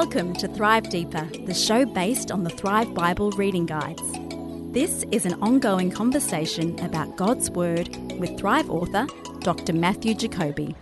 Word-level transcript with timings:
Welcome 0.00 0.32
to 0.34 0.46
Thrive 0.46 0.88
Deeper, 0.90 1.28
the 1.46 1.52
show 1.52 1.84
based 1.84 2.30
on 2.30 2.44
the 2.44 2.50
Thrive 2.50 2.94
Bible 2.94 3.32
reading 3.32 3.66
guides. 3.66 4.00
This 4.72 5.04
is 5.10 5.26
an 5.26 5.34
ongoing 5.42 5.90
conversation 5.90 6.78
about 6.78 7.16
God's 7.16 7.50
Word 7.50 7.88
with 8.16 8.38
Thrive 8.38 8.70
author 8.70 9.08
Dr. 9.40 9.72
Matthew 9.72 10.14
Jacoby. 10.14 10.76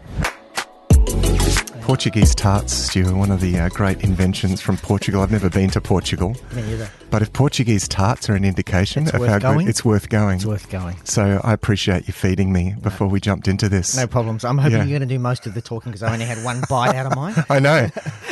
Portuguese 1.81 2.35
tarts, 2.35 2.75
Stu, 2.75 3.09
are 3.09 3.15
one 3.15 3.31
of 3.31 3.41
the 3.41 3.59
uh, 3.59 3.71
great 3.71 4.03
inventions 4.05 4.61
from 4.61 4.77
Portugal. 4.77 5.23
I've 5.23 5.31
never 5.31 5.49
been 5.49 5.71
to 5.71 5.81
Portugal. 5.81 6.37
Me 6.53 6.75
either. 6.75 6.91
But 7.09 7.23
if 7.23 7.33
Portuguese 7.33 7.87
tarts 7.89 8.29
are 8.29 8.35
an 8.35 8.45
indication 8.45 9.05
It's 9.05 9.13
of 9.15 9.25
how 9.27 9.39
going. 9.39 9.61
good 9.61 9.69
it's 9.71 9.85
worth 9.85 10.09
going. 10.09 10.37
It's 10.37 10.45
worth 10.45 10.69
going. 10.69 10.97
so 11.05 11.41
I 11.45 11.53
appreciate 11.53 12.09
you 12.09 12.13
feeding 12.13 12.53
me 12.53 12.75
before 12.83 13.07
we 13.07 13.21
jumped 13.21 13.47
into 13.49 13.69
this. 13.69 13.97
No 13.97 14.07
problems. 14.09 14.45
I'm 14.45 14.59
hoping 14.59 14.73
Yeah. 14.79 14.85
you're 14.85 14.99
going 14.99 15.09
to 15.09 15.15
do 15.15 15.19
most 15.19 15.47
of 15.47 15.55
the 15.55 15.63
talking 15.63 15.93
because 15.93 16.03
I 16.03 16.13
only 16.13 16.25
had 16.27 16.45
one 16.45 16.63
bite 16.69 16.95
out 16.97 17.07
of 17.07 17.15
mine. 17.17 17.35
I 17.49 17.61
know. 17.61 17.89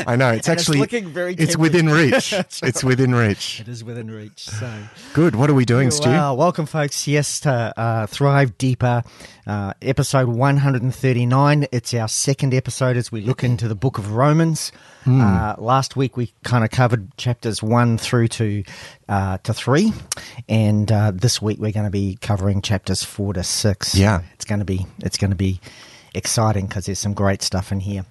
I 0.06 0.16
know. 0.16 0.30
It's 0.30 0.48
And 0.48 0.58
it's 0.58 0.68
actually 0.68 0.78
looking 0.80 1.08
very 1.08 1.34
It's 1.34 1.56
within 1.56 1.88
reach. 2.00 2.32
it's 2.34 2.82
within 2.84 3.14
reach. 3.14 3.60
It 3.60 3.68
is 3.68 3.84
within 3.84 4.10
reach. 4.10 4.44
So, 4.50 4.70
Good. 5.14 5.36
What 5.36 5.48
are 5.48 5.54
we 5.54 5.64
doing, 5.64 5.90
Stu? 5.92 6.10
wow, 6.10 6.34
welcome, 6.34 6.66
folks. 6.66 7.06
Yes, 7.06 7.40
to 7.40 7.72
uh, 7.78 8.06
Thrive 8.06 8.58
Deeper, 8.58 9.02
uh, 9.46 9.72
episode 9.82 10.28
139. 10.28 11.66
It's 11.72 11.94
our 11.94 12.08
second 12.08 12.52
episode 12.52 12.96
as 12.96 13.12
we 13.12 13.20
look 13.20 13.44
into 13.44 13.68
the 13.68 13.76
book 13.76 13.98
of 13.98 14.12
Romans. 14.12 14.72
Hmm. 15.04 15.20
Uh, 15.20 15.54
last 15.58 15.96
week 15.96 16.16
we 16.16 16.32
kind 16.44 16.64
of 16.64 16.70
covered 16.70 17.14
chapters 17.16 17.62
one 17.62 17.98
through 17.98 18.28
to 18.28 18.64
uh, 19.08 19.38
to 19.38 19.52
three, 19.52 19.92
and 20.48 20.90
uh, 20.90 21.12
this 21.14 21.42
week 21.42 21.58
we're 21.58 21.72
going 21.72 21.84
to 21.84 21.90
be 21.90 22.16
covering 22.20 22.62
chapters 22.62 23.04
four 23.04 23.34
to 23.34 23.42
six. 23.44 23.94
Yeah. 23.94 24.22
it's 24.34 24.44
going 24.46 24.60
to 24.60 24.64
be 24.64 24.86
it's 25.00 25.18
going 25.18 25.30
to 25.30 25.36
be 25.36 25.60
exciting 26.14 26.66
because 26.66 26.86
there's 26.86 26.98
some 26.98 27.12
great 27.14 27.42
stuff 27.42 27.70
in 27.72 27.80
here. 27.80 28.06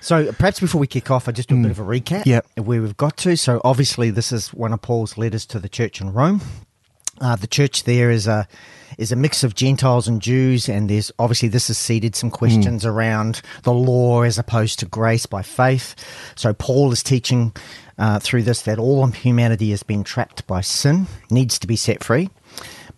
So 0.00 0.32
perhaps 0.32 0.58
before 0.58 0.80
we 0.80 0.86
kick 0.88 1.10
off, 1.12 1.28
I 1.28 1.32
just 1.32 1.48
do 1.48 1.56
a 1.56 1.62
bit 1.62 1.70
of 1.70 1.78
a 1.78 1.82
recap 1.84 2.26
Yep. 2.26 2.46
where 2.64 2.82
we've 2.82 2.96
got 2.96 3.16
to. 3.18 3.36
So 3.36 3.60
obviously, 3.62 4.10
this 4.10 4.32
is 4.32 4.52
one 4.52 4.72
of 4.72 4.82
Paul's 4.82 5.16
letters 5.16 5.46
to 5.46 5.60
the 5.60 5.68
church 5.68 6.00
in 6.00 6.12
Rome. 6.12 6.40
Uh, 7.20 7.36
the 7.36 7.46
church 7.46 7.84
there 7.84 8.10
is 8.10 8.26
a 8.26 8.48
is 8.98 9.12
a 9.12 9.16
mix 9.16 9.44
of 9.44 9.54
Gentiles 9.54 10.08
and 10.08 10.20
Jews, 10.20 10.68
and 10.68 10.88
there's 10.88 11.12
obviously 11.18 11.48
this 11.48 11.68
has 11.68 11.78
seeded 11.78 12.14
some 12.14 12.30
questions 12.30 12.84
around 12.84 13.42
the 13.64 13.72
law 13.72 14.22
as 14.22 14.38
opposed 14.38 14.78
to 14.80 14.86
grace 14.86 15.26
by 15.26 15.42
faith. 15.42 15.94
So 16.34 16.52
Paul 16.52 16.92
is 16.92 17.02
teaching 17.02 17.54
uh, 17.98 18.18
through 18.18 18.42
this 18.42 18.62
that 18.62 18.78
all 18.78 19.04
of 19.04 19.14
humanity 19.14 19.70
has 19.70 19.82
been 19.82 20.04
trapped 20.04 20.46
by 20.46 20.60
sin, 20.60 21.06
needs 21.30 21.58
to 21.58 21.66
be 21.66 21.76
set 21.76 22.02
free, 22.02 22.30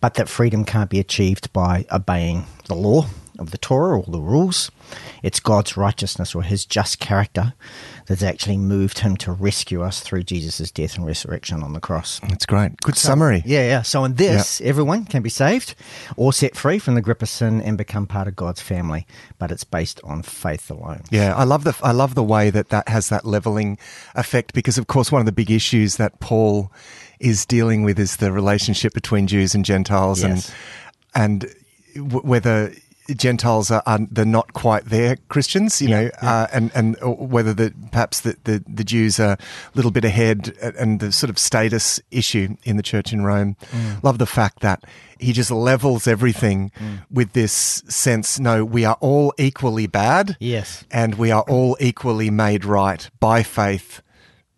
but 0.01 0.15
that 0.15 0.29
freedom 0.29 0.65
can't 0.65 0.89
be 0.89 0.99
achieved 0.99 1.51
by 1.53 1.85
obeying 1.91 2.45
the 2.67 2.75
law 2.75 3.05
of 3.39 3.51
the 3.51 3.57
Torah 3.57 3.99
or 3.99 4.05
the 4.07 4.21
rules. 4.21 4.71
It's 5.23 5.39
God's 5.39 5.75
righteousness 5.77 6.35
or 6.35 6.43
his 6.43 6.65
just 6.65 6.99
character 6.99 7.53
that's 8.07 8.21
actually 8.23 8.57
moved 8.57 8.99
him 8.99 9.17
to 9.17 9.31
rescue 9.31 9.81
us 9.81 9.99
through 9.99 10.23
Jesus' 10.23 10.69
death 10.71 10.95
and 10.95 11.05
resurrection 11.05 11.63
on 11.63 11.73
the 11.73 11.79
cross. 11.79 12.19
That's 12.19 12.45
great. 12.45 12.77
Good 12.77 12.97
summary. 12.97 13.41
Yeah, 13.45 13.65
yeah. 13.65 13.81
So 13.81 14.03
in 14.05 14.13
this, 14.15 14.61
everyone 14.61 15.05
can 15.05 15.23
be 15.23 15.29
saved 15.29 15.73
or 16.15 16.31
set 16.33 16.55
free 16.55 16.77
from 16.79 16.93
the 16.95 17.01
grip 17.01 17.21
of 17.23 17.29
sin 17.29 17.61
and 17.61 17.77
become 17.77 18.05
part 18.05 18.27
of 18.27 18.35
God's 18.35 18.61
family, 18.61 19.07
but 19.39 19.51
it's 19.51 19.63
based 19.63 19.99
on 20.03 20.21
faith 20.21 20.69
alone. 20.69 21.01
Yeah, 21.09 21.33
I 21.35 21.43
love 21.45 21.63
the 21.63 21.75
I 21.81 21.91
love 21.91 22.13
the 22.15 22.23
way 22.23 22.49
that 22.51 22.69
that 22.69 22.87
has 22.89 23.09
that 23.09 23.25
leveling 23.25 23.77
effect 24.13 24.53
because, 24.53 24.77
of 24.77 24.87
course, 24.87 25.11
one 25.11 25.19
of 25.21 25.25
the 25.25 25.31
big 25.31 25.49
issues 25.49 25.97
that 25.97 26.19
Paul 26.19 26.71
is 27.19 27.45
dealing 27.45 27.81
with 27.83 27.97
is 27.99 28.17
the 28.17 28.31
relationship 28.31 28.93
between 28.93 29.25
Jews 29.25 29.55
and 29.55 29.65
Gentiles, 29.65 30.21
Yes. 30.21 30.51
and 31.15 31.43
and 31.45 31.55
w- 32.09 32.21
whether 32.27 32.73
Gentiles 33.13 33.69
are, 33.69 33.83
are 33.85 33.99
they're 34.09 34.25
not 34.25 34.53
quite 34.53 34.85
there 34.85 35.17
Christians, 35.29 35.81
you 35.81 35.89
know, 35.89 36.09
Uh, 36.21 36.47
and 36.51 36.71
and 36.73 36.95
whether 37.03 37.53
the 37.53 37.73
perhaps 37.91 38.21
the, 38.21 38.35
the 38.45 38.63
the 38.67 38.83
Jews 38.83 39.19
are 39.19 39.33
a 39.33 39.37
little 39.75 39.91
bit 39.91 40.03
ahead, 40.05 40.55
uh, 40.63 40.71
and 40.79 40.99
the 40.99 41.11
sort 41.11 41.29
of 41.29 41.37
status 41.37 41.99
issue 42.09 42.55
in 42.63 42.77
the 42.77 42.83
church 42.83 43.13
in 43.13 43.23
Rome. 43.23 43.55
Mm. 43.71 44.03
Love 44.03 44.17
the 44.17 44.25
fact 44.25 44.61
that 44.61 44.83
he 45.19 45.33
just 45.33 45.51
levels 45.51 46.07
everything 46.07 46.71
with 47.11 47.33
this 47.33 47.83
sense. 47.87 48.39
No, 48.39 48.65
we 48.65 48.85
are 48.85 48.97
all 48.99 49.33
equally 49.37 49.87
bad 49.87 50.35
Yes. 50.39 50.83
and 50.91 51.15
we 51.15 51.31
are 51.31 51.43
all 51.47 51.77
equally 51.79 52.29
made 52.29 52.65
right 52.65 53.09
by 53.19 53.43
faith, 53.43 54.01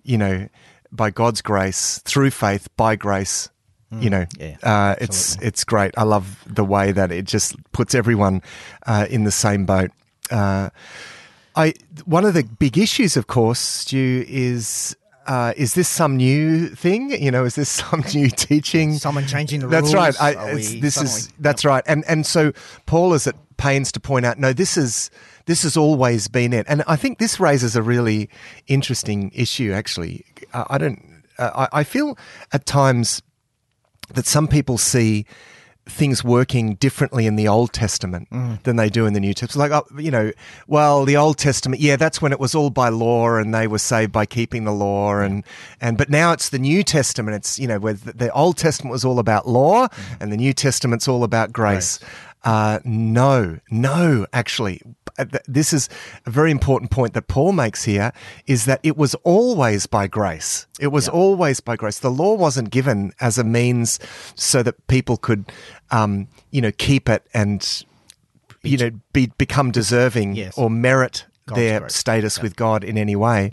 you 0.03 0.17
know, 0.17 0.47
by 0.91 1.11
God's 1.11 1.41
grace, 1.41 1.99
through 2.05 2.31
faith, 2.31 2.69
by 2.77 2.95
grace. 2.95 3.49
You 3.89 4.09
know, 4.09 4.25
yeah, 4.37 4.57
uh, 4.63 4.95
it's 4.99 5.37
it's 5.41 5.63
great. 5.63 5.93
I 5.97 6.03
love 6.03 6.43
the 6.45 6.65
way 6.65 6.91
that 6.91 7.09
it 7.11 7.23
just 7.23 7.55
puts 7.71 7.95
everyone 7.95 8.41
uh, 8.85 9.05
in 9.09 9.23
the 9.23 9.31
same 9.31 9.65
boat. 9.65 9.91
Uh, 10.29 10.69
I 11.55 11.73
one 12.03 12.25
of 12.25 12.33
the 12.33 12.43
big 12.43 12.77
issues, 12.77 13.15
of 13.15 13.27
course, 13.27 13.59
Stu, 13.59 14.25
is 14.27 14.95
uh, 15.25 15.53
is 15.55 15.73
this 15.73 15.87
some 15.87 16.17
new 16.17 16.67
thing? 16.67 17.11
You 17.11 17.31
know, 17.31 17.45
is 17.45 17.55
this 17.55 17.69
some 17.83 18.03
new 18.13 18.29
teaching? 18.29 18.93
Someone 18.97 19.25
changing 19.25 19.61
the 19.61 19.67
That's 19.67 19.93
rules? 19.93 19.95
right. 19.95 20.21
I, 20.21 20.33
Are 20.35 20.49
it's- 20.49 20.73
we 20.73 20.79
this 20.81 20.97
is 21.01 21.11
suddenly- 21.11 21.35
that's 21.39 21.63
right. 21.63 21.83
And 21.87 22.03
and 22.09 22.25
so 22.25 22.51
Paul 22.87 23.13
is 23.13 23.25
at 23.25 23.35
pains 23.55 23.91
to 23.93 23.99
point 24.01 24.25
out, 24.25 24.37
no, 24.37 24.51
this 24.51 24.75
is 24.75 25.09
this 25.45 25.63
has 25.63 25.77
always 25.77 26.27
been 26.27 26.51
it. 26.51 26.65
And 26.67 26.83
I 26.87 26.97
think 26.97 27.19
this 27.19 27.39
raises 27.39 27.77
a 27.77 27.81
really 27.81 28.29
interesting 28.67 29.31
issue. 29.33 29.71
Actually, 29.71 30.25
I 30.53 30.77
don't. 30.77 31.01
Uh, 31.39 31.67
I, 31.71 31.79
I 31.79 31.83
feel 31.85 32.17
at 32.51 32.65
times 32.65 33.21
that 34.13 34.25
some 34.25 34.47
people 34.47 34.78
see 34.78 35.25
things 35.90 36.22
working 36.22 36.75
differently 36.75 37.25
in 37.25 37.38
the 37.38 37.47
Old 37.47 37.72
Testament 37.72 38.28
Mm. 38.29 38.62
than 38.63 38.75
they 38.75 38.90
do 38.90 39.06
in 39.06 39.13
the 39.13 39.22
New 39.22 39.34
Testament. 39.34 39.72
Like, 39.72 39.84
oh, 39.90 39.97
you 40.00 40.12
know, 40.12 40.34
well, 40.68 41.06
the 41.06 41.16
Old 41.16 41.38
Testament, 41.38 41.81
yeah, 41.81 41.95
that's 41.95 42.22
when 42.22 42.34
it 42.34 42.41
was 42.41 42.53
all 42.53 42.69
by 42.69 42.90
law 42.90 43.35
and 43.38 43.53
they 43.53 43.67
were 43.67 43.79
saved 43.79 44.12
by 44.12 44.25
keeping 44.25 44.66
the 44.66 44.73
law, 44.73 45.17
and 45.19 45.46
and 45.79 45.97
but 45.97 46.09
now 46.09 46.34
it's 46.34 46.50
the 46.50 46.59
New 46.59 46.84
Testament. 46.84 47.35
It's 47.38 47.57
you 47.57 47.67
know 47.67 47.79
where 47.79 47.94
the, 47.94 48.12
the 48.12 48.31
Old 48.34 48.57
Testament 48.57 48.91
was 48.91 49.06
all 49.06 49.17
about 49.17 49.47
law, 49.47 49.88
and 50.19 50.29
the 50.29 50.35
New 50.38 50.51
Testament's 50.51 51.07
all 51.07 51.23
about 51.23 51.53
grace. 51.53 52.00
Uh, 52.47 52.80
no, 52.85 53.59
no, 53.69 54.25
actually. 54.31 54.81
Uh, 55.19 55.25
This 55.47 55.74
is 55.74 55.90
a 56.25 56.30
very 56.30 56.50
important 56.50 56.91
point 56.91 57.13
that 57.13 57.28
Paul 57.28 57.52
makes 57.52 57.84
here 57.84 58.12
is 58.46 58.63
that 58.66 58.80
it 58.84 58.96
was 58.96 59.16
always 59.24 59.85
by 59.85 60.08
grace. 60.08 60.66
It 60.80 60.88
was 60.88 61.09
always 61.09 61.59
by 61.59 61.75
grace. 61.75 62.00
The 62.00 62.12
law 62.24 62.35
wasn't 62.35 62.69
given 62.69 63.12
as 63.19 63.38
a 63.38 63.44
means 63.44 64.00
so 64.35 64.63
that 64.63 64.75
people 64.88 65.18
could, 65.18 65.52
um, 65.91 66.28
you 66.52 66.62
know, 66.62 66.72
keep 66.78 67.09
it 67.09 67.24
and, 67.34 67.59
you 68.64 68.78
know, 68.78 68.91
be, 69.12 69.28
become 69.38 69.72
deserving 69.72 70.35
Yes. 70.35 70.58
or 70.58 70.69
merit 70.69 71.25
God's 71.47 71.59
their 71.59 71.80
grace. 71.81 71.96
status 71.96 72.41
with 72.41 72.56
God 72.56 72.84
in 72.84 72.97
any 72.97 73.16
way. 73.16 73.52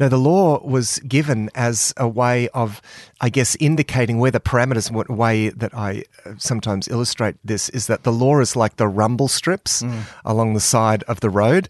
No, 0.00 0.08
the 0.08 0.18
law 0.18 0.60
was 0.66 0.98
given 1.06 1.50
as 1.54 1.94
a 1.96 2.08
way 2.08 2.48
of, 2.48 2.82
I 3.20 3.28
guess, 3.28 3.56
indicating 3.60 4.18
where 4.18 4.30
the 4.32 4.40
parameters, 4.40 4.90
what 4.90 5.08
way 5.08 5.50
that 5.50 5.72
I 5.74 6.04
uh, 6.26 6.32
sometimes 6.38 6.88
illustrate 6.88 7.36
this 7.44 7.68
is 7.68 7.86
that 7.86 8.02
the 8.02 8.12
law 8.12 8.40
is 8.40 8.56
like 8.56 8.76
the 8.76 8.88
rumble 8.88 9.28
strips 9.28 9.82
Mm. 9.82 10.02
along 10.24 10.54
the 10.54 10.60
side 10.60 11.02
of 11.04 11.20
the 11.20 11.30
road. 11.30 11.68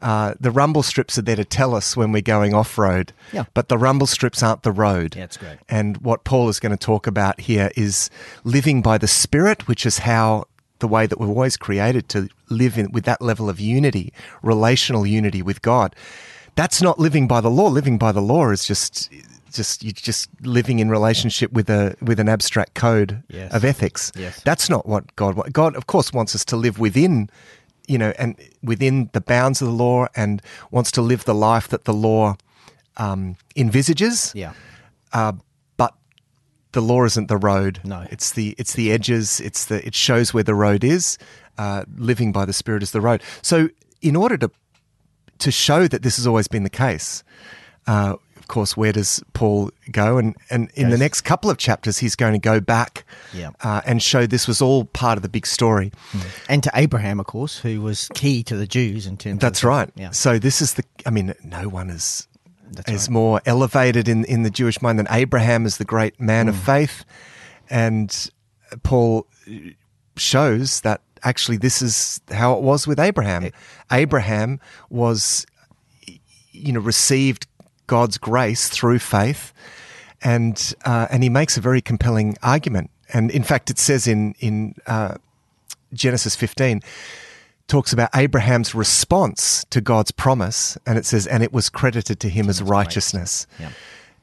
Uh, 0.00 0.34
the 0.38 0.52
rumble 0.52 0.84
strips 0.84 1.18
are 1.18 1.22
there 1.22 1.34
to 1.34 1.44
tell 1.44 1.74
us 1.74 1.96
when 1.96 2.12
we're 2.12 2.22
going 2.22 2.54
off 2.54 2.78
road, 2.78 3.12
Yeah. 3.32 3.44
but 3.52 3.68
the 3.68 3.76
rumble 3.76 4.06
strips 4.06 4.44
aren't 4.44 4.62
the 4.62 4.70
road. 4.70 5.16
Yeah, 5.16 5.22
that's 5.24 5.36
great. 5.36 5.58
And 5.68 5.96
what 5.96 6.22
Paul 6.22 6.48
is 6.48 6.60
going 6.60 6.70
to 6.70 6.76
talk 6.76 7.08
about 7.08 7.40
here 7.40 7.72
is 7.74 8.08
living 8.44 8.80
by 8.80 8.96
the 8.98 9.08
Spirit, 9.08 9.66
which 9.66 9.84
is 9.84 9.98
how 9.98 10.44
the 10.80 10.88
way 10.88 11.06
that 11.06 11.18
we're 11.18 11.28
always 11.28 11.56
created 11.56 12.08
to 12.10 12.28
live 12.50 12.78
in 12.78 12.90
with 12.92 13.04
that 13.04 13.20
level 13.20 13.48
of 13.50 13.58
unity, 13.60 14.12
relational 14.42 15.06
unity 15.06 15.42
with 15.42 15.62
God. 15.62 15.94
That's 16.54 16.82
not 16.82 16.98
living 16.98 17.28
by 17.28 17.40
the 17.40 17.50
law. 17.50 17.68
Living 17.68 17.98
by 17.98 18.12
the 18.12 18.20
law 18.22 18.50
is 18.50 18.64
just 18.64 19.10
just 19.52 19.82
you're 19.82 19.92
just 19.92 20.28
living 20.42 20.78
in 20.78 20.90
relationship 20.90 21.52
with 21.52 21.70
a 21.70 21.94
with 22.02 22.20
an 22.20 22.28
abstract 22.28 22.74
code 22.74 23.22
Yes. 23.28 23.52
of 23.52 23.64
ethics. 23.64 24.12
Yes. 24.16 24.40
That's 24.42 24.68
not 24.68 24.86
what 24.86 25.14
God 25.16 25.34
wa- 25.36 25.46
God 25.52 25.76
of 25.76 25.86
course 25.86 26.12
wants 26.12 26.34
us 26.34 26.44
to 26.46 26.56
live 26.56 26.78
within 26.78 27.30
you 27.86 27.96
know 27.96 28.12
and 28.18 28.36
within 28.62 29.08
the 29.12 29.20
bounds 29.20 29.62
of 29.62 29.68
the 29.68 29.74
law 29.74 30.06
and 30.16 30.42
wants 30.70 30.90
to 30.92 31.00
live 31.02 31.24
the 31.24 31.34
life 31.34 31.68
that 31.68 31.84
the 31.84 31.94
law 31.94 32.36
um, 32.98 33.36
envisages 33.56 34.32
Yeah. 34.34 34.52
uh, 35.12 35.32
the 36.78 36.86
law 36.92 37.04
isn't 37.04 37.28
the 37.28 37.36
road. 37.36 37.80
No. 37.84 38.06
it's 38.10 38.30
the 38.32 38.54
it's 38.58 38.74
the 38.74 38.92
edges. 38.92 39.40
It's 39.40 39.64
the 39.66 39.84
it 39.86 39.94
shows 39.94 40.32
where 40.32 40.44
the 40.44 40.54
road 40.54 40.84
is. 40.84 41.18
Uh, 41.58 41.82
living 41.96 42.30
by 42.30 42.44
the 42.44 42.52
Spirit 42.52 42.82
is 42.84 42.92
the 42.92 43.00
road. 43.00 43.20
So, 43.42 43.68
in 44.00 44.14
order 44.14 44.36
to 44.38 44.50
to 45.38 45.50
show 45.50 45.88
that 45.88 46.02
this 46.02 46.16
has 46.16 46.24
always 46.26 46.46
been 46.46 46.62
the 46.62 46.70
case, 46.86 47.24
uh, 47.88 48.14
of 48.36 48.46
course, 48.46 48.76
where 48.76 48.92
does 48.92 49.20
Paul 49.32 49.70
go? 49.90 50.18
And 50.18 50.36
and 50.50 50.70
in 50.74 50.90
the 50.90 50.98
next 50.98 51.22
couple 51.22 51.50
of 51.50 51.58
chapters, 51.58 51.98
he's 51.98 52.14
going 52.14 52.32
to 52.34 52.38
go 52.38 52.60
back 52.60 53.04
Yeah. 53.34 53.50
uh, 53.64 53.80
and 53.84 54.00
show 54.00 54.24
this 54.26 54.46
was 54.46 54.62
all 54.62 54.84
part 54.84 55.18
of 55.18 55.22
the 55.22 55.28
big 55.28 55.46
story. 55.46 55.90
And 56.48 56.62
to 56.62 56.70
Abraham, 56.74 57.18
of 57.18 57.26
course, 57.26 57.58
who 57.58 57.80
was 57.82 58.08
key 58.14 58.44
to 58.44 58.56
the 58.56 58.66
Jews 58.68 59.06
in 59.08 59.16
terms 59.16 59.40
That's 59.40 59.64
right. 59.64 59.90
Yeah. 59.96 60.12
So 60.12 60.38
this 60.38 60.62
is 60.62 60.74
the. 60.74 60.84
I 61.06 61.10
mean, 61.10 61.34
no 61.42 61.68
one 61.68 61.90
is 61.90 62.27
That's 62.72 62.90
is 62.90 63.08
right. 63.08 63.12
more 63.12 63.40
elevated 63.46 64.08
in 64.08 64.24
in 64.24 64.42
the 64.42 64.50
Jewish 64.50 64.80
mind 64.82 64.98
than 64.98 65.06
Abraham 65.10 65.66
as 65.66 65.76
the 65.78 65.84
great 65.84 66.20
man 66.20 66.46
Mm. 66.46 66.50
of 66.50 66.56
faith, 66.56 67.04
and 67.70 68.30
Paul 68.82 69.26
shows 70.16 70.80
that 70.82 71.00
actually 71.22 71.56
this 71.58 71.82
is 71.82 72.20
how 72.30 72.54
it 72.54 72.62
was 72.62 72.86
with 72.86 72.98
Abraham. 73.00 73.50
Abraham 73.90 74.60
was, 74.90 75.46
you 76.52 76.72
know, 76.72 76.80
received 76.80 77.46
God's 77.86 78.18
grace 78.18 78.68
through 78.68 78.98
faith, 78.98 79.52
and 80.22 80.74
uh, 80.84 81.06
and 81.10 81.22
he 81.22 81.28
makes 81.28 81.56
a 81.56 81.60
very 81.60 81.80
compelling 81.80 82.36
argument. 82.42 82.90
And 83.12 83.30
in 83.30 83.42
fact, 83.42 83.70
it 83.70 83.78
says 83.78 84.06
in 84.06 84.34
in 84.40 84.74
uh, 84.86 85.14
Genesis 85.94 86.36
15 86.36 86.82
talks 87.68 87.92
about 87.92 88.10
Abraham's 88.14 88.74
response 88.74 89.64
to 89.70 89.80
God's 89.80 90.10
promise, 90.10 90.76
and 90.86 90.98
it 90.98 91.06
says, 91.06 91.26
and 91.26 91.42
it 91.42 91.52
was 91.52 91.68
credited 91.68 92.18
to 92.20 92.28
him 92.28 92.48
as 92.48 92.62
righteousness. 92.62 93.46
Yeah. 93.60 93.70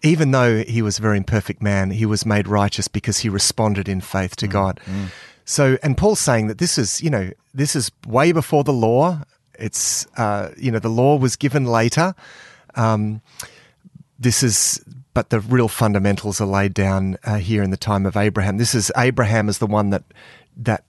Even 0.03 0.31
though 0.31 0.63
he 0.63 0.81
was 0.81 0.99
a 0.99 1.01
very 1.01 1.17
imperfect 1.17 1.61
man, 1.61 1.91
he 1.91 2.05
was 2.05 2.25
made 2.25 2.47
righteous 2.47 2.87
because 2.87 3.19
he 3.19 3.29
responded 3.29 3.87
in 3.87 4.01
faith 4.01 4.35
to 4.35 4.47
God. 4.47 4.79
So, 5.45 5.77
and 5.81 5.95
Paul's 5.95 6.19
saying 6.19 6.47
that 6.47 6.57
this 6.57 6.77
is, 6.77 7.01
you 7.01 7.09
know, 7.09 7.31
this 7.53 7.75
is 7.75 7.91
way 8.07 8.31
before 8.31 8.63
the 8.63 8.73
law. 8.73 9.21
It's, 9.57 10.05
uh, 10.17 10.49
you 10.57 10.71
know, 10.71 10.79
the 10.79 10.89
law 10.89 11.17
was 11.17 11.35
given 11.35 11.65
later. 11.65 12.13
Um, 12.75 13.21
this 14.19 14.43
is, 14.43 14.83
but 15.13 15.29
the 15.29 15.39
real 15.39 15.67
fundamentals 15.67 16.41
are 16.41 16.47
laid 16.47 16.73
down 16.73 17.17
uh, 17.23 17.37
here 17.37 17.63
in 17.63 17.69
the 17.69 17.77
time 17.77 18.05
of 18.05 18.17
Abraham. 18.17 18.57
This 18.57 18.75
is 18.75 18.91
Abraham 18.97 19.49
is 19.49 19.59
the 19.59 19.67
one 19.67 19.91
that 19.91 20.03
that 20.57 20.83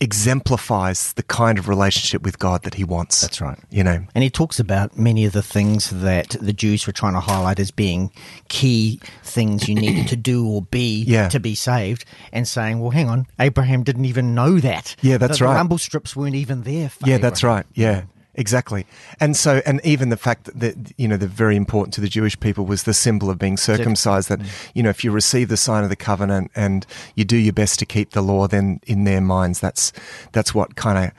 exemplifies 0.00 1.12
the 1.14 1.22
kind 1.22 1.58
of 1.58 1.68
relationship 1.68 2.22
with 2.22 2.38
God 2.38 2.62
that 2.62 2.74
he 2.74 2.84
wants. 2.84 3.20
That's 3.20 3.40
right. 3.40 3.58
You 3.70 3.82
know, 3.84 4.04
And 4.14 4.22
he 4.24 4.30
talks 4.30 4.60
about 4.60 4.96
many 4.98 5.24
of 5.24 5.32
the 5.32 5.42
things 5.42 5.90
that 5.90 6.36
the 6.40 6.52
Jews 6.52 6.86
were 6.86 6.92
trying 6.92 7.14
to 7.14 7.20
highlight 7.20 7.58
as 7.58 7.70
being 7.70 8.12
key 8.48 9.00
things 9.24 9.68
you 9.68 9.74
needed 9.74 10.08
to 10.08 10.16
do 10.16 10.46
or 10.46 10.62
be 10.62 11.02
Yeah. 11.04 11.28
to 11.28 11.40
be 11.40 11.54
saved, 11.54 12.04
and 12.32 12.46
saying, 12.46 12.80
"Well, 12.80 12.90
hang 12.90 13.08
on, 13.08 13.26
Abraham 13.40 13.82
didn't 13.82 14.04
even 14.04 14.34
know 14.34 14.58
that. 14.60 14.94
Yeah, 15.02 15.16
that's 15.18 15.38
the, 15.38 15.44
right. 15.44 15.52
The 15.52 15.56
rumble 15.56 15.78
strips 15.78 16.14
weren't 16.14 16.34
even 16.34 16.62
there. 16.62 16.90
Yeah, 17.04 17.18
that's 17.18 17.42
right. 17.42 17.66
Yeah, 17.74 18.02
exactly. 18.38 18.86
And 19.20 19.36
so, 19.36 19.60
and 19.66 19.80
even 19.84 20.08
the 20.08 20.16
fact 20.16 20.44
that, 20.44 20.60
that 20.60 20.92
you 20.96 21.06
know, 21.06 21.18
the 21.18 21.26
very 21.26 21.56
important 21.56 21.92
to 21.94 22.00
the 22.00 22.08
Jewish 22.08 22.38
people 22.40 22.64
was 22.64 22.84
the 22.84 22.94
symbol 22.94 23.28
of 23.28 23.38
being 23.38 23.58
circumcised. 23.58 24.30
That 24.30 24.38
mm. 24.38 24.48
you 24.74 24.82
know, 24.82 24.88
if 24.88 25.04
you 25.04 25.10
receive 25.10 25.48
the 25.48 25.56
sign 25.58 25.84
of 25.84 25.90
the 25.90 25.96
covenant 25.96 26.50
and 26.54 26.86
you 27.14 27.24
do 27.24 27.36
your 27.36 27.52
best 27.52 27.78
to 27.80 27.86
keep 27.86 28.12
the 28.12 28.22
law, 28.22 28.46
then 28.46 28.80
in 28.86 29.04
their 29.04 29.20
minds, 29.20 29.60
that's 29.60 29.92
that's 30.32 30.54
what 30.54 30.76
kind 30.76 31.06
of 31.06 31.12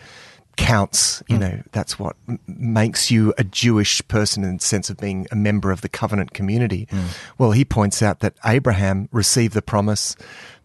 counts. 0.55 1.23
You 1.27 1.37
mm. 1.37 1.39
know, 1.39 1.63
that's 1.71 1.99
what 1.99 2.15
m- 2.27 2.39
makes 2.47 3.11
you 3.11 3.33
a 3.37 3.43
Jewish 3.43 4.05
person 4.07 4.43
in 4.43 4.57
the 4.57 4.63
sense 4.63 4.89
of 4.89 4.97
being 4.97 5.27
a 5.31 5.35
member 5.35 5.71
of 5.71 5.81
the 5.81 5.89
covenant 5.89 6.33
community. 6.33 6.87
Mm. 6.91 7.17
Well, 7.37 7.51
he 7.51 7.65
points 7.65 8.01
out 8.01 8.19
that 8.19 8.33
Abraham 8.45 9.09
received 9.11 9.53
the 9.53 9.61
promise. 9.61 10.15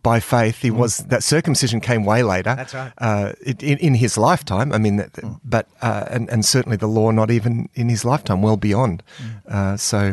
By 0.04 0.20
faith, 0.20 0.58
he 0.58 0.70
was 0.70 0.98
that 0.98 1.22
circumcision 1.22 1.80
came 1.80 2.04
way 2.04 2.22
later. 2.22 2.54
That's 2.54 2.74
right. 2.74 2.92
Uh, 2.98 3.32
in, 3.44 3.78
in 3.78 3.94
his 3.94 4.18
lifetime, 4.18 4.70
I 4.70 4.78
mean, 4.78 4.96
that, 4.96 5.10
but 5.42 5.66
uh, 5.80 6.04
and 6.10 6.28
and 6.28 6.44
certainly 6.44 6.76
the 6.76 6.86
law 6.86 7.10
not 7.10 7.30
even 7.30 7.68
in 7.74 7.88
his 7.88 8.04
lifetime, 8.04 8.42
well 8.42 8.58
beyond. 8.58 9.02
Uh, 9.48 9.76
so 9.78 10.12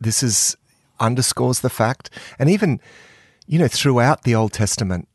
this 0.00 0.22
is 0.22 0.56
underscores 1.00 1.60
the 1.60 1.70
fact, 1.70 2.10
and 2.38 2.50
even 2.50 2.78
you 3.46 3.58
know 3.58 3.68
throughout 3.68 4.24
the 4.24 4.34
Old 4.34 4.52
Testament, 4.52 5.08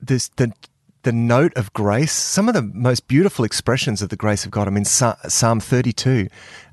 this 0.00 0.28
the 0.36 0.52
the 1.06 1.12
note 1.12 1.56
of 1.56 1.72
grace. 1.72 2.10
Some 2.10 2.48
of 2.48 2.54
the 2.54 2.62
most 2.62 3.06
beautiful 3.06 3.44
expressions 3.44 4.02
of 4.02 4.08
the 4.08 4.16
grace 4.16 4.44
of 4.44 4.50
God. 4.50 4.66
I 4.66 4.72
mean, 4.72 4.84
Psalm 4.84 5.60
thirty 5.60 5.92
two. 5.92 6.26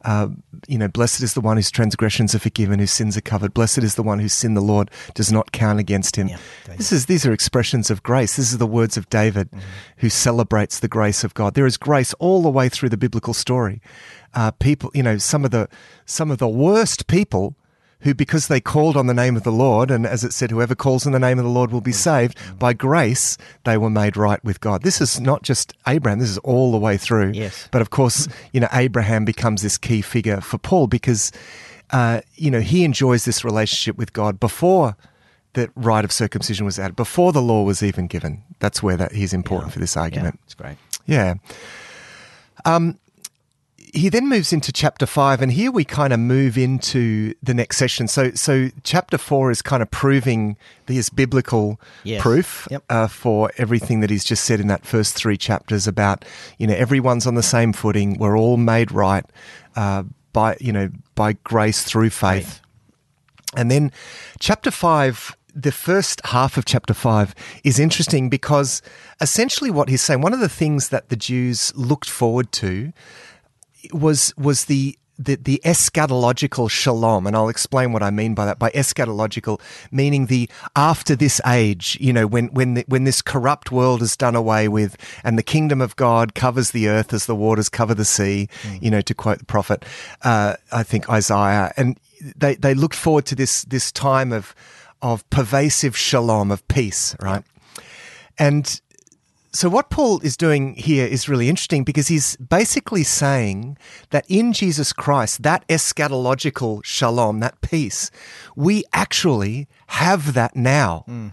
Uh, 0.04 0.30
you 0.68 0.78
know, 0.78 0.88
blessed 0.88 1.22
is 1.22 1.36
the 1.36 1.40
one 1.40 1.56
whose 1.56 1.70
transgressions 1.70 2.34
are 2.34 2.40
forgiven, 2.40 2.80
whose 2.80 2.92
sins 2.92 3.16
are 3.16 3.22
covered. 3.22 3.54
Blessed 3.54 3.78
is 3.78 3.94
the 3.94 4.02
one 4.02 4.18
whose 4.18 4.34
sin 4.34 4.56
the 4.56 4.60
Lord 4.60 4.90
does 5.14 5.32
not 5.32 5.52
count 5.52 5.80
against 5.80 6.16
him. 6.16 6.30
Yeah, 6.30 6.40
this 6.76 6.92
is 6.92 7.06
these 7.06 7.28
are 7.28 7.32
expressions 7.32 7.92
of 7.92 8.02
grace. 8.02 8.36
This 8.36 8.52
is 8.52 8.58
the 8.58 8.66
words 8.66 8.98
of 8.98 9.08
David, 9.10 9.50
who 9.98 10.10
celebrates 10.10 10.80
the 10.80 10.88
grace 10.88 11.24
of 11.24 11.36
God. 11.36 11.54
There 11.54 11.68
is 11.68 11.78
grace 11.78 12.14
all 12.16 12.42
the 12.42 12.50
way 12.50 12.70
through 12.70 12.90
the 12.90 12.98
biblical 12.98 13.36
story. 13.36 13.82
Uh, 14.34 14.50
people, 14.50 14.90
you 14.96 15.04
know, 15.04 15.20
some 15.20 15.46
of 15.46 15.52
the 15.52 15.70
some 16.06 16.32
of 16.32 16.40
the 16.40 16.50
worst 16.50 17.06
people 17.06 17.56
who, 18.04 18.14
because 18.14 18.48
they 18.48 18.62
called 18.62 18.96
on 18.96 19.08
the 19.08 19.14
name 19.14 19.36
of 19.36 19.44
the 19.44 19.52
Lord, 19.52 19.90
and 19.92 20.06
as 20.06 20.24
it 20.24 20.34
said, 20.34 20.52
whoever 20.52 20.76
calls 20.76 21.06
on 21.06 21.12
the 21.14 21.20
name 21.20 21.40
of 21.40 21.46
the 21.46 21.50
Lord 21.52 21.72
will 21.72 21.82
be 21.82 21.92
saved, 21.92 22.38
by 22.60 22.74
grace 22.74 23.38
they 23.64 23.78
were 23.78 23.90
made 23.90 24.16
right 24.16 24.44
with 24.44 24.62
God. 24.62 24.84
This 24.84 25.02
is 25.02 25.20
not 25.20 25.42
just 25.44 25.74
Abraham, 25.88 26.20
this 26.20 26.30
is 26.30 26.38
all 26.40 26.72
the 26.72 26.78
way 26.78 26.98
through. 26.98 27.32
Yes. 27.34 27.68
But 27.72 27.82
of 27.82 27.90
course, 27.90 28.28
you 28.52 28.60
know, 28.60 28.68
Abraham 28.74 29.26
becomes 29.26 29.62
this 29.62 29.78
key 29.78 30.02
figure 30.02 30.42
for 30.42 30.58
Paul 30.58 30.88
because, 30.88 31.32
uh, 31.92 32.22
you 32.36 32.52
know, 32.52 32.62
he 32.62 32.84
enjoys 32.84 33.26
this 33.26 33.44
relationship 33.44 33.98
with 33.98 34.14
God 34.14 34.40
before 34.40 34.96
the 35.54 35.70
rite 35.76 36.04
of 36.04 36.12
circumcision 36.12 36.66
was 36.66 36.80
added, 36.80 36.96
before 36.96 37.32
the 37.32 37.42
law 37.42 37.64
was 37.64 37.84
even 37.84 38.08
given. 38.08 38.44
That's 38.60 38.82
where 38.82 38.98
that 38.98 39.12
he's 39.12 39.34
important 39.34 39.72
for 39.72 39.80
this 39.80 39.96
Yeah, 39.96 40.02
argument. 40.02 40.40
it's 40.46 40.56
great. 40.56 40.78
Yeah. 41.06 41.36
Um, 42.66 42.98
he 43.94 44.10
then 44.10 44.28
moves 44.28 44.52
into 44.52 44.72
chapter 44.72 45.06
five, 45.06 45.42
and 45.42 45.52
here 45.52 45.72
we 45.72 45.86
kind 45.86 46.12
of 46.14 46.20
move 46.20 46.58
into 46.58 47.36
the 47.44 47.54
next 47.54 47.78
session. 47.78 48.08
So, 48.08 48.32
so 48.32 48.70
chapter 48.84 49.20
four 49.20 49.52
is 49.52 49.62
kind 49.62 49.84
of 49.84 49.92
proving 49.92 50.58
his 50.88 51.10
biblical 51.12 51.80
Yes. 52.04 52.22
proof 52.22 52.68
Yep. 52.72 52.84
uh, 52.90 53.08
for 53.08 53.52
everything 53.58 54.00
that 54.00 54.10
he's 54.10 54.24
just 54.24 54.44
said 54.46 54.60
in 54.60 54.68
that 54.68 54.84
first 54.86 55.16
three 55.16 55.38
chapters 55.38 55.88
about, 55.88 56.26
you 56.58 56.66
know, 56.66 56.74
everyone's 56.74 57.28
on 57.28 57.36
the 57.36 57.44
same 57.44 57.72
footing. 57.72 58.18
We're 58.18 58.38
all 58.38 58.58
made 58.58 58.92
right 58.92 59.26
uh, 59.76 60.04
by, 60.34 60.58
you 60.60 60.74
know, 60.74 60.90
by 61.14 61.34
grace 61.44 61.84
through 61.84 62.10
faith. 62.10 62.62
And 63.56 63.70
then 63.70 63.92
chapter 64.40 64.72
five, 64.72 65.38
the 65.54 65.72
first 65.72 66.20
half 66.26 66.58
of 66.58 66.66
chapter 66.66 66.96
five 66.96 67.36
is 67.64 67.78
interesting 67.78 68.28
because 68.28 68.82
essentially 69.22 69.70
what 69.70 69.88
he's 69.88 70.02
saying, 70.02 70.22
one 70.22 70.34
of 70.34 70.40
the 70.40 70.50
things 70.50 70.90
that 70.90 71.10
the 71.10 71.16
Jews 71.16 71.72
looked 71.76 72.10
forward 72.10 72.52
to 72.54 72.92
was 73.92 74.34
was 74.38 74.66
the 74.66 74.98
the, 75.20 75.36
the 75.36 75.62
eschatological 75.64 76.70
shalom, 76.70 77.28
and 77.28 77.36
I'll 77.36 77.50
explain 77.50 77.94
what 77.94 78.02
I 78.02 78.10
mean 78.10 78.34
by 78.34 78.46
that. 78.46 78.58
By 78.58 78.72
eschatological, 78.72 79.62
meaning 79.92 80.26
the 80.26 80.50
after 80.76 81.16
this 81.16 81.40
age, 81.46 81.98
you 82.02 82.12
know, 82.12 82.26
when 82.26 82.48
when 82.48 82.74
the, 82.74 82.86
when 82.88 83.04
this 83.04 83.22
corrupt 83.22 83.72
world 83.72 84.02
is 84.02 84.18
done 84.18 84.36
away 84.36 84.68
with, 84.68 84.98
and 85.24 85.38
the 85.38 85.44
kingdom 85.44 85.82
of 85.82 85.96
God 85.96 86.34
covers 86.34 86.72
the 86.72 86.88
earth 86.88 87.14
as 87.14 87.26
the 87.26 87.36
waters 87.36 87.70
cover 87.70 87.94
the 87.94 88.06
sea, 88.06 88.50
you 88.82 88.90
know, 88.90 89.02
to 89.02 89.14
quote 89.14 89.40
the 89.40 89.46
prophet, 89.46 89.86
uh, 90.24 90.56
I 90.72 90.84
think 90.84 91.10
Isaiah, 91.10 91.72
and 91.78 92.00
they 92.36 92.56
they 92.56 92.74
looked 92.74 92.96
forward 92.96 93.26
to 93.28 93.36
this 93.36 93.64
this 93.66 93.92
time 93.92 94.32
of 94.32 94.56
of 95.02 95.30
pervasive 95.30 95.96
shalom 95.98 96.50
of 96.50 96.68
peace, 96.68 97.16
right? 97.22 97.44
And 98.40 98.82
so 99.54 99.70
what 99.70 99.90
Paul 99.90 100.20
is 100.22 100.36
doing 100.36 100.74
here 100.76 101.06
is 101.06 101.30
really 101.30 101.48
interesting 101.48 101.84
because 101.84 102.08
he's 102.08 102.36
basically 102.38 103.04
saying 103.04 103.78
that 104.10 104.26
in 104.28 104.52
Jesus 104.52 104.92
Christ, 104.94 105.44
that 105.44 105.68
eschatological 105.68 106.84
shalom, 106.84 107.40
that 107.42 107.62
peace, 107.62 108.10
we 108.56 108.84
actually 108.94 109.68
have 109.88 110.34
that 110.34 110.56
now. 110.56 111.04
Hmm. 111.06 111.28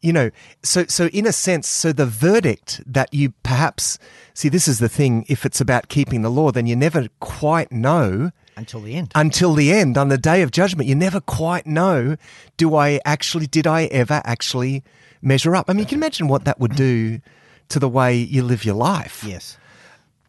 You 0.00 0.12
know, 0.12 0.30
so 0.64 0.84
so 0.88 1.06
in 1.08 1.26
a 1.26 1.32
sense, 1.32 1.68
so 1.68 1.92
the 1.92 2.06
verdict 2.06 2.82
that 2.84 3.14
you 3.14 3.30
perhaps 3.44 4.00
see 4.34 4.48
this 4.48 4.66
is 4.66 4.80
the 4.80 4.88
thing, 4.88 5.24
if 5.28 5.46
it's 5.46 5.60
about 5.60 5.88
keeping 5.88 6.22
the 6.22 6.28
law, 6.30 6.50
then 6.50 6.66
you 6.66 6.74
never 6.74 7.06
quite 7.20 7.70
know 7.70 8.32
Until 8.56 8.80
the 8.80 8.94
end. 8.96 9.12
until 9.14 9.54
the 9.54 9.72
end 9.72 9.96
on 9.96 10.08
the 10.08 10.18
day 10.18 10.42
of 10.42 10.50
judgment 10.50 10.88
you 10.88 10.94
never 10.96 11.20
quite 11.20 11.66
know 11.66 12.16
do 12.58 12.74
i 12.76 13.00
actually 13.04 13.46
did 13.46 13.66
i 13.66 13.84
ever 13.86 14.20
actually 14.24 14.82
measure 15.22 15.54
up 15.56 15.70
i 15.70 15.72
mean 15.72 15.80
you 15.80 15.86
can 15.86 15.96
imagine 15.98 16.28
what 16.28 16.44
that 16.44 16.60
would 16.60 16.74
do 16.76 17.20
to 17.68 17.78
the 17.78 17.88
way 17.88 18.16
you 18.16 18.42
live 18.42 18.64
your 18.64 18.74
life 18.74 19.24
yes. 19.26 19.56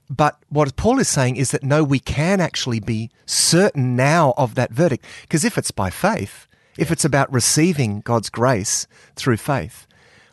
but 0.10 0.38
what 0.50 0.76
paul 0.76 1.00
is 1.00 1.08
saying 1.08 1.36
is 1.36 1.52
that 1.52 1.64
no 1.64 1.84
we 1.84 2.00
can 2.00 2.40
actually 2.40 2.80
be 2.80 3.10
certain 3.26 3.96
now 3.96 4.34
of 4.38 4.56
that 4.56 4.72
verdict 4.72 5.06
because 5.22 5.44
if 5.44 5.58
it's 5.58 5.72
by 5.72 5.90
faith 5.90 6.48
if 6.78 6.92
it's 6.92 7.06
about 7.06 7.32
receiving 7.32 8.02
god's 8.02 8.30
grace 8.30 8.88
through 9.16 9.38
faith 9.38 9.88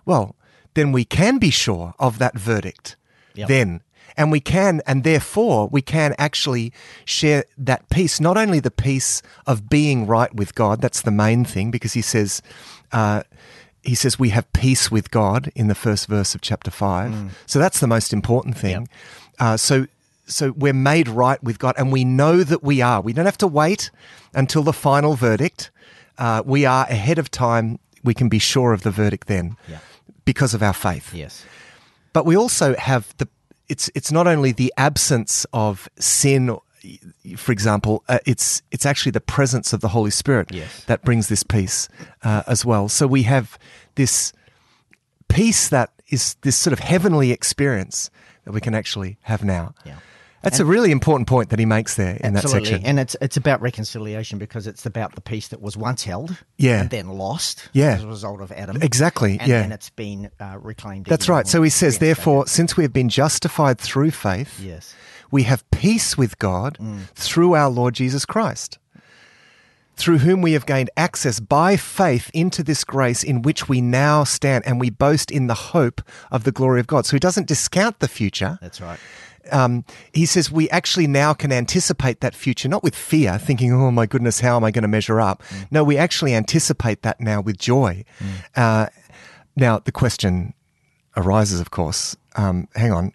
well 0.04 0.36
then 0.74 0.92
we 0.92 1.04
can 1.04 1.38
be 1.38 1.50
sure 1.50 1.94
of 1.98 2.18
that 2.18 2.38
verdict 2.38 2.96
Yep. 3.34 3.48
then 3.48 3.80
and 4.16 4.32
we 4.32 4.40
can 4.40 4.82
and 4.86 5.04
therefore 5.04 5.68
we 5.70 5.80
can 5.82 6.14
actually 6.18 6.72
share 7.04 7.44
that 7.56 7.88
peace 7.90 8.20
not 8.20 8.36
only 8.36 8.58
the 8.60 8.70
peace 8.70 9.22
of 9.46 9.68
being 9.70 10.06
right 10.06 10.34
with 10.34 10.54
god 10.54 10.80
that's 10.80 11.02
the 11.02 11.10
main 11.12 11.44
thing 11.44 11.70
because 11.70 11.92
he 11.92 12.02
says 12.02 12.42
uh, 12.92 13.22
he 13.82 13.94
says 13.94 14.18
we 14.18 14.28
have 14.30 14.50
peace 14.52 14.90
with 14.90 15.10
god 15.10 15.50
in 15.54 15.68
the 15.68 15.74
first 15.74 16.06
verse 16.06 16.34
of 16.34 16.40
chapter 16.40 16.70
5 16.70 17.36
so 17.46 17.58
that's 17.58 17.80
the 17.80 17.86
most 17.86 18.12
important 18.12 18.56
thing. 18.56 18.88
Uh, 19.38 19.56
so 19.56 19.86
so 20.26 20.52
we're 20.52 20.72
made 20.74 21.08
right 21.08 21.42
with 21.42 21.58
god 21.58 21.74
and 21.78 21.90
we 21.92 22.04
know 22.04 22.44
that 22.44 22.62
we 22.62 22.80
are. 22.82 23.00
We 23.00 23.12
don't 23.12 23.26
have 23.26 23.38
to 23.38 23.46
wait 23.48 23.90
until 24.34 24.62
the 24.62 24.72
final 24.72 25.14
verdict. 25.14 25.70
Uh, 26.18 26.42
we 26.44 26.66
are 26.66 26.84
ahead 26.88 27.18
of 27.18 27.30
time. 27.30 27.78
We 28.04 28.14
can 28.14 28.28
be 28.28 28.38
sure 28.38 28.72
of 28.72 28.82
the 28.82 28.90
verdict 28.90 29.26
then 29.28 29.56
Yeah. 29.68 29.78
because 30.24 30.54
of 30.54 30.62
our 30.62 30.74
faith. 30.74 31.12
Yes. 31.14 31.44
but 32.12 32.26
we 32.26 32.36
also 32.36 32.74
have 32.76 33.14
the 33.18 33.26
it's 33.68 33.88
it's 33.94 34.12
not 34.12 34.26
only 34.26 34.52
the 34.52 34.72
absence 34.76 35.46
of 35.52 35.88
sin 35.98 36.56
for 37.36 37.52
example 37.52 38.02
uh, 38.08 38.18
it's 38.26 38.62
it's 38.70 38.86
actually 38.86 39.12
the 39.12 39.20
presence 39.20 39.72
of 39.72 39.80
the 39.80 39.88
holy 39.88 40.10
spirit 40.10 40.48
Yes. 40.52 40.84
that 40.84 41.02
brings 41.02 41.28
this 41.28 41.42
peace 41.42 41.88
uh, 42.24 42.42
as 42.46 42.64
well 42.64 42.88
so 42.88 43.06
we 43.06 43.22
have 43.24 43.58
this 43.96 44.32
peace 45.28 45.68
that 45.68 45.90
is 46.08 46.34
this 46.42 46.56
sort 46.56 46.72
of 46.72 46.78
heavenly 46.80 47.30
experience 47.32 48.10
that 48.44 48.52
we 48.52 48.60
can 48.60 48.74
actually 48.74 49.18
have 49.22 49.44
now 49.44 49.74
Yeah. 49.84 49.96
That's 50.42 50.58
a 50.58 50.64
really 50.64 50.90
important 50.90 51.28
point 51.28 51.50
that 51.50 51.58
he 51.58 51.66
makes 51.66 51.96
there 51.96 52.16
in 52.24 52.32
that 52.32 52.48
section. 52.48 52.82
And 52.86 52.98
it's 52.98 53.14
it's 53.20 53.36
about 53.36 53.60
reconciliation 53.60 54.38
because 54.38 54.66
it's 54.66 54.86
about 54.86 55.14
the 55.14 55.20
peace 55.20 55.48
that 55.48 55.60
was 55.60 55.76
once 55.76 56.02
held 56.04 56.34
Yeah. 56.56 56.80
and 56.80 56.88
then 56.88 57.08
lost 57.10 57.68
Yeah. 57.74 57.96
as 57.96 58.04
a 58.04 58.06
result 58.06 58.40
of 58.40 58.50
Adam. 58.50 58.80
Exactly, 58.80 59.36
And 59.38 59.46
yeah. 59.46 59.60
then 59.60 59.72
it's 59.72 59.90
been 59.90 60.30
uh, 60.40 60.56
reclaimed. 60.58 61.04
That's 61.04 61.28
right. 61.28 61.46
So 61.46 61.62
he 61.62 61.68
says, 61.68 61.98
therefore, 61.98 62.46
since 62.46 62.74
we 62.74 62.84
have 62.84 62.92
been 62.94 63.10
justified 63.10 63.78
through 63.78 64.12
faith, 64.12 64.58
Yes. 64.58 64.94
We 65.30 65.44
have 65.44 65.68
peace 65.70 66.16
with 66.18 66.38
God 66.38 66.78
through 67.14 67.54
our 67.54 67.68
Lord 67.68 67.94
Jesus 67.94 68.24
Christ, 68.24 68.78
through 69.96 70.18
whom 70.18 70.42
we 70.42 70.52
have 70.52 70.66
gained 70.66 70.90
access 70.96 71.40
by 71.40 71.76
faith 71.76 72.30
into 72.32 72.62
this 72.62 72.84
grace 72.84 73.22
in 73.22 73.42
which 73.42 73.68
we 73.68 73.80
now 73.80 74.24
stand, 74.24 74.64
and 74.66 74.80
we 74.80 74.90
boast 74.90 75.30
in 75.30 75.46
the 75.46 75.54
hope 75.54 76.02
of 76.30 76.44
the 76.44 76.52
glory 76.52 76.80
of 76.80 76.86
God. 76.86 77.06
So 77.06 77.16
he 77.16 77.20
doesn't 77.20 77.48
discount 77.48 78.00
the 78.00 78.08
future. 78.08 78.58
That's 78.60 78.80
right. 78.80 78.98
Um, 79.50 79.84
he 80.12 80.26
says 80.26 80.52
we 80.52 80.68
actually 80.70 81.06
now 81.06 81.32
can 81.32 81.50
anticipate 81.50 82.20
that 82.20 82.34
future, 82.34 82.68
not 82.68 82.82
with 82.82 82.94
fear, 82.94 83.38
thinking, 83.38 83.72
oh 83.72 83.90
my 83.90 84.06
goodness, 84.06 84.40
how 84.40 84.56
am 84.56 84.64
I 84.64 84.70
going 84.70 84.82
to 84.82 84.88
measure 84.88 85.20
up? 85.20 85.42
No, 85.70 85.82
we 85.82 85.96
actually 85.96 86.34
anticipate 86.34 87.02
that 87.02 87.20
now 87.20 87.40
with 87.40 87.58
joy. 87.58 88.04
Uh, 88.54 88.86
now, 89.56 89.78
the 89.78 89.92
question 89.92 90.54
arises, 91.16 91.58
of 91.58 91.70
course 91.70 92.16
um, 92.36 92.68
hang 92.74 92.92
on, 92.92 93.12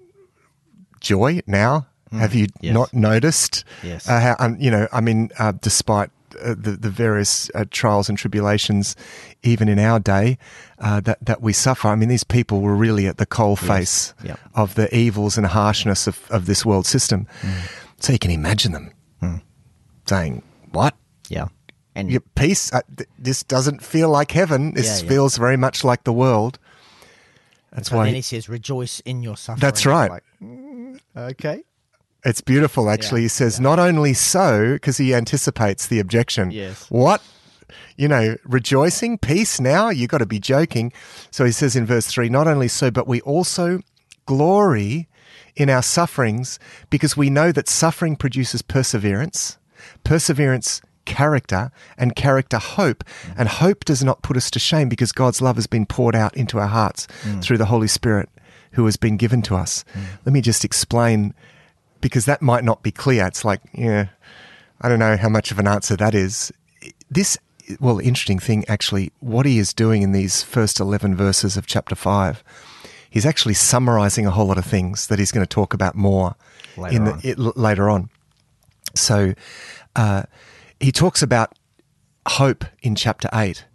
joy 1.00 1.42
now? 1.48 1.88
Have 2.12 2.34
you 2.36 2.48
Yes. 2.62 2.74
not 2.74 2.94
noticed? 2.94 3.64
Yes. 3.84 4.08
Uh, 4.08 4.20
how, 4.20 4.36
um, 4.40 4.56
you 4.60 4.72
know, 4.72 4.88
I 4.94 5.02
mean, 5.02 5.30
uh, 5.40 5.52
despite 5.60 6.10
uh, 6.42 6.50
the, 6.58 6.72
the 6.72 6.90
various 6.90 7.50
uh, 7.56 7.66
trials 7.72 8.10
and 8.10 8.18
tribulations, 8.18 8.96
even 9.44 9.68
in 9.70 9.80
our 9.80 10.00
day, 10.00 10.38
uh, 10.80 11.00
that, 11.02 11.18
that 11.26 11.42
we 11.42 11.52
suffer. 11.54 11.88
I 11.88 11.96
mean, 11.96 12.10
these 12.10 12.24
people 12.26 12.62
were 12.62 12.76
really 12.76 13.08
at 13.08 13.18
the 13.18 13.26
coal 13.26 13.56
face 13.56 14.14
Yep. 14.24 14.40
of 14.54 14.76
the 14.76 14.94
evils 14.96 15.38
and 15.38 15.48
harshness 15.48 16.08
of, 16.08 16.30
of 16.30 16.46
this 16.46 16.66
world 16.66 16.86
system. 16.86 17.26
So 18.00 18.14
you 18.14 18.20
can 18.20 18.32
imagine 18.32 18.72
them 18.74 18.92
saying, 20.08 20.44
What? 20.72 20.96
Yeah. 21.30 21.48
And 21.96 22.12
Your 22.12 22.20
peace? 22.36 22.72
Uh, 22.74 22.82
th- 22.96 23.10
this 23.18 23.42
doesn't 23.44 23.82
feel 23.82 24.10
like 24.10 24.32
heaven. 24.32 24.74
This 24.74 24.86
Yeah, 25.00 25.04
yeah. 25.04 25.10
feels 25.10 25.38
very 25.38 25.58
much 25.58 25.84
like 25.84 26.04
the 26.04 26.14
world. 26.14 26.60
That's 27.72 27.90
why 27.92 28.06
then 28.06 28.16
he 28.16 28.22
says, 28.22 28.48
rejoice 28.50 29.00
in 29.02 29.24
your 29.24 29.38
suffering. 29.38 29.62
That's 29.62 29.86
right. 29.86 30.10
Like, 30.12 30.24
mm, 30.44 31.00
okay. 31.16 31.64
It's 32.26 32.42
beautiful, 32.42 32.90
actually. 32.90 33.22
Yeah, 33.22 33.26
he 33.26 33.30
says, 33.30 33.60
not 33.60 33.78
only 33.78 34.14
so, 34.14 34.74
because 34.74 34.98
he 34.98 35.14
anticipates 35.14 35.88
the 35.88 36.00
objection. 36.00 36.50
Yes. 36.50 36.90
What? 36.90 37.22
You 37.98 38.08
know, 38.08 38.36
rejoicing, 38.44 39.20
peace 39.20 39.60
now? 39.62 39.90
You've 39.90 40.10
got 40.10 40.18
to 40.18 40.26
be 40.26 40.40
joking. 40.40 40.92
So 41.30 41.46
he 41.46 41.52
says 41.52 41.76
in 41.76 41.86
verse 41.86 42.08
3 42.08 42.30
not 42.30 42.48
only 42.48 42.68
so, 42.68 42.90
but 42.90 43.08
we 43.08 43.22
also 43.22 43.80
glory 44.26 45.08
in 45.56 45.70
our 45.70 45.84
sufferings 45.84 46.60
because 46.90 47.16
we 47.16 47.30
know 47.30 47.52
that 47.52 47.70
suffering 47.70 48.16
produces 48.16 48.62
perseverance, 48.64 49.58
perseverance, 50.04 50.82
character, 51.06 51.72
and 51.98 52.16
character, 52.16 52.58
hope. 52.58 53.04
And 53.38 53.48
hope 53.48 53.86
does 53.86 54.04
not 54.04 54.24
put 54.24 54.36
us 54.36 54.50
to 54.52 54.60
shame 54.60 54.90
because 54.90 55.12
God's 55.12 55.42
love 55.42 55.56
has 55.56 55.68
been 55.68 55.86
poured 55.86 56.16
out 56.16 56.36
into 56.36 56.60
our 56.60 56.68
hearts 56.68 57.08
mm. 57.22 57.42
through 57.42 57.60
the 57.60 57.66
Holy 57.66 57.88
Spirit 57.88 58.30
who 58.72 58.86
has 58.86 58.98
been 58.98 59.16
given 59.16 59.42
to 59.44 59.56
us. 59.56 59.86
Mm. 59.94 60.04
Let 60.26 60.34
me 60.34 60.42
just 60.42 60.66
explain 60.66 61.34
because 62.06 62.26
that 62.26 62.40
might 62.40 62.64
not 62.64 62.84
be 62.84 62.92
clear. 62.92 63.26
It's 63.26 63.44
like, 63.44 63.62
yeah, 63.74 64.10
I 64.80 64.90
don't 64.90 65.00
know 65.00 65.18
how 65.18 65.28
much 65.28 65.50
of 65.50 65.58
an 65.58 65.68
answer 65.68 65.96
that 65.96 66.14
is. 66.14 66.54
This, 67.10 67.36
well, 67.80 67.98
interesting 67.98 68.38
thing 68.38 68.64
actually, 68.68 69.12
what 69.22 69.48
he 69.48 69.58
is 69.58 69.74
doing 69.74 70.04
in 70.04 70.12
these 70.12 70.44
first 70.44 70.80
11 70.80 71.16
verses 71.16 71.58
of 71.58 71.66
chapter 71.66 71.96
5, 71.96 72.44
he's 73.10 73.26
actually 73.26 73.56
summarizing 73.56 74.28
a 74.28 74.30
whole 74.30 74.46
lot 74.46 74.60
of 74.60 74.66
things 74.68 75.08
that 75.08 75.18
he's 75.18 75.32
going 75.32 75.44
to 75.44 75.50
talk 75.50 75.74
about 75.74 75.96
more 75.96 76.36
Later 76.78 76.96
in 76.96 77.08
on. 77.08 77.22
it, 77.24 77.40
later 77.40 77.90
on. 77.90 78.12
So 78.94 79.34
uh, 79.96 80.26
he 80.80 80.92
talks 80.92 81.24
about 81.24 81.54
hope 82.28 82.66
in 82.84 82.94
chapter 82.94 83.30
8 83.34 83.66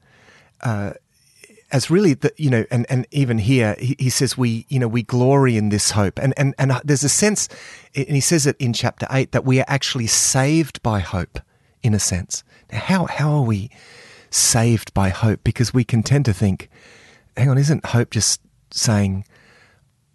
as 1.73 1.91
really 1.91 2.15
the 2.15 2.33
you 2.37 2.51
know 2.51 2.65
and 2.71 2.87
and 2.89 3.07
even 3.11 3.39
here 3.39 3.77
he, 3.79 3.97
he 3.99 4.11
says 4.11 4.37
we 4.37 4.67
you 4.69 4.79
know 4.79 4.89
we 4.89 5.03
glory 5.03 5.57
in 5.57 5.69
this 5.69 5.93
hope 5.93 6.19
and 6.19 6.35
and 6.37 6.55
and 6.59 6.73
uh, 6.73 6.81
there's 6.85 7.05
a 7.05 7.09
sense 7.09 7.49
and 7.95 8.09
he 8.09 8.21
says 8.21 8.47
it 8.47 8.57
in 8.59 8.73
chapter 8.73 9.07
8 9.11 9.33
that 9.33 9.45
we 9.45 9.61
are 9.61 9.65
actually 9.69 10.07
saved 10.07 10.83
by 10.83 11.01
hope 11.01 11.39
in 11.83 11.95
a 11.95 11.99
sense 11.99 12.43
now 12.73 12.79
how 12.79 13.07
how 13.07 13.33
are 13.33 13.43
we 13.43 13.71
saved 14.31 14.93
by 14.95 15.09
hope 15.09 15.41
because 15.45 15.75
we 15.75 15.85
can 15.85 16.03
tend 16.03 16.25
to 16.25 16.33
think 16.33 16.69
hang 17.37 17.49
on 17.49 17.59
isn't 17.59 17.87
hope 17.87 18.11
just 18.11 18.41
saying 18.71 19.25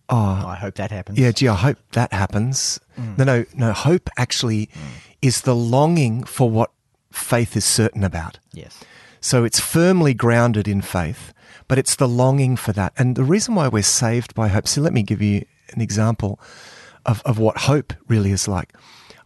Oh, 0.08 0.42
oh 0.44 0.48
I 0.50 0.56
hope 0.56 0.76
that 0.76 0.92
happens. 0.92 1.18
yeah, 1.18 1.32
gee, 1.32 1.48
I 1.48 1.56
hope 1.56 1.78
that 1.94 2.14
happens. 2.14 2.80
Mm. 2.96 3.18
No, 3.18 3.24
no, 3.24 3.46
no. 3.56 3.74
Hope 3.74 4.08
actually 4.18 4.68
mm. 4.68 4.80
is 5.22 5.42
the 5.42 5.56
longing 5.56 6.24
for 6.24 6.48
what 6.48 6.72
faith 7.12 7.58
is 7.58 7.66
certain 7.66 8.04
about. 8.04 8.38
Yes. 8.54 8.84
So 9.20 9.44
it's 9.44 9.60
firmly 9.60 10.14
grounded 10.14 10.68
in 10.68 10.82
faith, 10.82 11.34
but 11.68 11.78
it's 11.78 11.96
the 11.96 12.08
longing 12.08 12.56
for 12.56 12.72
that. 12.74 12.94
And 12.98 13.16
the 13.16 13.24
reason 13.24 13.56
why 13.56 13.68
we're 13.68 13.84
saved 13.84 14.34
by 14.36 14.48
hope, 14.50 14.68
so 14.68 14.82
let 14.82 14.94
me 14.94 15.04
give 15.04 15.22
you 15.22 15.46
an 15.74 15.82
example 15.82 16.40
of, 17.06 17.22
of 17.26 17.40
what 17.40 17.58
hope 17.60 17.94
really 18.08 18.32
is 18.32 18.48
like. 18.48 18.74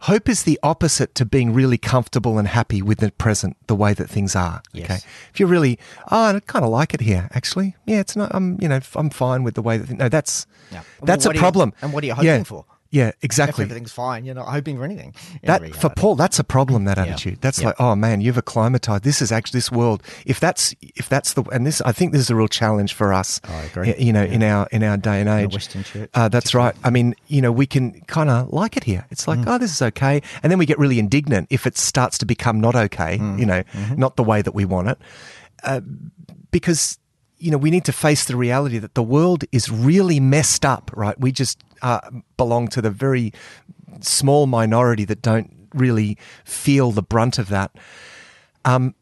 Hope 0.04 0.30
is 0.30 0.44
the 0.44 0.58
opposite 0.62 1.14
to 1.16 1.26
being 1.26 1.52
really 1.52 1.76
comfortable 1.76 2.38
and 2.38 2.48
happy 2.48 2.80
with 2.80 3.00
the 3.00 3.10
present, 3.12 3.58
the 3.66 3.74
way 3.74 3.92
that 3.92 4.08
things 4.08 4.34
are. 4.34 4.62
Yes. 4.72 4.84
Okay. 4.86 4.98
If 5.34 5.38
you're 5.38 5.48
really, 5.48 5.78
oh, 6.10 6.36
I 6.36 6.40
kind 6.40 6.64
of 6.64 6.70
like 6.70 6.94
it 6.94 7.02
here, 7.02 7.28
actually. 7.34 7.76
Yeah, 7.84 8.00
it's 8.00 8.16
not, 8.16 8.34
I'm, 8.34 8.58
you 8.62 8.68
know, 8.68 8.80
I'm 8.94 9.10
fine 9.10 9.42
with 9.44 9.56
the 9.56 9.62
way 9.62 9.76
that, 9.76 9.90
no, 9.90 10.08
that's, 10.08 10.46
Yeah. 10.72 10.82
that's 11.02 11.26
a 11.26 11.30
are 11.30 11.34
you- 11.34 11.40
problem. 11.40 11.74
and 11.82 11.92
what 11.92 12.02
are 12.02 12.06
you 12.06 12.14
hoping 12.14 12.26
yeah. 12.28 12.42
for? 12.44 12.64
Yeah, 12.92 13.12
exactly. 13.22 13.62
everything's 13.64 13.92
fine, 13.92 14.24
you're 14.24 14.34
not 14.34 14.48
hoping 14.48 14.76
for 14.76 14.84
anything. 14.84 15.14
That 15.44 15.76
for 15.76 15.90
Paul, 15.90 16.16
that's 16.16 16.40
a 16.40 16.44
problem. 16.44 16.86
That 16.86 16.96
Yeah. 16.98 17.04
attitude. 17.04 17.38
That's 17.40 17.60
Yeah. 17.60 17.66
like, 17.68 17.76
oh 17.80 17.94
man, 17.94 18.20
you've 18.20 18.36
acclimatized. 18.36 19.04
This 19.04 19.22
is 19.22 19.30
actually 19.30 19.58
this 19.58 19.70
world. 19.70 20.02
If 20.26 20.40
that's 20.40 20.74
if 20.82 21.08
that's 21.08 21.34
the 21.34 21.44
and 21.52 21.64
this, 21.64 21.80
I 21.82 21.92
think 21.92 22.10
this 22.12 22.20
is 22.22 22.30
a 22.30 22.34
real 22.34 22.48
challenge 22.48 22.92
for 22.94 23.12
us. 23.12 23.40
I 23.44 23.62
agree. 23.62 23.94
You 23.96 24.12
know, 24.12 24.24
in 24.24 24.42
our 24.42 24.66
in 24.72 24.82
our 24.82 24.96
day 24.96 25.20
and 25.20 25.28
age, 25.28 25.52
Western 25.54 25.84
church, 25.84 26.10
Uh, 26.14 26.28
that's 26.28 26.52
right. 26.52 26.74
I 26.82 26.90
mean, 26.90 27.14
you 27.28 27.40
know, 27.40 27.52
we 27.52 27.66
can 27.66 28.00
kind 28.08 28.28
of 28.28 28.52
like 28.52 28.76
it 28.76 28.84
here. 28.84 29.06
It's 29.10 29.24
Mm. 29.24 29.28
like, 29.28 29.40
oh, 29.46 29.58
this 29.58 29.70
is 29.72 29.82
okay, 29.82 30.20
and 30.42 30.50
then 30.50 30.58
we 30.58 30.66
get 30.66 30.78
really 30.78 30.98
indignant 30.98 31.46
if 31.50 31.66
it 31.66 31.78
starts 31.78 32.18
to 32.18 32.26
become 32.26 32.60
not 32.60 32.74
okay. 32.74 33.18
Mm. 33.18 33.38
You 33.38 33.46
know, 33.46 33.62
Mm-hmm. 33.72 33.96
not 34.00 34.16
the 34.16 34.24
way 34.24 34.42
that 34.42 34.54
we 34.54 34.64
want 34.64 34.88
it, 34.88 34.98
uh, 35.62 35.80
because 36.50 36.98
you 37.40 37.50
know 37.50 37.58
we 37.58 37.70
need 37.70 37.84
to 37.86 37.92
face 37.92 38.24
the 38.24 38.36
reality 38.36 38.78
that 38.78 38.94
the 38.94 39.02
world 39.02 39.44
is 39.50 39.70
really 39.70 40.20
messed 40.20 40.64
up. 40.64 40.90
Right? 40.94 41.18
We 41.18 41.32
just 41.32 41.62
uh, 41.82 42.00
belong 42.36 42.68
to 42.68 42.82
the 42.82 42.90
very 42.90 43.32
small 44.00 44.46
minority 44.46 45.04
that 45.06 45.22
don't 45.22 45.52
really 45.74 46.16
feel 46.44 46.92
the 46.92 47.02
brunt 47.02 47.38
of 47.38 47.48
that. 47.48 47.70
Um, 48.64 48.94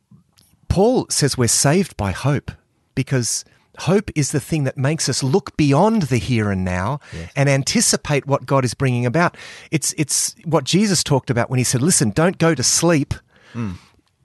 Paul 0.68 1.06
says 1.10 1.36
we're 1.36 1.48
saved 1.48 1.96
by 1.96 2.12
hope 2.12 2.52
because 2.94 3.44
hope 3.80 4.10
is 4.14 4.32
the 4.32 4.40
thing 4.40 4.64
that 4.64 4.76
makes 4.76 5.08
us 5.08 5.22
look 5.22 5.56
beyond 5.56 6.02
the 6.02 6.18
here 6.18 6.50
and 6.50 6.64
now 6.64 7.00
and 7.36 7.48
anticipate 7.48 8.26
what 8.26 8.44
God 8.44 8.64
is 8.64 8.74
bringing 8.74 9.06
about. 9.06 9.36
It's 9.70 9.94
it's 9.96 10.34
what 10.44 10.64
Jesus 10.64 11.02
talked 11.02 11.30
about 11.30 11.50
when 11.50 11.58
he 11.58 11.64
said, 11.64 11.82
"Listen, 11.82 12.10
don't 12.10 12.38
go 12.38 12.54
to 12.54 12.62
sleep." 12.62 13.14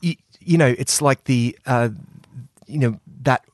You, 0.02 0.16
you 0.42 0.58
know, 0.58 0.76
it's 0.78 1.02
like 1.02 1.24
the 1.26 1.58
uh, 1.66 1.90
you 2.68 2.80
know 2.80 3.00
that 3.22 3.46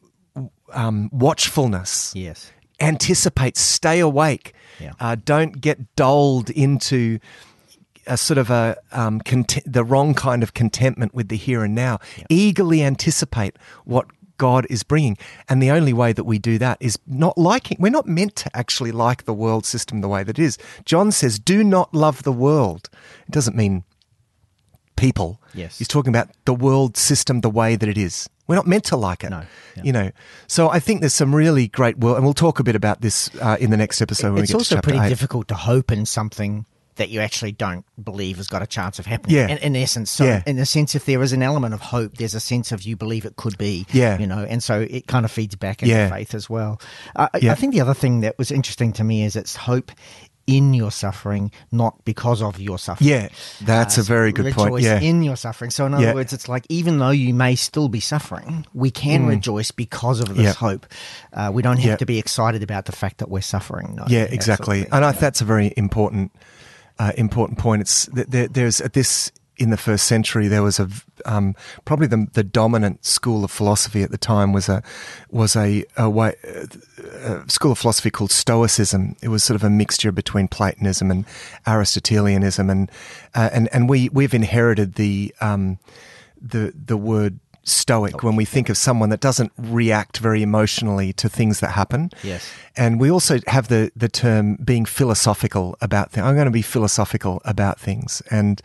um, 0.73 1.09
watchfulness 1.11 2.13
Yes. 2.15 2.51
anticipate, 2.79 3.57
stay 3.57 3.99
awake. 3.99 4.53
Yeah. 4.79 4.93
Uh, 4.99 5.15
don't 5.23 5.59
get 5.59 5.95
dulled 5.95 6.49
into 6.49 7.19
a 8.07 8.17
sort 8.17 8.37
of 8.37 8.49
a 8.49 8.77
um, 8.91 9.19
cont- 9.21 9.59
the 9.65 9.83
wrong 9.83 10.13
kind 10.13 10.41
of 10.41 10.53
contentment 10.53 11.13
with 11.13 11.27
the 11.29 11.35
here 11.37 11.63
and 11.63 11.75
now. 11.75 11.99
Eagerly 12.29 12.81
anticipate 12.83 13.57
what 13.85 14.07
God 14.37 14.65
is 14.69 14.83
bringing, 14.83 15.17
and 15.49 15.61
the 15.61 15.69
only 15.69 15.91
way 15.91 16.13
that 16.13 16.23
we 16.23 16.39
do 16.39 16.57
that 16.59 16.77
is 16.79 16.97
not 17.05 17.37
liking. 17.37 17.75
We're 17.79 17.89
not 17.91 18.07
meant 18.07 18.37
to 18.37 18.57
actually 18.57 18.93
like 18.93 19.25
the 19.25 19.33
world 19.33 19.65
system 19.65 19.99
the 19.99 20.07
way 20.07 20.23
that 20.23 20.39
it 20.39 20.41
is. 20.41 20.57
John 20.85 21.11
says, 21.11 21.39
"Do 21.39 21.61
not 21.61 21.93
love 21.93 22.23
the 22.23 22.31
world." 22.31 22.89
It 23.27 23.31
doesn't 23.31 23.57
mean 23.57 23.83
people. 24.99 25.39
Yes. 25.53 25.77
he's 25.79 25.87
talking 25.87 26.09
about 26.13 26.29
the 26.45 26.53
world 26.53 26.95
system 26.97 27.41
the 27.41 27.49
way 27.49 27.75
that 27.75 27.89
it 27.89 27.97
is. 27.97 28.29
We're 28.47 28.55
not 28.55 28.67
meant 28.67 28.83
to 28.85 28.97
like 28.97 29.23
it. 29.23 29.29
No. 29.29 29.43
Yeah. 29.77 29.83
You 29.83 29.93
know, 29.93 30.11
so 30.47 30.69
I 30.69 30.79
think 30.79 31.01
there's 31.01 31.13
some 31.13 31.33
really 31.35 31.67
great 31.67 31.97
world, 31.99 32.17
and 32.17 32.25
we'll 32.25 32.33
talk 32.33 32.59
a 32.59 32.63
bit 32.63 32.75
about 32.75 33.01
this 33.01 33.29
uh, 33.41 33.57
in 33.59 33.69
the 33.69 33.77
next 33.77 34.01
episode 34.01 34.33
when 34.33 34.43
it's 34.43 34.51
we 34.51 34.53
get 34.53 34.59
also 34.59 34.81
pretty 34.81 34.99
eight. 34.99 35.09
difficult 35.09 35.47
to 35.49 35.55
hope 35.55 35.91
in 35.91 36.05
something 36.05 36.65
that 36.95 37.09
you 37.09 37.21
actually 37.21 37.53
don't 37.53 37.85
believe 38.03 38.35
has 38.37 38.47
got 38.47 38.61
a 38.61 38.67
chance 38.67 38.99
of 38.99 39.05
happening. 39.05 39.37
Yeah. 39.37 39.47
In, 39.47 39.57
in 39.59 39.75
essence, 39.77 40.11
so 40.11 40.25
Yeah. 40.25 40.43
in 40.45 40.57
a 40.59 40.65
sense, 40.65 40.95
if 40.95 41.05
there 41.05 41.21
is 41.21 41.31
an 41.31 41.41
element 41.41 41.73
of 41.73 41.79
hope, 41.79 42.17
there's 42.17 42.33
a 42.35 42.41
sense 42.41 42.73
of 42.73 42.81
you 42.83 42.97
believe 42.97 43.23
it 43.23 43.37
could 43.37 43.57
be. 43.57 43.85
Yeah. 43.93 44.17
You 44.19 44.27
know, 44.27 44.39
and 44.43 44.61
so 44.61 44.81
it 44.81 45.07
kind 45.07 45.23
of 45.23 45.31
feeds 45.31 45.55
back 45.55 45.81
into 45.81 45.93
Yeah. 45.95 46.09
faith 46.09 46.33
as 46.33 46.49
well. 46.49 46.81
Uh, 47.15 47.29
Yeah. 47.39 47.53
I 47.53 47.55
think 47.55 47.73
the 47.73 47.79
other 47.79 47.93
thing 47.93 48.19
that 48.21 48.37
was 48.37 48.51
interesting 48.51 48.91
to 48.93 49.05
me 49.05 49.23
is 49.23 49.37
it's 49.37 49.55
hope 49.55 49.93
in 50.57 50.73
your 50.73 50.91
suffering, 50.91 51.51
not 51.71 51.93
because 52.05 52.41
of 52.41 52.59
your 52.59 52.79
suffering. 52.79 53.09
Yeah, 53.09 53.27
that's 53.61 53.97
Uh, 53.97 54.01
a 54.01 54.03
very 54.03 54.31
good 54.31 54.53
point. 54.53 54.73
rejoice 54.73 54.83
Yeah, 54.85 54.99
in 55.09 55.21
your 55.21 55.35
suffering. 55.35 55.69
So 55.71 55.85
in 55.85 55.93
other 55.93 56.03
Yeah. 56.07 56.13
words, 56.15 56.33
it's 56.33 56.49
like 56.49 56.65
even 56.69 56.97
though 56.97 57.11
you 57.11 57.33
may 57.33 57.55
still 57.55 57.87
be 57.89 57.99
suffering, 57.99 58.65
we 58.73 58.89
can 58.89 59.27
rejoice 59.27 59.69
because 59.71 60.19
of 60.19 60.29
this 60.29 60.37
Mm. 60.37 60.43
Yeah. 60.43 60.53
hope. 60.53 60.85
Uh, 61.33 61.51
we 61.53 61.61
don't 61.61 61.77
have 61.77 61.91
Yeah. 61.91 61.95
to 61.97 62.05
be 62.05 62.17
excited 62.17 62.63
about 62.63 62.85
the 62.85 62.91
fact 62.91 63.19
that 63.19 63.29
we're 63.29 63.41
suffering. 63.41 63.93
No, 63.95 64.05
yeah, 64.07 64.23
exactly. 64.23 64.87
And 64.91 65.05
I, 65.05 65.11
that's 65.11 65.41
a 65.41 65.45
very 65.45 65.73
important 65.77 66.31
uh, 67.01 67.13
important 67.15 67.57
point. 67.59 67.81
It's 67.81 68.09
there, 68.11 68.47
there's 68.49 68.81
at 68.81 68.91
this 68.91 69.31
in 69.59 69.69
the 69.69 69.77
first 69.77 70.05
century 70.05 70.47
there 70.47 70.63
was 70.63 70.79
a 70.79 70.89
um, 71.25 71.53
probably 71.85 72.07
the, 72.07 72.27
the 72.33 72.43
dominant 72.43 73.05
school 73.05 73.43
of 73.43 73.51
philosophy 73.51 74.01
at 74.01 74.09
the 74.09 74.17
time 74.17 74.53
was 74.53 74.69
a 74.69 74.81
was 75.29 75.55
a, 75.55 75.83
a, 75.97 76.09
way, 76.09 76.33
a 77.23 77.49
school 77.49 77.73
of 77.73 77.77
philosophy 77.77 78.09
called 78.09 78.31
Stoicism. 78.31 79.17
It 79.21 79.27
was 79.27 79.43
sort 79.43 79.55
of 79.55 79.63
a 79.63 79.69
mixture 79.69 80.13
between 80.13 80.47
Platonism 80.47 81.11
and 81.11 81.25
Aristotelianism, 81.67 82.69
and 82.69 82.89
uh, 83.35 83.49
and 83.51 83.69
and 83.73 83.89
we 83.89 84.09
we've 84.09 84.33
inherited 84.33 84.95
the 84.95 85.35
um, 85.41 85.77
the 86.41 86.73
the 86.73 86.97
word 86.97 87.39
stoic 87.69 88.23
when 88.23 88.35
we 88.35 88.45
think 88.45 88.69
of 88.69 88.77
someone 88.77 89.09
that 89.09 89.19
doesn't 89.19 89.51
react 89.57 90.17
very 90.17 90.41
emotionally 90.41 91.13
to 91.13 91.29
things 91.29 91.59
that 91.59 91.71
happen. 91.71 92.09
Yes. 92.23 92.49
And 92.75 92.99
we 92.99 93.11
also 93.11 93.39
have 93.47 93.67
the, 93.67 93.91
the 93.95 94.09
term 94.09 94.55
being 94.55 94.85
philosophical 94.85 95.77
about 95.81 96.11
things. 96.11 96.25
I'm 96.25 96.35
going 96.35 96.45
to 96.45 96.51
be 96.51 96.61
philosophical 96.61 97.41
about 97.45 97.79
things. 97.79 98.21
And, 98.29 98.61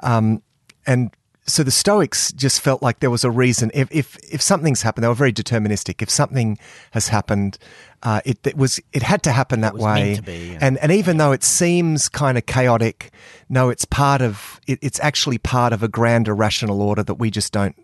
um, 0.00 0.42
and 0.86 1.10
so 1.46 1.62
the 1.62 1.70
Stoics 1.70 2.32
just 2.32 2.60
felt 2.60 2.82
like 2.82 3.00
there 3.00 3.10
was 3.10 3.22
a 3.22 3.30
reason. 3.30 3.70
If, 3.74 3.88
if, 3.90 4.16
if 4.32 4.40
something's 4.40 4.82
happened, 4.82 5.04
they 5.04 5.08
were 5.08 5.14
very 5.14 5.32
deterministic. 5.32 6.00
If 6.00 6.08
something 6.08 6.58
has 6.92 7.08
happened, 7.08 7.58
uh, 8.02 8.20
it, 8.24 8.46
it, 8.46 8.56
was 8.56 8.80
it 8.92 9.02
had 9.02 9.22
to 9.24 9.32
happen 9.32 9.60
that 9.60 9.74
way. 9.74 10.20
Be, 10.24 10.52
yeah. 10.52 10.58
And 10.60 10.78
and 10.78 10.92
even 10.92 11.16
though 11.16 11.32
it 11.32 11.42
seems 11.42 12.08
kind 12.08 12.38
of 12.38 12.46
chaotic, 12.46 13.10
no, 13.48 13.70
it's 13.70 13.84
part 13.84 14.22
of 14.22 14.60
it, 14.66 14.78
it's 14.82 15.00
actually 15.00 15.38
part 15.38 15.72
of 15.72 15.82
a 15.82 15.88
grander 15.88 16.34
rational 16.34 16.82
order 16.82 17.02
that 17.02 17.14
we 17.14 17.30
just 17.30 17.52
don't 17.52 17.76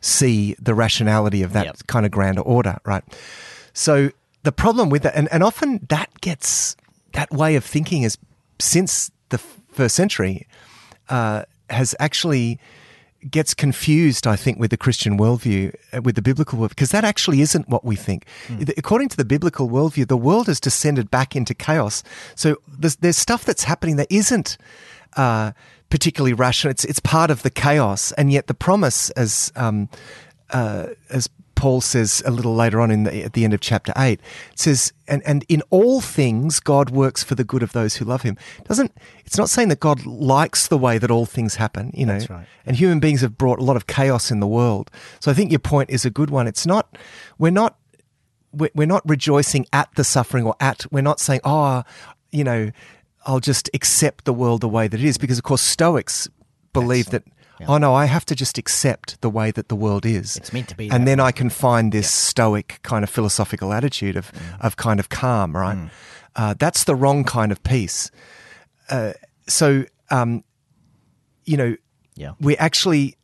see 0.00 0.54
the 0.60 0.74
rationality 0.74 1.42
of 1.42 1.52
that 1.52 1.64
Yep. 1.66 1.76
kind 1.86 2.06
of 2.06 2.12
grander 2.12 2.42
order, 2.42 2.78
right? 2.84 3.02
So 3.72 4.10
the 4.42 4.52
problem 4.52 4.90
with 4.90 5.02
that, 5.02 5.14
and, 5.16 5.28
and 5.32 5.42
often 5.42 5.80
that 5.88 6.10
gets 6.20 6.76
that 7.12 7.30
way 7.30 7.56
of 7.56 7.64
thinking 7.64 8.02
is 8.02 8.16
since 8.58 9.10
the 9.30 9.38
first 9.38 9.94
century 9.96 10.46
uh, 11.08 11.42
has 11.70 11.94
actually 11.98 12.58
gets 13.30 13.54
confused, 13.54 14.26
I 14.26 14.36
think, 14.36 14.58
with 14.60 14.70
the 14.70 14.76
Christian 14.76 15.18
worldview, 15.18 15.74
uh, 15.92 16.00
with 16.02 16.14
the 16.14 16.22
biblical 16.22 16.58
worldview, 16.58 16.68
because 16.70 16.90
that 16.90 17.04
actually 17.04 17.40
isn't 17.40 17.68
what 17.68 17.84
we 17.84 17.96
think. 17.96 18.24
The- 18.48 18.74
According 18.78 19.08
to 19.10 19.16
the 19.16 19.24
biblical 19.24 19.68
worldview, 19.68 20.06
the 20.06 20.16
world 20.16 20.46
has 20.46 20.60
descended 20.60 21.10
back 21.10 21.34
into 21.34 21.52
chaos. 21.54 22.04
So 22.36 22.56
there's, 22.68 22.96
there's 22.96 23.16
stuff 23.16 23.44
that's 23.44 23.64
happening 23.64 23.96
that 23.96 24.06
isn't 24.10 24.58
uh, 25.16 25.52
particularly 25.90 26.32
rational. 26.32 26.70
It's 26.70 26.84
it's 26.84 27.00
part 27.00 27.30
of 27.30 27.42
the 27.42 27.50
chaos, 27.50 28.12
and 28.12 28.32
yet 28.32 28.46
the 28.46 28.54
promise, 28.54 29.10
as 29.10 29.52
um, 29.56 29.88
uh, 30.50 30.88
as 31.10 31.28
Paul 31.56 31.80
says 31.80 32.22
a 32.26 32.30
little 32.30 32.54
later 32.54 32.80
on 32.80 32.90
in 32.90 33.04
the, 33.04 33.24
at 33.24 33.32
the 33.32 33.42
end 33.42 33.54
of 33.54 33.60
chapter 33.60 33.92
eight, 33.96 34.20
says, 34.54 34.92
and, 35.08 35.22
and 35.24 35.44
in 35.48 35.62
all 35.70 36.00
things 36.00 36.60
God 36.60 36.90
works 36.90 37.24
for 37.24 37.34
the 37.34 37.44
good 37.44 37.62
of 37.62 37.72
those 37.72 37.96
who 37.96 38.04
love 38.04 38.22
Him. 38.22 38.36
Doesn't 38.64 38.92
it's 39.24 39.38
not 39.38 39.48
saying 39.50 39.68
that 39.70 39.80
God 39.80 40.06
likes 40.06 40.68
the 40.68 40.78
way 40.78 40.98
that 40.98 41.10
all 41.10 41.26
things 41.26 41.56
happen, 41.56 41.90
you 41.94 42.06
know. 42.06 42.18
That's 42.18 42.30
right. 42.30 42.46
And 42.66 42.76
human 42.76 43.00
beings 43.00 43.22
have 43.22 43.36
brought 43.36 43.58
a 43.58 43.64
lot 43.64 43.76
of 43.76 43.86
chaos 43.86 44.30
in 44.30 44.40
the 44.40 44.46
world. 44.46 44.90
So 45.18 45.30
I 45.30 45.34
think 45.34 45.50
your 45.50 45.58
point 45.58 45.90
is 45.90 46.04
a 46.04 46.10
good 46.10 46.30
one. 46.30 46.46
It's 46.46 46.66
not 46.66 46.96
we're 47.38 47.50
not 47.50 47.78
we're 48.52 48.70
we're 48.74 48.86
not 48.86 49.02
rejoicing 49.08 49.66
at 49.72 49.88
the 49.96 50.04
suffering 50.04 50.44
or 50.44 50.54
at 50.60 50.86
we're 50.92 51.00
not 51.00 51.20
saying 51.20 51.40
oh 51.42 51.82
you 52.32 52.44
know 52.44 52.70
I'll 53.26 53.40
just 53.40 53.68
accept 53.74 54.24
the 54.24 54.32
world 54.32 54.60
the 54.60 54.68
way 54.68 54.88
that 54.88 55.00
it 55.00 55.06
is 55.06 55.18
because 55.18 55.38
of 55.38 55.44
course 55.44 55.62
Stoics 55.62 56.28
believe 56.72 57.06
that 57.10 57.22
yeah. 57.60 57.66
oh 57.68 57.78
no 57.78 57.94
I 57.94 58.06
have 58.06 58.24
to 58.26 58.34
just 58.34 58.58
accept 58.58 59.20
the 59.20 59.30
way 59.30 59.50
that 59.50 59.68
the 59.68 59.76
world 59.76 60.04
is 60.06 60.36
It's 60.36 60.52
meant 60.52 60.68
to 60.68 60.76
be 60.76 60.90
and 60.90 61.06
then 61.08 61.18
way. 61.18 61.24
I 61.24 61.32
can 61.32 61.50
find 61.50 61.90
this 61.92 62.10
stoic 62.10 62.78
kind 62.82 63.02
of 63.02 63.10
philosophical 63.10 63.72
attitude 63.72 64.16
of 64.16 64.30
Mm. 64.32 64.60
of 64.66 64.76
kind 64.76 65.00
of 65.00 65.08
calm 65.08 65.56
right 65.56 65.90
uh, 66.36 66.54
that's 66.58 66.84
the 66.84 66.94
wrong 66.94 67.24
kind 67.24 67.50
of 67.52 67.62
peace 67.62 68.10
uh, 68.90 69.12
so 69.48 69.84
um, 70.10 70.44
you 71.44 71.56
know 71.56 71.76
Yeah. 72.14 72.32
we're 72.40 72.56
actually 72.60 73.16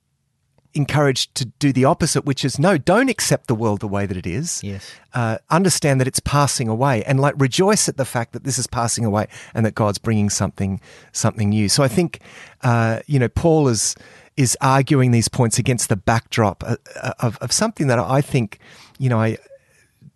encouraged 0.75 1.35
to 1.35 1.45
do 1.45 1.73
the 1.73 1.85
opposite, 1.85 2.25
which 2.25 2.45
is 2.45 2.59
no, 2.59 2.79
don't 2.79 3.11
accept 3.11 3.47
the 3.47 3.55
world 3.55 3.81
the 3.81 3.89
way 3.89 4.07
that 4.07 4.17
it 4.17 4.27
is. 4.27 4.63
Yes. 4.65 4.91
Uh, 5.15 5.39
understand 5.51 6.01
that 6.01 6.09
it's 6.09 6.21
passing 6.21 6.69
away, 6.69 7.03
and 7.05 7.21
like 7.21 7.35
rejoice 7.39 7.89
at 7.89 7.97
the 7.97 8.05
fact 8.05 8.33
that 8.33 8.45
this 8.45 8.59
is 8.59 8.67
passing 8.67 9.05
away, 9.05 9.27
and 9.55 9.67
that 9.67 9.75
God's 9.75 9.99
bringing 9.99 10.31
something 10.31 10.81
something 11.13 11.51
new. 11.51 11.69
So 11.69 11.83
I 11.83 11.89
think 11.89 12.21
uh, 12.63 13.01
you 13.07 13.19
know 13.19 13.29
Paul 13.29 13.69
is 13.69 13.95
is 14.37 14.57
arguing 14.61 15.11
these 15.11 15.29
points 15.29 15.59
against 15.59 15.91
the 15.91 15.97
backdrop 15.97 16.65
uh, 16.65 16.77
of, 17.21 17.37
of 17.39 17.53
something 17.53 17.87
that 17.89 17.99
I 17.99 18.23
think 18.23 18.59
you 18.99 19.09
know 19.11 19.21
I 19.21 19.37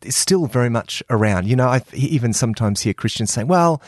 is 0.03 0.17
still 0.17 0.47
very 0.47 0.71
much 0.71 1.03
around. 1.11 1.47
You 1.47 1.57
know, 1.57 1.69
I 1.69 1.83
even 1.93 2.33
sometimes 2.33 2.81
hear 2.83 2.95
Christians 2.95 3.33
saying, 3.33 3.49
"Well." 3.49 3.83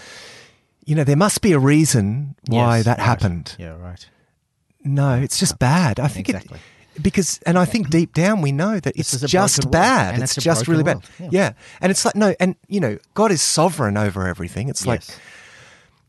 You 0.84 0.94
know, 0.94 1.04
there 1.04 1.16
must 1.16 1.42
be 1.42 1.52
a 1.52 1.58
reason 1.58 2.34
why 2.46 2.76
Yes, 2.76 2.86
that 2.86 2.96
right. 2.96 3.04
happened. 3.04 3.54
Yeah, 3.58 3.76
right. 3.76 4.08
No, 4.88 5.14
it's 5.14 5.38
just 5.38 5.58
bad. 5.58 6.00
I 6.00 6.08
think 6.08 6.28
Exactly. 6.28 6.58
it 6.58 7.02
because, 7.02 7.38
and 7.46 7.56
I 7.58 7.64
think 7.64 7.90
deep 7.90 8.12
down 8.12 8.40
we 8.42 8.50
know 8.50 8.80
that 8.80 8.96
it's 8.96 9.20
just 9.20 9.70
bad. 9.70 10.18
It's, 10.20 10.36
it's 10.36 10.44
just 10.44 10.66
really 10.66 10.82
broken 10.82 11.02
bad. 11.18 11.32
Yeah. 11.32 11.40
yeah. 11.42 11.52
and 11.80 11.90
it's 11.90 12.04
like 12.04 12.16
no, 12.16 12.34
and 12.40 12.56
you 12.66 12.80
know, 12.80 12.98
God 13.14 13.30
is 13.30 13.40
sovereign 13.42 13.96
over 13.96 14.26
everything. 14.26 14.68
It's 14.68 14.84
like, 14.86 15.02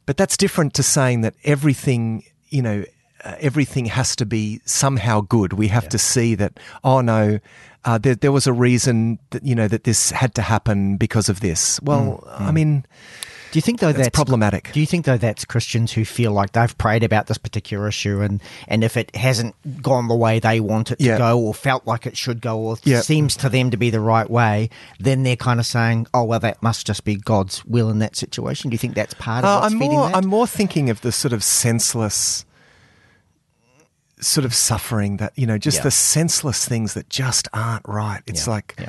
but 0.05 0.17
that's 0.17 0.35
different 0.37 0.73
to 0.75 0.83
saying 0.83 1.21
that 1.21 1.35
everything, 1.43 2.23
you 2.49 2.61
know, 2.63 2.83
uh, 3.23 3.35
everything 3.39 3.85
has 3.85 4.15
to 4.15 4.25
be 4.25 4.61
somehow 4.65 5.21
good. 5.21 5.53
We 5.53 5.67
have 5.67 5.89
to 5.89 5.97
see 5.99 6.35
that. 6.35 6.59
Oh 6.83 7.01
no. 7.01 7.39
Uh, 7.85 7.97
there, 7.97 8.13
there 8.15 8.31
was 8.33 8.45
a 8.45 8.51
reason 8.51 9.19
that 9.29 9.43
you 9.45 9.55
know 9.55 9.67
that 9.67 9.83
this 9.85 10.11
had 10.11 10.35
to 10.35 10.41
happen 10.41 10.97
because 10.97 11.29
of 11.29 11.39
this. 11.39 11.79
Well, 11.81 12.21
Mm, 12.27 12.41
I 12.41 12.51
mean, 12.51 12.85
Do 13.51 13.57
you 13.57 13.62
think 13.62 13.79
though 13.79 13.88
That's 13.91 14.05
that's, 14.07 14.15
problematic. 14.15 14.71
Do 14.73 14.79
you 14.79 14.85
think 14.85 15.05
though 15.05 15.17
that's 15.17 15.43
Christians 15.45 15.91
who 15.93 16.05
feel 16.05 16.31
like 16.31 16.51
they've 16.51 16.77
prayed 16.77 17.03
about 17.03 17.27
this 17.27 17.38
particular 17.39 17.88
issue 17.88 18.21
and 18.21 18.41
and 18.67 18.83
if 18.83 18.95
it 18.95 19.15
hasn't 19.15 19.55
gone 19.81 20.07
the 20.07 20.15
way 20.15 20.39
they 20.39 20.59
want 20.59 20.91
it 20.91 20.99
to 20.99 21.03
Yeah. 21.05 21.17
go 21.17 21.39
or 21.39 21.53
felt 21.53 21.88
like 21.88 22.05
it 22.05 22.15
should 22.15 22.41
go 22.41 22.57
or 22.59 22.77
Yeah. 22.83 23.01
seems 23.01 23.35
to 23.38 23.49
them 23.49 23.71
to 23.71 23.77
be 23.77 23.89
the 23.89 23.99
right 24.01 24.29
way, 24.29 24.69
then 24.99 25.23
they're 25.23 25.35
kind 25.35 25.59
of 25.59 25.65
saying, 25.65 26.05
"Oh 26.13 26.23
well, 26.25 26.39
that 26.41 26.62
must 26.62 26.85
just 26.85 27.03
be 27.03 27.15
God's 27.15 27.65
will 27.65 27.89
in 27.89 27.99
that 27.99 28.15
situation." 28.15 28.69
Do 28.69 28.75
you 28.75 28.79
think 28.79 28.93
that's 28.95 29.15
part 29.15 29.43
of 29.43 29.49
Uh, 29.49 29.59
what's 29.62 29.73
I'm 29.73 29.79
more. 29.79 30.07
that? 30.09 30.15
I'm 30.17 30.27
more 30.27 30.45
thinking 30.47 30.89
of 30.91 31.01
the 31.01 31.12
sort 31.12 31.33
of 31.33 31.43
senseless, 31.43 32.45
sort 34.19 34.45
of 34.45 34.53
suffering 34.53 35.17
that 35.17 35.33
you 35.35 35.47
know, 35.47 35.57
just 35.57 35.77
Yeah. 35.77 35.83
the 35.83 35.91
senseless 35.91 36.65
things 36.65 36.93
that 36.93 37.09
just 37.09 37.47
aren't 37.53 37.88
right. 37.88 38.21
It's 38.27 38.45
Yeah, 38.45 38.53
like, 38.53 38.75
yeah. 38.79 38.88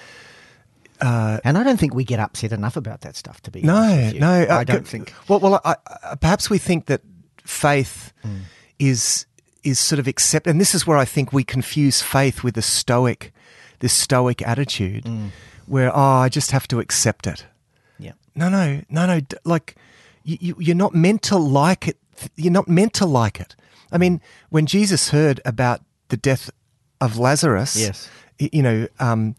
Uh, 1.01 1.39
and 1.45 1.57
I 1.59 1.63
don't 1.65 1.79
think 1.79 1.95
we 1.95 2.05
get 2.05 2.21
upset 2.21 2.53
enough 2.53 2.77
about 2.77 3.01
that 3.03 3.17
stuff. 3.17 3.41
To 3.43 3.51
be 3.51 3.63
no, 3.63 3.75
honest 3.77 4.05
with 4.07 4.15
you. 4.15 4.21
no. 4.21 4.43
uh, 4.49 4.59
I 4.59 4.65
don't 4.65 4.87
c- 4.87 4.91
think. 4.99 5.15
Well, 5.29 5.41
well, 5.41 5.61
I, 5.65 5.77
I, 6.05 6.15
perhaps 6.17 6.51
we 6.51 6.59
think 6.59 6.87
that 6.87 7.03
faith 7.45 8.13
Mm. 8.25 8.41
is 8.79 9.27
is 9.63 9.79
sort 9.79 9.99
of 9.99 10.07
accept, 10.09 10.47
and 10.47 10.59
this 10.61 10.75
is 10.75 10.87
where 10.87 10.97
I 10.97 11.05
think 11.05 11.33
we 11.33 11.45
confuse 11.45 12.01
faith 12.03 12.43
with 12.43 12.55
the 12.55 12.63
stoic, 12.63 13.33
this 13.81 13.93
stoic 13.93 14.41
attitude, 14.47 15.05
Mm. 15.05 15.31
where 15.67 15.91
oh, 15.95 16.01
I 16.25 16.29
just 16.29 16.51
have 16.53 16.67
to 16.69 16.81
accept 16.81 17.27
it. 17.27 17.47
Yeah, 17.99 18.13
No, 18.35 18.49
no, 18.49 18.81
no, 18.89 19.07
no. 19.07 19.21
Like 19.45 19.77
you, 20.25 20.55
you're 20.59 20.77
not 20.77 20.95
meant 20.95 21.23
to 21.23 21.37
like 21.37 21.89
it. 21.89 21.97
You're 22.37 22.53
not 22.53 22.69
meant 22.69 22.93
to 22.95 23.07
like 23.07 23.41
it. 23.41 23.57
I 23.93 23.99
mean, 23.99 24.21
when 24.51 24.67
Jesus 24.67 25.11
heard 25.11 25.41
about 25.45 25.81
the 26.09 26.17
death 26.17 26.51
of 27.01 27.17
Lazarus, 27.19 27.77
Yes. 27.77 28.09
you 28.39 28.63
know, 28.63 28.87
um, 28.99 29.35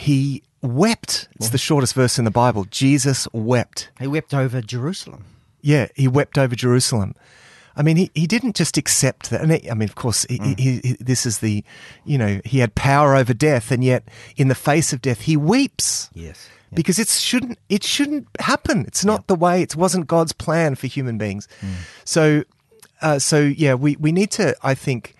he 0.00 0.42
wept. 0.62 1.28
It's 1.36 1.50
the 1.50 1.58
shortest 1.58 1.94
verse 1.94 2.18
in 2.18 2.24
the 2.24 2.30
Bible. 2.30 2.64
Jesus 2.70 3.28
wept. 3.32 3.90
he 3.98 4.06
wept 4.06 4.34
over 4.34 4.60
Jerusalem. 4.60 5.24
Yeah, 5.62 5.88
he 5.94 6.08
wept 6.08 6.38
over 6.38 6.54
Jerusalem. 6.56 7.14
I 7.76 7.82
mean, 7.82 7.96
he, 7.96 8.10
he 8.14 8.26
didn't 8.26 8.56
just 8.56 8.76
accept 8.76 9.30
that. 9.30 9.40
And 9.42 9.52
he, 9.52 9.70
I 9.70 9.74
mean, 9.74 9.88
of 9.88 9.94
course, 9.94 10.26
he, 10.28 10.38
he, 10.58 10.80
he, 10.82 10.96
this 11.00 11.24
is 11.24 11.38
the, 11.38 11.64
you 12.04 12.18
know, 12.18 12.40
he 12.44 12.58
had 12.58 12.74
power 12.74 13.14
over 13.14 13.32
death, 13.32 13.70
and 13.70 13.82
yet 13.84 14.02
in 14.36 14.48
the 14.48 14.54
face 14.54 14.92
of 14.92 15.00
death, 15.00 15.22
he 15.22 15.36
weeps 15.36 16.10
Yes. 16.12 16.48
because 16.74 16.98
it 16.98 17.08
shouldn't 17.08 17.58
it 17.68 17.84
shouldn't 17.84 18.26
happen. 18.40 18.84
It's 18.86 19.04
not 19.04 19.28
the 19.28 19.34
way. 19.36 19.62
It 19.62 19.76
wasn't 19.76 20.08
God's 20.08 20.32
plan 20.32 20.74
for 20.74 20.88
human 20.88 21.16
beings. 21.16 21.46
So, 22.04 22.42
uh, 23.02 23.18
so 23.18 23.38
yeah, 23.40 23.74
we 23.74 23.96
we 23.96 24.12
need 24.12 24.30
to, 24.32 24.54
I 24.62 24.74
think, 24.74 25.14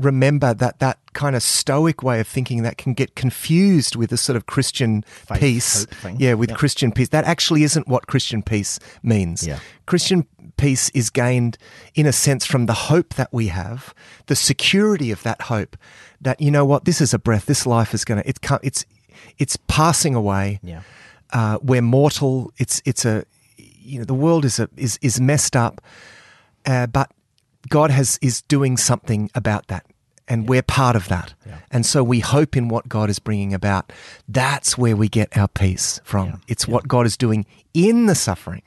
remember 0.00 0.54
that 0.54 0.78
that 0.78 0.98
kind 1.12 1.34
of 1.36 1.42
stoic 1.42 2.02
way 2.02 2.20
of 2.20 2.26
thinking 2.26 2.62
that 2.62 2.76
can 2.78 2.94
get 2.94 3.14
confused 3.14 3.96
with 3.96 4.12
a 4.12 4.16
sort 4.16 4.36
of 4.36 4.46
Christian 4.46 5.02
Faith, 5.02 5.40
peace. 5.40 5.86
Yeah, 6.18 6.34
with 6.34 6.50
Yeah. 6.50 6.56
Christian 6.56 6.92
peace. 6.92 7.08
That 7.08 7.24
actually 7.24 7.62
isn't 7.64 7.88
what 7.88 8.06
Christian 8.06 8.42
peace 8.42 8.78
means. 9.02 9.46
Yeah. 9.46 9.58
Christian 9.86 10.26
peace 10.56 10.90
is 10.90 11.10
gained 11.10 11.56
in 11.94 12.06
a 12.06 12.12
sense 12.12 12.44
from 12.46 12.66
the 12.66 12.74
hope 12.74 13.14
that 13.14 13.32
we 13.32 13.48
have, 13.48 13.94
the 14.26 14.36
security 14.36 15.10
of 15.10 15.22
that 15.22 15.42
hope 15.42 15.76
that 16.20 16.40
you 16.40 16.50
know 16.50 16.64
what 16.64 16.84
this 16.84 17.00
is 17.00 17.14
a 17.14 17.18
breath, 17.18 17.46
this 17.46 17.66
life 17.66 17.94
is 17.94 18.04
going 18.04 18.22
to 18.22 18.28
it's 18.28 18.38
it's 18.62 18.84
it's 19.38 19.56
passing 19.68 20.14
away. 20.14 20.60
Yeah. 20.62 20.82
Uh, 21.32 21.58
we're 21.62 21.82
mortal. 21.82 22.52
It's 22.58 22.82
it's 22.84 23.04
a 23.04 23.24
you 23.56 23.98
know 23.98 24.04
the 24.04 24.14
world 24.14 24.44
is 24.44 24.58
a 24.58 24.68
is 24.76 24.98
is 25.02 25.20
messed 25.20 25.56
up, 25.56 25.80
uh, 26.66 26.86
but 26.86 27.10
God 27.68 27.90
has 27.90 28.18
is 28.22 28.42
doing 28.42 28.76
something 28.76 29.30
about 29.34 29.68
that. 29.68 29.86
And 30.30 30.48
we're 30.48 30.62
part 30.62 30.96
of 30.96 31.08
that. 31.08 31.34
Yeah. 31.44 31.58
And 31.70 31.84
so 31.84 32.02
we 32.02 32.20
hope 32.20 32.56
in 32.56 32.68
what 32.68 32.88
God 32.88 33.10
is 33.10 33.18
bringing 33.18 33.52
about. 33.52 33.92
That's 34.28 34.78
where 34.78 34.96
we 34.96 35.08
get 35.08 35.36
our 35.36 35.48
peace 35.48 36.00
from. 36.04 36.28
Yeah. 36.28 36.36
It's 36.48 36.68
what 36.68 36.88
God 36.88 37.04
is 37.04 37.16
doing 37.16 37.44
in 37.74 38.06
the 38.06 38.14
suffering. 38.14 38.62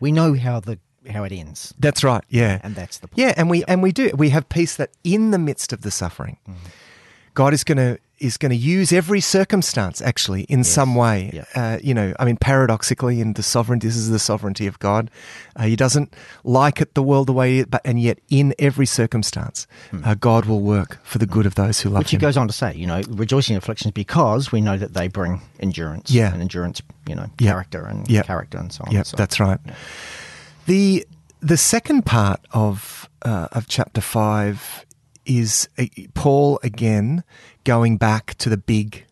We 0.00 0.12
know 0.12 0.34
how 0.34 0.60
the 0.60 0.78
how 1.10 1.24
it 1.24 1.32
ends, 1.32 1.74
That's 1.78 2.04
right. 2.04 2.22
Yeah. 2.28 2.60
and 2.62 2.74
that's 2.74 2.98
the 2.98 3.08
point. 3.08 3.18
Yeah, 3.18 3.34
and 3.36 3.48
we 3.48 3.64
and 3.64 3.82
we 3.82 3.92
do. 3.92 4.10
We 4.16 4.28
have 4.30 4.48
peace 4.48 4.76
that 4.76 4.90
in 5.04 5.30
the 5.30 5.38
midst 5.38 5.72
of 5.72 5.80
the 5.80 5.90
suffering, 5.90 6.36
mm. 6.48 6.54
God 7.34 7.54
is 7.54 7.64
going 7.64 7.78
to 7.78 7.98
is 8.20 8.36
going 8.36 8.50
to 8.50 8.56
use 8.56 8.92
every 8.92 9.20
circumstance 9.20 10.00
actually 10.02 10.42
in 10.44 10.64
some 10.64 10.94
way. 10.94 11.30
Yeah. 11.32 11.44
Uh, 11.54 11.78
you 11.82 11.94
know, 11.94 12.12
I 12.18 12.24
mean, 12.24 12.36
paradoxically, 12.36 13.20
in 13.20 13.34
the 13.34 13.42
sovereignty, 13.42 13.86
this 13.86 13.96
is 13.96 14.10
the 14.10 14.18
sovereignty 14.18 14.66
of 14.66 14.78
God. 14.78 15.10
Uh, 15.56 15.64
he 15.64 15.76
doesn't 15.76 16.14
like 16.44 16.80
it 16.80 16.94
the 16.94 17.02
world 17.02 17.28
the 17.28 17.32
way 17.32 17.58
it, 17.58 17.70
but 17.70 17.80
and 17.84 18.00
yet 18.00 18.18
in 18.28 18.54
every 18.58 18.86
circumstance, 18.86 19.66
uh, 20.04 20.14
God 20.14 20.46
will 20.46 20.60
work 20.60 20.98
for 21.04 21.18
the 21.18 21.26
good 21.26 21.46
of 21.46 21.54
those 21.54 21.80
who 21.80 21.88
love 21.90 21.96
him. 21.96 22.00
Which 22.00 22.10
he 22.10 22.16
goes 22.16 22.36
on 22.36 22.46
to 22.48 22.52
say, 22.52 22.74
you 22.74 22.86
know, 22.86 23.02
rejoicing 23.08 23.54
in 23.54 23.58
afflictions 23.58 23.92
because 23.92 24.50
we 24.52 24.60
know 24.60 24.76
that 24.76 24.94
they 24.94 25.08
bring 25.08 25.40
endurance. 25.60 26.10
Yeah. 26.10 26.32
And 26.32 26.40
endurance, 26.42 26.82
you 27.08 27.14
know, 27.14 27.26
Yeah. 27.38 27.50
character 27.52 27.84
and 27.86 28.08
Yeah. 28.10 28.22
character 28.22 28.58
and 28.58 28.72
so 28.72 28.84
on. 28.86 28.92
Yeah, 28.92 29.02
so 29.04 29.16
that's 29.16 29.38
right. 29.40 29.58
The 30.66 31.06
the 31.40 31.56
second 31.56 32.04
part 32.04 32.40
of 32.52 33.08
uh, 33.22 33.48
of 33.52 33.68
chapter 33.68 34.00
five 34.00 34.84
is 35.28 35.68
uh, 35.78 35.84
Paul 36.14 36.58
again 36.62 37.22
going 37.64 37.96
back 37.96 38.34
to 38.38 38.48
the 38.48 38.56
big 38.56 39.04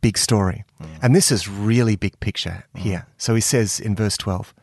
big 0.00 0.16
story, 0.16 0.64
and 1.02 1.14
this 1.14 1.30
is 1.30 1.48
really 1.48 1.96
big 1.96 2.18
picture 2.20 2.64
here. 2.74 3.06
So 3.16 3.34
he 3.34 3.40
says 3.40 3.80
in 3.80 3.94
verse 3.94 4.16
twelve, 4.16 4.54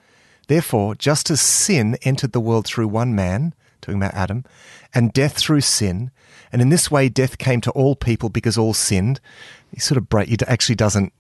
therefore, 0.47 0.95
just 0.95 1.29
as 1.29 1.41
sin 1.41 1.97
entered 2.03 2.31
the 2.31 2.39
world 2.39 2.65
through 2.65 2.87
one 2.87 3.13
man, 3.13 3.53
talking 3.81 4.01
about 4.01 4.13
Adam, 4.13 4.45
and 4.93 5.13
death 5.13 5.37
through 5.37 5.61
sin, 5.61 6.11
and 6.51 6.61
in 6.61 6.69
this 6.69 6.89
way 6.89 7.09
death 7.09 7.37
came 7.37 7.61
to 7.61 7.71
all 7.71 7.95
people 7.95 8.29
because 8.29 8.57
all 8.57 8.73
sinned. 8.73 9.19
He 9.73 9.79
sort 9.79 9.97
of 9.97 10.09
break. 10.09 10.29
He 10.29 10.37
actually 10.47 10.75
doesn't 10.75 11.13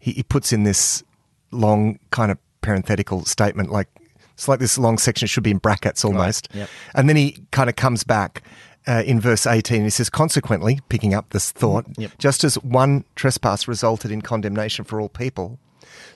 he, 0.00 0.12
he 0.12 0.22
puts 0.22 0.52
in 0.52 0.64
this 0.64 1.04
long 1.52 1.98
kind 2.10 2.32
of 2.32 2.38
parenthetical 2.62 3.24
statement 3.24 3.70
like 3.70 3.88
it's 4.34 4.48
like 4.48 4.58
this 4.58 4.78
long 4.78 4.98
section 4.98 5.28
should 5.28 5.42
be 5.42 5.50
in 5.50 5.58
brackets 5.58 6.04
almost 6.04 6.48
yep. 6.52 6.68
and 6.94 7.08
then 7.08 7.16
he 7.16 7.36
kind 7.52 7.70
of 7.70 7.76
comes 7.76 8.04
back 8.04 8.42
uh, 8.86 9.02
in 9.06 9.20
verse 9.20 9.46
18 9.46 9.84
he 9.84 9.90
says 9.90 10.08
consequently 10.10 10.80
picking 10.88 11.14
up 11.14 11.30
this 11.30 11.50
thought 11.52 11.86
Yep. 11.98 12.12
just 12.18 12.44
as 12.44 12.54
one 12.62 13.04
trespass 13.14 13.68
resulted 13.68 14.10
in 14.10 14.22
condemnation 14.22 14.84
for 14.84 15.00
all 15.00 15.08
people 15.08 15.58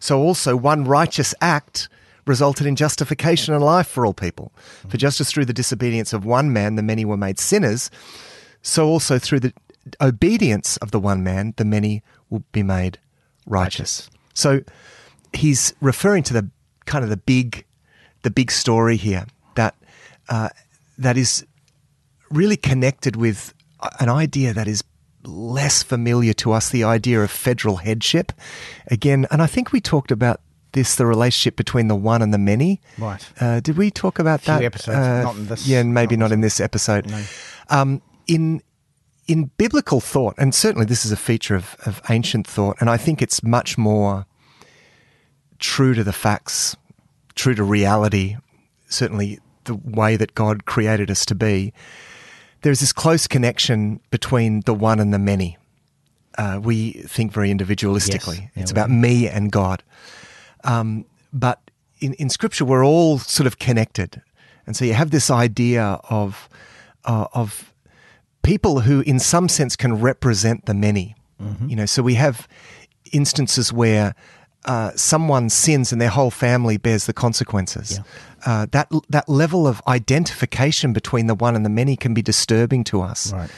so 0.00 0.20
also 0.20 0.56
one 0.56 0.84
righteous 0.84 1.34
act 1.40 1.88
resulted 2.26 2.66
in 2.66 2.74
justification 2.74 3.52
and 3.54 3.62
life 3.62 3.86
for 3.86 4.06
all 4.06 4.14
people 4.14 4.50
for 4.88 4.96
just 4.96 5.20
as 5.20 5.30
through 5.30 5.44
the 5.44 5.52
disobedience 5.52 6.12
of 6.12 6.24
one 6.24 6.52
man 6.52 6.76
the 6.76 6.82
many 6.82 7.04
were 7.04 7.16
made 7.18 7.38
sinners 7.38 7.90
so 8.62 8.88
also 8.88 9.18
through 9.18 9.40
the 9.40 9.52
obedience 10.00 10.76
of 10.78 10.90
the 10.90 10.98
one 10.98 11.22
man, 11.22 11.52
the 11.56 11.64
many 11.64 12.02
will 12.30 12.42
be 12.52 12.62
made 12.62 12.98
righteous. 13.46 14.08
So 14.32 14.62
he's 15.32 15.74
referring 15.80 16.22
to 16.24 16.32
the 16.32 16.48
kind 16.86 17.04
of 17.04 17.10
the 17.10 17.16
big, 17.16 17.64
the 18.22 18.30
big 18.30 18.50
story 18.50 18.96
here 18.96 19.26
that 19.54 19.74
uh, 20.28 20.48
that 20.96 21.16
is 21.18 21.44
really 22.30 22.56
connected 22.56 23.16
with 23.16 23.52
an 24.00 24.08
idea 24.08 24.52
that 24.54 24.66
is 24.68 24.82
less 25.24 25.82
familiar 25.82 26.32
to 26.34 26.52
us, 26.52 26.70
the 26.70 26.84
idea 26.84 27.22
of 27.22 27.30
federal 27.30 27.76
headship. 27.76 28.32
Again, 28.88 29.26
and 29.30 29.40
I 29.40 29.46
think 29.46 29.72
we 29.72 29.80
talked 29.80 30.10
about 30.10 30.40
this, 30.72 30.96
the 30.96 31.06
relationship 31.06 31.56
between 31.56 31.88
the 31.88 31.94
one 31.94 32.20
and 32.20 32.34
the 32.34 32.38
many. 32.38 32.80
Right. 32.98 33.24
Uh, 33.40 33.60
did 33.60 33.76
we 33.76 33.90
talk 33.90 34.18
about 34.18 34.42
that? 34.42 34.62
episodes, 34.62 34.98
Uh, 34.98 35.22
not 35.22 35.36
in 35.36 35.46
this- 35.46 35.66
Yeah, 35.66 35.80
and 35.80 35.94
maybe 35.94 36.16
not 36.16 36.24
not 36.26 36.32
in 36.32 36.40
this 36.40 36.60
episode. 36.60 37.06
No. 37.08 37.22
Um, 37.70 38.02
in 38.26 38.60
in 39.26 39.50
biblical 39.56 40.00
thought, 40.00 40.34
and 40.36 40.54
certainly 40.54 40.84
this 40.84 41.06
is 41.06 41.12
a 41.12 41.16
feature 41.16 41.54
of, 41.54 41.76
of 41.86 42.02
ancient 42.10 42.46
thought, 42.46 42.76
and 42.80 42.90
I 42.90 42.98
think 42.98 43.22
it's 43.22 43.42
much 43.42 43.78
more 43.78 44.26
true 45.58 45.94
to 45.94 46.04
the 46.04 46.12
facts, 46.12 46.76
true 47.34 47.54
to 47.54 47.62
reality, 47.64 48.36
certainly 48.88 49.38
the 49.64 49.76
way 49.76 50.16
that 50.16 50.34
God 50.34 50.66
created 50.66 51.10
us 51.10 51.24
to 51.26 51.34
be. 51.34 51.72
There's 52.64 52.80
this 52.80 52.94
close 52.94 53.28
connection 53.28 54.00
between 54.10 54.62
the 54.62 54.72
one 54.72 54.98
and 54.98 55.12
the 55.12 55.18
many. 55.18 55.58
Uh, 56.38 56.58
we 56.62 56.92
think 56.92 57.30
very 57.30 57.50
individualistically. 57.50 58.40
Yes. 58.40 58.50
Yeah, 58.56 58.62
it's 58.62 58.70
about 58.70 58.90
me 58.90 59.28
and 59.28 59.52
God. 59.52 59.82
Um, 60.64 61.04
but 61.30 61.60
in, 62.00 62.14
in 62.14 62.30
Scripture, 62.30 62.64
we're 62.64 62.84
all 62.84 63.18
sort 63.18 63.46
of 63.46 63.58
connected, 63.58 64.22
and 64.66 64.74
so 64.74 64.86
you 64.86 64.94
have 64.94 65.10
this 65.10 65.30
idea 65.30 66.00
of 66.08 66.48
uh, 67.04 67.26
of 67.34 67.72
people 68.42 68.80
who, 68.80 69.02
in 69.02 69.18
some 69.18 69.46
sense, 69.50 69.76
can 69.76 70.00
represent 70.00 70.64
the 70.64 70.74
many. 70.74 71.14
You 71.68 71.76
know, 71.76 71.86
so 71.86 72.02
we 72.02 72.14
have 72.14 72.48
instances 73.12 73.70
where 73.70 74.14
uh, 74.64 74.90
someone 74.96 75.50
sins 75.50 75.92
and 75.92 76.00
their 76.00 76.08
whole 76.10 76.30
family 76.30 76.76
bears 76.76 77.06
the 77.06 77.12
consequences. 77.12 78.00
Uh, 78.46 78.66
that 78.72 78.90
that 79.08 79.28
level 79.28 79.66
of 79.66 79.80
identification 79.88 80.92
between 80.92 81.26
the 81.26 81.34
one 81.34 81.56
and 81.56 81.64
the 81.64 81.70
many 81.70 81.96
can 81.96 82.14
be 82.14 82.22
disturbing 82.22 82.84
to 82.84 83.00
us. 83.00 83.32
Right. 83.32 83.50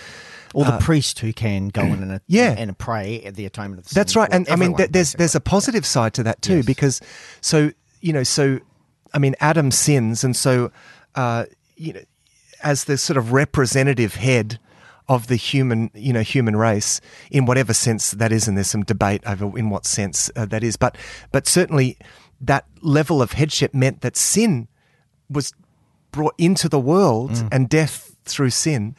Or 0.55 0.65
the 0.65 0.79
priest 0.79 1.19
who 1.19 1.33
can 1.35 1.69
go 1.69 1.83
in 1.83 2.03
and, 2.03 2.13
Uh, 2.13 2.19
yeah. 2.29 2.55
and 2.57 2.77
pray 2.79 3.23
at 3.25 3.35
the 3.35 3.45
atonement 3.45 3.81
of 3.83 3.89
the 3.89 3.95
That's 3.95 4.17
right, 4.17 4.29
and 4.33 4.49
I 4.49 4.57
mean, 4.57 4.75
th- 4.77 4.91
there's 4.91 5.13
there's 5.13 5.35
a 5.35 5.41
basically. 5.41 5.51
positive 5.51 5.87
side 5.87 6.15
to 6.15 6.23
that 6.23 6.41
too, 6.41 6.57
Yes. 6.57 6.67
because 6.67 7.01
so 7.41 7.73
you 8.01 8.13
know, 8.13 8.23
so 8.23 8.61
I 9.13 9.19
mean, 9.19 9.35
Adam 9.41 9.71
sins, 9.71 10.25
and 10.25 10.35
so 10.37 10.71
uh, 11.15 11.45
you 11.77 11.93
know, 11.95 12.01
as 12.63 12.85
the 12.85 12.97
sort 12.97 13.17
of 13.19 13.33
representative 13.33 14.15
head 14.15 14.59
of 15.09 15.29
the 15.29 15.37
human, 15.37 15.91
you 15.95 16.13
know, 16.13 16.23
human 16.23 16.57
race, 16.57 17.01
in 17.31 17.47
whatever 17.47 17.73
sense 17.73 18.11
that 18.13 18.33
is, 18.33 18.49
and 18.49 18.57
there's 18.57 18.67
some 18.71 18.83
debate 18.85 19.23
over 19.27 19.57
in 19.59 19.71
what 19.71 19.87
sense 19.87 20.31
uh, 20.37 20.47
that 20.47 20.63
is, 20.65 20.77
but 20.77 20.97
but 21.33 21.47
certainly 21.47 21.97
that 22.41 22.67
level 22.83 23.23
of 23.23 23.33
headship 23.33 23.73
meant 23.73 24.01
that 24.03 24.17
sin 24.17 24.69
was 25.31 25.53
brought 26.13 26.35
into 26.39 26.69
the 26.69 26.79
world 26.81 27.31
Mm. 27.31 27.49
and 27.53 27.69
death 27.69 28.17
through 28.25 28.51
sin 28.51 28.95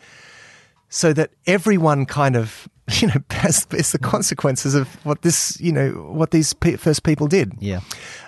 so 0.89 1.11
that 1.13 1.31
everyone 1.45 2.05
kind 2.05 2.35
of 2.35 2.67
you 3.01 3.07
know 3.07 3.21
has, 3.31 3.67
has 3.71 3.91
the 3.91 3.99
consequences 3.99 4.73
of 4.75 4.87
what 5.05 5.21
this 5.21 5.59
you 5.59 5.71
know 5.71 5.89
what 6.11 6.31
these 6.31 6.53
pe- 6.53 6.77
first 6.77 7.03
people 7.03 7.27
did 7.27 7.51
Yeah. 7.59 7.81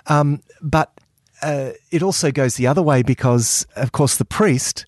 um, 0.06 0.42
but 0.60 0.92
uh, 1.42 1.70
it 1.90 2.02
also 2.02 2.30
goes 2.30 2.56
the 2.56 2.66
other 2.66 2.82
way 2.82 3.02
because 3.02 3.66
of 3.76 3.92
course 3.92 4.16
the 4.16 4.24
priest 4.26 4.84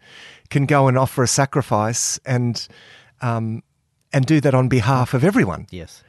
can 0.53 0.67
go 0.67 0.89
and 0.89 0.97
offer 0.99 1.23
a 1.23 1.29
sacrifice 1.29 2.21
and 2.25 2.69
um, 3.21 3.63
and 4.13 4.27
do 4.27 4.41
that 4.41 4.55
on 4.55 4.69
behalf 4.69 5.15
of 5.15 5.25
everyone 5.25 5.67
Yes. 5.71 6.03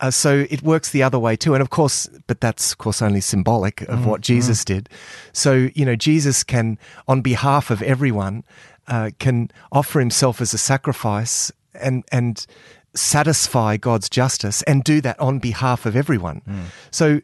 uh, 0.00 0.10
so 0.10 0.46
it 0.50 0.62
works 0.62 0.90
the 0.90 1.02
other 1.06 1.18
way 1.18 1.36
too. 1.36 1.52
And 1.54 1.62
of 1.62 1.68
course, 1.70 2.08
but 2.26 2.40
that's 2.40 2.72
of 2.72 2.78
course 2.78 3.00
only 3.06 3.20
symbolic 3.20 3.82
of 3.82 4.06
what 4.06 4.20
Jesus 4.32 4.64
did. 4.64 4.88
So, 5.32 5.68
you 5.78 5.84
know, 5.84 5.96
Jesus 5.96 6.42
can, 6.44 6.78
on 7.06 7.20
behalf 7.22 7.70
of 7.70 7.82
everyone, 7.82 8.42
uh, 8.88 9.10
can 9.18 9.50
offer 9.70 10.00
himself 10.00 10.40
as 10.40 10.54
a 10.54 10.58
sacrifice 10.58 11.52
and, 11.74 12.02
and 12.10 12.46
satisfy 12.94 13.76
God's 13.76 14.08
justice 14.08 14.62
and 14.66 14.82
do 14.82 15.00
that 15.02 15.18
on 15.20 15.38
behalf 15.38 15.86
of 15.86 15.94
everyone. 15.94 16.42
So 16.90 17.20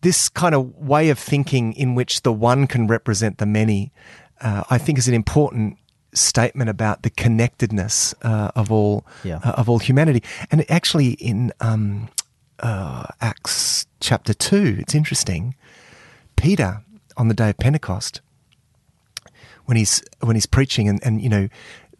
this 0.00 0.28
kind 0.28 0.54
of 0.54 0.74
way 0.76 1.10
of 1.10 1.18
thinking 1.18 1.72
in 1.74 1.94
which 1.94 2.22
the 2.22 2.32
one 2.32 2.66
can 2.66 2.86
represent 2.88 3.38
the 3.38 3.46
many, 3.46 3.92
uh, 4.40 4.64
I 4.70 4.78
think 4.78 4.98
is 4.98 5.08
an 5.08 5.14
important 5.14 5.76
statement 6.14 6.70
about 6.70 7.02
the 7.02 7.10
connectedness 7.10 8.14
uh, 8.22 8.50
of 8.54 8.72
all 8.72 9.04
Yeah. 9.24 9.40
uh, 9.44 9.52
of 9.60 9.68
all 9.68 9.78
humanity. 9.78 10.22
And 10.50 10.64
actually, 10.70 11.10
in 11.12 11.52
um, 11.60 12.08
uh, 12.60 13.04
Acts 13.20 13.86
chapter 14.00 14.34
two, 14.34 14.76
it's 14.78 14.94
interesting. 14.94 15.54
Peter 16.36 16.82
on 17.16 17.28
the 17.28 17.34
day 17.34 17.50
of 17.50 17.58
Pentecost, 17.58 18.20
when 19.66 19.76
he's 19.76 20.02
when 20.20 20.36
he's 20.36 20.46
preaching, 20.46 20.88
and, 20.88 21.00
and 21.04 21.20
you 21.20 21.28
know, 21.28 21.48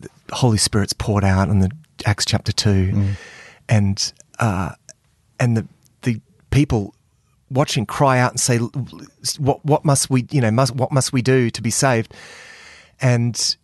the 0.01 0.09
Holy 0.33 0.59
Spirit's 0.59 0.93
poured 0.93 1.25
out 1.25 1.49
on 1.49 1.59
the 1.59 1.71
Acts 2.07 2.25
chapter 2.25 2.53
two, 2.53 3.15
and 3.69 4.13
uh, 4.39 4.71
and 5.39 5.57
the 5.57 5.67
the 6.03 6.21
people 6.51 6.95
watching 7.51 7.87
cry 7.87 8.19
out 8.19 8.33
and 8.33 8.41
say, 8.41 8.59
"What 9.39 9.65
what 9.65 9.85
must 9.85 10.11
we 10.11 10.27
you 10.31 10.41
know 10.41 10.51
must 10.51 10.75
what 10.75 10.93
must 10.93 11.13
we 11.13 11.23
do 11.23 11.51
to 11.51 11.63
be 11.63 11.71
saved?" 11.71 12.15
And 13.01 13.57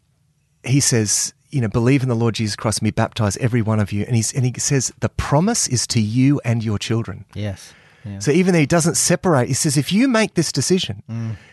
he 0.64 0.80
says, 0.80 1.34
you 1.50 1.60
know, 1.60 1.68
believe 1.68 2.02
in 2.02 2.08
the 2.08 2.16
Lord 2.16 2.34
Jesus 2.34 2.56
Christ 2.56 2.78
and 2.78 2.86
be 2.86 2.90
baptized, 2.90 3.38
every 3.38 3.62
one 3.62 3.78
of 3.78 3.92
you. 3.92 4.04
And 4.04 4.16
he's 4.16 4.32
and 4.32 4.44
he 4.44 4.52
says 4.58 4.92
the 5.00 5.08
promise 5.08 5.68
is 5.68 5.86
to 5.88 6.00
you 6.00 6.40
and 6.44 6.64
your 6.64 6.78
children. 6.78 7.24
Yes. 7.34 7.72
Yeah. 8.04 8.18
So 8.18 8.30
even 8.30 8.52
though 8.52 8.60
he 8.60 8.66
doesn't 8.66 8.96
separate, 8.96 9.48
he 9.48 9.54
says 9.54 9.76
if 9.76 9.92
you 9.92 10.08
make 10.08 10.34
this 10.34 10.52
decision, 10.52 11.02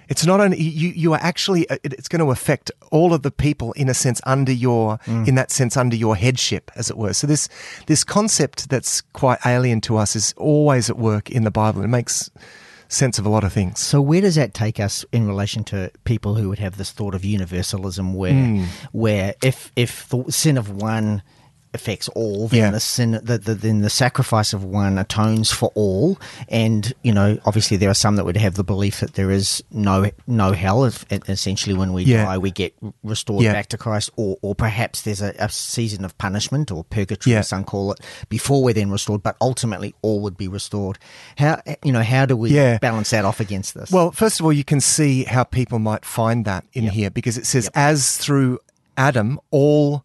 it's 0.10 0.26
not 0.26 0.40
only 0.42 0.60
you. 0.62 0.90
You 0.90 1.14
are 1.14 1.20
actually 1.22 1.70
uh, 1.70 1.78
it's 1.84 2.08
going 2.10 2.20
to 2.26 2.32
affect 2.32 2.72
all 2.92 3.14
of 3.14 3.22
the 3.22 3.32
people 3.32 3.72
in 3.74 3.88
a 3.90 3.94
sense 3.94 4.20
under 4.26 4.52
your 4.52 5.00
in 5.08 5.36
that 5.36 5.52
sense 5.52 5.78
under 5.78 5.96
your 5.96 6.16
headship, 6.16 6.70
as 6.76 6.90
it 6.90 6.98
were. 6.98 7.14
So 7.14 7.28
this 7.28 7.48
this 7.88 8.04
concept 8.04 8.70
that's 8.70 9.02
quite 9.14 9.40
alien 9.46 9.82
to 9.82 9.98
us 9.98 10.16
is 10.16 10.34
always 10.38 10.90
at 10.90 10.98
work 10.98 11.30
in 11.30 11.44
the 11.44 11.52
Bible. 11.52 11.84
It 11.84 11.88
makes 11.88 12.30
sense 12.90 13.18
of 13.18 13.26
a 13.26 13.30
lot 13.30 13.46
of 13.46 13.54
things. 13.54 13.80
So 13.80 14.02
where 14.02 14.20
does 14.20 14.36
that 14.36 14.54
take 14.54 14.78
us 14.78 15.06
in 15.14 15.26
relation 15.26 15.64
to 15.66 15.90
people 16.04 16.36
who 16.36 16.50
would 16.50 16.60
have 16.60 16.76
this 16.78 16.92
thought 16.92 17.16
of 17.16 17.24
universalism, 17.24 18.14
where 18.14 18.34
Hmm. 18.34 18.64
where 18.92 19.36
if 19.42 19.72
if 19.78 20.10
the 20.10 20.26
sin 20.30 20.58
of 20.58 20.70
one 20.70 21.22
affects 21.74 22.08
all, 22.10 22.48
then 22.50 22.60
Yeah. 22.60 22.72
the 22.72 22.80
sin, 22.80 23.20
the, 23.24 23.38
the, 23.38 23.56
then 23.56 23.82
the 23.82 23.90
sacrifice 23.90 24.54
of 24.54 24.64
one 24.64 24.98
atones 24.98 25.52
for 25.52 25.72
all. 25.76 26.20
And 26.50 26.94
you 27.04 27.14
know, 27.14 27.38
obviously, 27.46 27.78
there 27.78 27.90
are 27.90 27.94
some 27.96 28.16
that 28.18 28.26
would 28.26 28.38
have 28.38 28.56
the 28.56 28.64
belief 28.64 29.00
that 29.00 29.14
there 29.14 29.32
is 29.32 29.64
no 29.72 30.10
no 30.28 30.52
hell. 30.52 30.84
If, 30.86 31.06
essentially, 31.12 31.76
when 31.76 31.94
we 31.94 32.04
Yeah. 32.04 32.26
die, 32.26 32.38
we 32.38 32.52
get 32.52 32.74
restored 33.04 33.44
Yeah. 33.44 33.54
back 33.54 33.68
to 33.70 33.78
Christ, 33.78 34.10
or 34.18 34.38
or 34.42 34.56
perhaps 34.56 35.02
there's 35.04 35.22
a, 35.22 35.34
a 35.40 35.50
season 35.50 36.04
of 36.06 36.18
punishment 36.18 36.72
or 36.72 36.84
purgatory, 36.84 37.36
as 37.36 37.48
some 37.48 37.64
call 37.64 37.94
it, 37.94 38.00
before 38.30 38.64
we're 38.64 38.74
then 38.74 38.92
restored. 38.92 39.24
But 39.24 39.38
ultimately, 39.42 39.96
all 40.02 40.20
would 40.22 40.38
be 40.38 40.48
restored. 40.48 41.00
How 41.38 41.62
you 41.84 41.92
know 41.92 42.04
how 42.04 42.26
do 42.26 42.36
we 42.36 42.52
balance 42.82 43.10
that 43.12 43.26
off 43.26 43.40
against 43.40 43.74
this? 43.76 43.92
Well, 43.92 44.12
first 44.12 44.40
of 44.40 44.46
all, 44.46 44.54
you 44.54 44.64
can 44.64 44.82
see 44.82 45.24
how 45.24 45.44
people 45.44 45.80
might 45.80 46.06
find 46.06 46.46
that 46.46 46.66
in 46.74 46.84
Yep. 46.86 46.94
here 46.94 47.10
because 47.10 47.38
it 47.38 47.46
says, 47.46 47.66
Yep. 47.66 47.74
as 47.76 48.18
through 48.18 48.60
Adam 48.98 49.40
all 49.52 50.04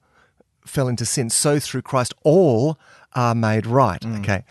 fell 0.66 0.88
into 0.88 1.05
sin, 1.05 1.31
so 1.31 1.59
through 1.59 1.83
Christ 1.83 2.14
all 2.22 2.79
are 3.14 3.35
made 3.35 3.66
right. 3.66 4.00
Mm. 4.00 4.20
Okay. 4.20 4.44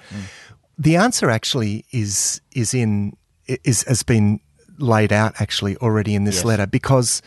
The 0.77 0.95
answer 0.95 1.29
actually 1.29 1.85
is 1.91 2.41
is 2.51 2.73
in 2.73 3.15
is 3.47 3.83
has 3.83 4.03
been 4.03 4.39
laid 4.77 5.13
out 5.13 5.33
actually 5.39 5.77
already 5.77 6.15
in 6.15 6.23
this 6.25 6.37
Yes. 6.37 6.45
letter 6.45 6.67
because 6.67 7.21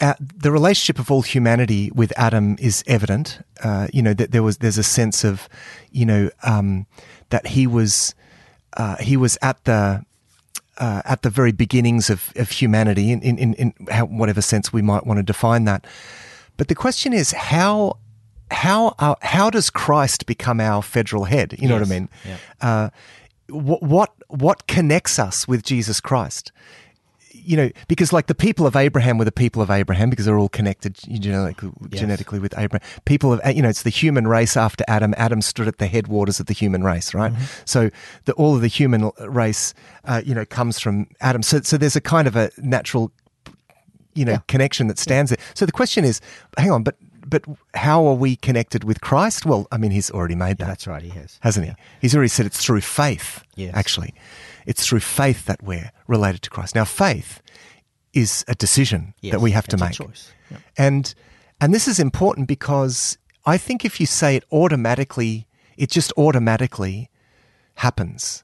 uh, 0.00 0.14
the 0.18 0.50
relationship 0.50 0.98
of 0.98 1.10
all 1.10 1.22
humanity 1.22 1.90
with 1.94 2.12
Adam 2.16 2.56
is 2.58 2.82
evident. 2.86 3.40
Uh, 3.62 3.86
you 3.92 4.02
know 4.02 4.12
that 4.14 4.30
there 4.32 4.42
was 4.42 4.58
there's 4.58 4.78
a 4.78 4.82
sense 4.82 5.24
of, 5.24 5.48
you 5.90 6.04
know, 6.04 6.30
um, 6.42 6.86
that 7.30 7.46
he 7.46 7.66
was 7.66 8.14
uh, 8.76 8.96
he 8.96 9.16
was 9.16 9.38
at 9.40 9.64
the 9.64 10.04
uh, 10.78 11.02
at 11.04 11.22
the 11.22 11.30
very 11.30 11.52
beginnings 11.52 12.10
of, 12.10 12.32
of 12.36 12.50
humanity 12.50 13.10
in 13.12 13.22
in, 13.22 13.38
in, 13.38 13.54
in 13.54 13.74
how, 13.90 14.04
whatever 14.06 14.42
sense 14.42 14.72
we 14.72 14.82
might 14.82 15.06
want 15.06 15.18
to 15.18 15.22
define 15.22 15.64
that. 15.64 15.86
But 16.60 16.68
the 16.68 16.74
question 16.74 17.14
is 17.14 17.32
how 17.32 17.96
how 18.50 18.94
uh, 18.98 19.14
how 19.22 19.48
does 19.48 19.70
Christ 19.70 20.26
become 20.26 20.60
our 20.60 20.82
federal 20.82 21.24
head? 21.24 21.54
You 21.58 21.68
know 21.68 21.78
what 21.78 21.86
I 21.86 21.90
mean? 21.90 22.08
Yeah. 22.22 22.36
Uh, 22.60 22.90
what 23.48 23.82
what 23.82 24.12
what 24.28 24.66
connects 24.66 25.18
us 25.18 25.48
with 25.48 25.62
Jesus 25.62 26.02
Christ? 26.02 26.52
you 27.32 27.56
know, 27.56 27.70
because 27.88 28.12
like 28.12 28.26
the 28.26 28.34
people 28.34 28.66
of 28.66 28.76
Abraham 28.76 29.18
were 29.18 29.24
the 29.24 29.32
people 29.32 29.62
of 29.62 29.70
Abraham 29.70 30.10
because 30.10 30.26
they're 30.26 30.38
all 30.38 30.48
connected 30.48 30.94
genetically, 30.94 31.70
Yes. 31.90 32.00
genetically 32.00 32.38
with 32.38 32.54
Abraham. 32.56 32.86
People 33.04 33.32
of, 33.32 33.40
you 33.56 33.62
know, 33.62 33.68
it's 33.68 33.82
the 33.82 33.90
human 33.90 34.26
race 34.28 34.56
after 34.56 34.84
Adam. 34.88 35.14
Adam 35.16 35.40
stood 35.40 35.66
at 35.66 35.78
the 35.78 35.86
headwaters 35.86 36.40
of 36.40 36.46
the 36.46 36.52
human 36.52 36.84
race, 36.84 37.14
right? 37.14 37.32
Mm-hmm. 37.32 37.44
So 37.64 37.90
the, 38.24 38.32
all 38.34 38.54
of 38.54 38.60
the 38.60 38.68
human 38.68 39.10
race, 39.20 39.74
uh, 40.04 40.22
you 40.24 40.34
know, 40.34 40.44
comes 40.44 40.78
from 40.78 41.06
Adam. 41.20 41.42
So, 41.42 41.60
so 41.62 41.76
there's 41.76 41.96
a 41.96 42.00
kind 42.00 42.28
of 42.28 42.36
a 42.36 42.50
natural, 42.58 43.10
you 44.14 44.24
know, 44.24 44.32
Yeah. 44.32 44.38
connection 44.48 44.86
that 44.88 44.98
stands 44.98 45.30
there. 45.30 45.38
So 45.54 45.66
the 45.66 45.72
question 45.72 46.04
is, 46.04 46.20
hang 46.58 46.70
on, 46.70 46.82
but, 46.82 46.96
but 47.26 47.44
how 47.74 48.06
are 48.06 48.14
we 48.14 48.36
connected 48.36 48.84
with 48.84 49.00
Christ? 49.00 49.46
Well, 49.46 49.66
I 49.70 49.76
mean, 49.78 49.90
he's 49.90 50.10
already 50.10 50.34
made 50.34 50.58
Yeah, 50.58 50.64
that 50.64 50.66
that's 50.68 50.86
right. 50.86 51.02
He 51.02 51.10
has. 51.10 51.38
hasn't 51.40 51.66
he? 51.66 51.72
He's 52.00 52.14
already 52.14 52.28
said 52.28 52.46
it's 52.46 52.64
through 52.64 52.80
faith, 52.80 53.42
Yes. 53.54 53.72
actually. 53.74 54.14
It's 54.66 54.84
through 54.86 55.00
faith 55.00 55.46
that 55.46 55.62
we're 55.62 55.90
related 56.06 56.42
to 56.42 56.50
Christ. 56.50 56.74
Now, 56.74 56.84
faith 56.84 57.40
is 58.12 58.44
a 58.48 58.54
decision 58.54 59.14
Yes, 59.20 59.32
that 59.32 59.40
we 59.40 59.52
have 59.52 59.66
to 59.68 59.76
make. 59.76 59.92
choice. 59.92 60.30
Yeah. 60.50 60.56
And 60.76 61.14
and 61.60 61.72
this 61.74 61.86
is 61.86 62.00
important 62.00 62.48
because 62.48 63.18
I 63.46 63.56
think 63.58 63.84
if 63.84 64.00
you 64.00 64.06
say 64.06 64.34
it 64.36 64.44
automatically, 64.50 65.46
it 65.76 65.90
just 65.90 66.12
automatically 66.16 67.08
happens. 67.76 68.42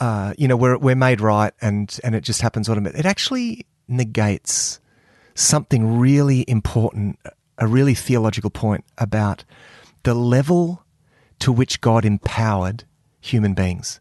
Uh, 0.00 0.32
you 0.38 0.48
know, 0.48 0.56
we're 0.56 0.78
we're 0.78 0.96
made 0.96 1.20
right 1.20 1.52
and 1.60 1.98
and 2.02 2.14
it 2.14 2.22
just 2.24 2.40
happens 2.40 2.68
automatically. 2.68 3.00
It 3.00 3.06
actually 3.06 3.66
negates 3.88 4.80
something 5.34 5.98
really 5.98 6.44
important, 6.48 7.18
a 7.58 7.66
really 7.66 7.94
theological 7.94 8.50
point 8.50 8.84
about 8.98 9.44
the 10.02 10.14
level 10.14 10.84
to 11.38 11.52
which 11.52 11.80
God 11.80 12.04
empowered 12.04 12.84
human 13.20 13.54
beings. 13.54 14.00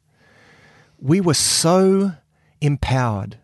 We 1.00 1.22
were 1.22 1.34
so 1.34 2.14
empowered. 2.60 3.38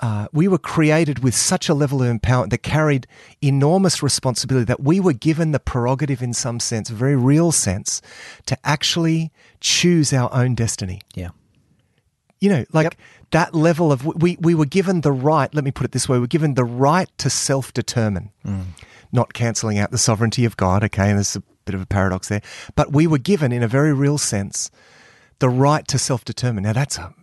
Uh, 0.00 0.28
we 0.32 0.46
were 0.48 0.58
created 0.58 1.20
with 1.20 1.34
such 1.34 1.68
a 1.68 1.74
level 1.74 2.02
of 2.02 2.08
empowerment 2.14 2.50
that 2.50 2.62
carried 2.62 3.06
enormous 3.42 4.02
responsibility 4.02 4.64
that 4.66 4.82
we 4.82 5.00
were 5.00 5.14
given 5.14 5.52
the 5.52 5.58
prerogative, 5.58 6.22
in 6.22 6.34
some 6.34 6.60
sense, 6.60 6.90
a 6.90 6.94
very 6.94 7.16
real 7.16 7.50
sense, 7.50 8.02
to 8.44 8.58
actually 8.64 9.32
choose 9.60 10.12
our 10.12 10.32
own 10.32 10.54
destiny 10.54 11.00
Yeah. 11.14 11.30
You 12.40 12.48
know, 12.50 12.64
like 12.72 12.84
Yep. 12.84 12.94
that 13.30 13.54
level 13.54 13.90
of 13.92 14.04
we 14.04 14.36
we 14.40 14.54
were 14.54 14.66
given 14.66 15.00
the 15.00 15.12
right. 15.12 15.52
Let 15.54 15.64
me 15.64 15.70
put 15.70 15.84
it 15.84 15.92
this 15.92 16.08
way: 16.08 16.18
we're 16.18 16.26
given 16.26 16.54
the 16.54 16.64
right 16.64 17.08
to 17.18 17.30
self 17.30 17.72
determine, 17.72 18.30
not 19.12 19.32
cancelling 19.32 19.78
out 19.78 19.90
the 19.90 19.98
sovereignty 19.98 20.44
of 20.44 20.56
God. 20.56 20.84
Okay, 20.84 21.08
and 21.08 21.16
there's 21.18 21.36
a 21.36 21.42
bit 21.64 21.74
of 21.74 21.80
a 21.80 21.86
paradox 21.86 22.28
there, 22.28 22.42
but 22.74 22.92
we 22.92 23.06
were 23.06 23.18
given, 23.18 23.52
in 23.52 23.62
a 23.62 23.68
very 23.68 23.92
real 23.92 24.18
sense, 24.18 24.70
the 25.38 25.48
right 25.48 25.86
to 25.88 25.98
self 25.98 26.24
determine. 26.24 26.64
Now 26.64 26.72
that's 26.74 26.98
a, 26.98 27.14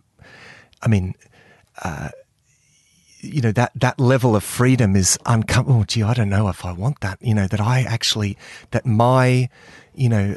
I 0.81 0.87
mean. 0.87 1.13
Uh, 1.81 2.09
you 3.19 3.39
know 3.41 3.53
that 3.53 3.71
that 3.75 3.99
level 4.01 4.35
of 4.35 4.43
freedom 4.43 4.97
is 4.97 5.17
uncomfortable. 5.25 5.79
Oh, 5.79 5.83
gee, 5.85 6.03
I 6.03 6.13
don't 6.13 6.29
know 6.29 6.49
if 6.49 6.65
I 6.65 6.73
want 6.73 6.99
that. 6.99 7.19
You 7.21 7.33
know 7.33 7.47
that 7.47 7.61
I 7.61 7.81
actually 7.83 8.37
that 8.71 8.85
my, 8.85 9.47
you 9.95 10.09
know, 10.09 10.35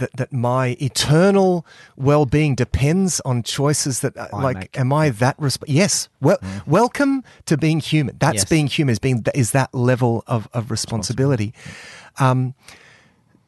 that, 0.00 0.10
that 0.16 0.32
my 0.32 0.76
eternal 0.80 1.64
well-being 1.96 2.54
depends 2.56 3.20
on 3.24 3.42
choices 3.42 4.00
that 4.00 4.16
uh, 4.16 4.26
I 4.32 4.42
like 4.42 4.56
make. 4.56 4.78
am 4.78 4.92
i 4.92 5.08
that 5.10 5.36
resp- 5.38 5.64
yes. 5.68 6.08
Well 6.20 6.38
welcome 6.66 7.22
to 7.46 7.56
being 7.56 7.80
human. 7.80 8.16
That's 8.18 8.42
Yes. 8.42 8.48
being 8.48 8.66
human 8.66 8.92
is 8.92 8.98
being 8.98 9.24
is 9.34 9.52
that 9.52 9.72
level 9.74 10.24
of, 10.26 10.48
of 10.52 10.70
responsibility. 10.70 11.54
Um 12.18 12.54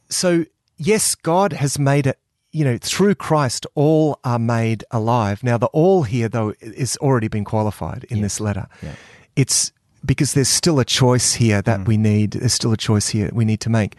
so 0.09 0.45
yes 0.79 1.15
god 1.15 1.53
has 1.53 1.79
made 1.79 2.07
it 2.07 2.19
you 2.51 2.65
know 2.65 2.77
through 2.81 3.15
christ 3.15 3.67
all 3.75 4.19
are 4.25 4.39
made 4.39 4.85
alive. 4.91 5.43
Now 5.43 5.59
the 5.59 5.67
all 5.73 6.03
here 6.05 6.29
though 6.29 6.55
is 6.61 6.97
already 6.99 7.29
been 7.29 7.45
qualified 7.45 8.05
in 8.11 8.21
this 8.23 8.41
letter. 8.41 8.67
Yeah. 8.83 8.95
it's 9.37 9.73
because 10.05 10.35
there's 10.35 10.49
still 10.49 10.79
a 10.81 10.85
choice 10.85 11.35
here 11.35 11.63
that 11.63 11.87
we 11.87 11.97
need 11.97 12.33
there's 12.33 12.53
still 12.53 12.73
a 12.73 12.77
choice 12.77 13.09
here 13.09 13.31
we 13.33 13.45
need 13.45 13.61
to 13.61 13.71
make. 13.71 13.97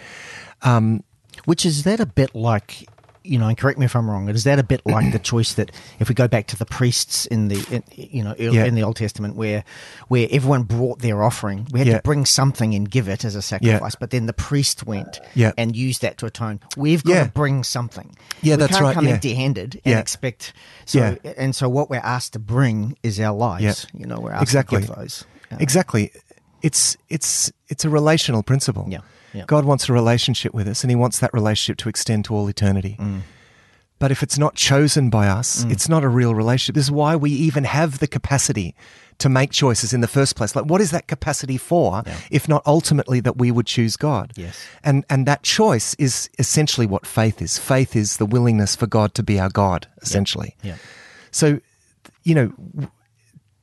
Um 0.61 1.03
Which 1.45 1.65
is 1.65 1.84
that 1.84 1.99
a 1.99 2.06
bit 2.06 2.34
like, 2.36 2.88
you 3.25 3.38
know, 3.39 3.47
and 3.47 3.58
correct 3.58 3.79
me 3.79 3.86
if 3.86 3.95
I'm 3.95 4.10
wrong, 4.10 4.27
is 4.29 4.43
that 4.43 4.60
a 4.60 4.63
bit 4.63 4.82
like 4.86 5.12
the 5.13 5.19
choice 5.19 5.53
that 5.53 5.71
if 5.99 6.10
we 6.10 6.15
go 6.15 6.27
back 6.27 6.47
to 6.47 6.58
the 6.58 6.65
priests 6.65 7.25
in 7.25 7.47
the, 7.47 7.65
in, 7.71 7.84
you 7.95 8.23
know, 8.23 8.36
early, 8.39 8.58
Yeah. 8.58 8.65
in 8.65 8.75
the 8.75 8.84
Old 8.84 8.95
Testament 8.97 9.36
where 9.36 9.63
where 10.10 10.27
everyone 10.32 10.63
brought 10.63 10.99
their 10.99 11.23
offering, 11.23 11.67
we 11.71 11.79
had 11.79 11.88
Yeah. 11.88 11.97
to 11.97 12.01
bring 12.03 12.25
something 12.25 12.73
and 12.73 12.89
give 12.89 13.08
it 13.08 13.23
as 13.25 13.36
a 13.36 13.41
sacrifice, 13.41 13.95
but 13.95 14.10
then 14.12 14.25
the 14.25 14.34
priest 14.34 14.86
went 14.86 15.19
Yeah. 15.36 15.51
and 15.58 15.75
used 15.75 16.01
that 16.01 16.17
to 16.19 16.25
atone. 16.25 16.60
We've 16.77 17.03
got 17.03 17.13
Yeah. 17.13 17.23
to 17.25 17.32
bring 17.32 17.63
something. 17.63 18.15
Yeah, 18.41 18.56
we 18.56 18.60
that's 18.60 18.71
can't 18.73 18.84
right, 18.84 18.93
come 18.93 19.06
yeah. 19.08 19.13
empty-handed 19.13 19.75
and 19.86 19.91
Yeah. 19.93 19.99
expect. 19.99 20.53
So, 20.86 21.17
Yeah. 21.23 21.32
and 21.38 21.56
so 21.56 21.69
what 21.69 21.89
we're 21.89 21.97
asked 21.97 22.34
to 22.34 22.39
bring 22.39 22.97
is 23.03 23.19
our 23.19 23.36
lives. 23.36 23.63
Yeah. 23.93 23.99
You 23.99 24.06
know, 24.08 24.19
we're 24.19 24.32
asked 24.34 24.43
Exactly. 24.43 24.82
to 24.82 24.88
give 24.88 24.95
those. 24.97 25.23
Exactly. 25.60 26.12
It's 26.63 26.97
it's 27.10 27.52
it's 27.67 27.86
a 27.86 27.89
relational 27.89 28.41
principle. 28.41 28.88
Yeah, 28.89 29.02
yeah. 29.34 29.43
God 29.45 29.65
wants 29.65 29.89
a 29.89 29.93
relationship 29.93 30.54
with 30.54 30.67
us 30.67 30.84
and 30.84 30.89
he 30.89 30.95
wants 30.95 31.19
that 31.19 31.32
relationship 31.34 31.78
to 31.84 31.89
extend 31.89 32.26
to 32.26 32.36
all 32.36 32.47
eternity. 32.47 32.95
Mm. 32.99 33.21
But 33.99 34.12
if 34.12 34.23
it's 34.23 34.38
not 34.38 34.56
chosen 34.56 35.10
by 35.10 35.28
us, 35.28 35.63
it's 35.65 35.88
not 35.88 36.04
a 36.04 36.10
real 36.10 36.34
relationship. 36.36 36.76
This 36.76 36.86
is 36.86 36.91
why 36.91 37.15
we 37.15 37.32
even 37.32 37.63
have 37.63 37.99
the 37.99 38.08
capacity 38.08 38.76
to 39.19 39.30
make 39.30 39.52
choices 39.52 39.93
in 39.93 40.02
the 40.02 40.08
first 40.08 40.36
place. 40.36 40.56
Like 40.56 40.65
what 40.65 40.82
is 40.82 40.91
that 40.91 41.08
capacity 41.08 41.58
for 41.58 42.04
Yeah. 42.06 42.15
if 42.32 42.49
not 42.49 42.63
ultimately 42.65 43.21
that 43.21 43.38
we 43.38 43.49
would 43.52 43.65
choose 43.65 43.95
God? 43.95 44.34
Yes. 44.36 44.58
And 44.84 45.06
and 45.10 45.26
that 45.28 45.43
choice 45.43 45.93
is 45.99 46.30
essentially 46.39 46.88
what 46.88 47.06
faith 47.06 47.41
is. 47.41 47.58
Faith 47.58 47.95
is 47.95 48.17
the 48.17 48.26
willingness 48.26 48.76
for 48.76 48.88
God 48.88 49.13
to 49.13 49.23
be 49.23 49.39
our 49.39 49.49
God, 49.49 49.88
essentially. 50.02 50.56
Yeah. 50.63 50.76
So, 51.32 51.60
you 52.23 52.36
know, 52.36 52.52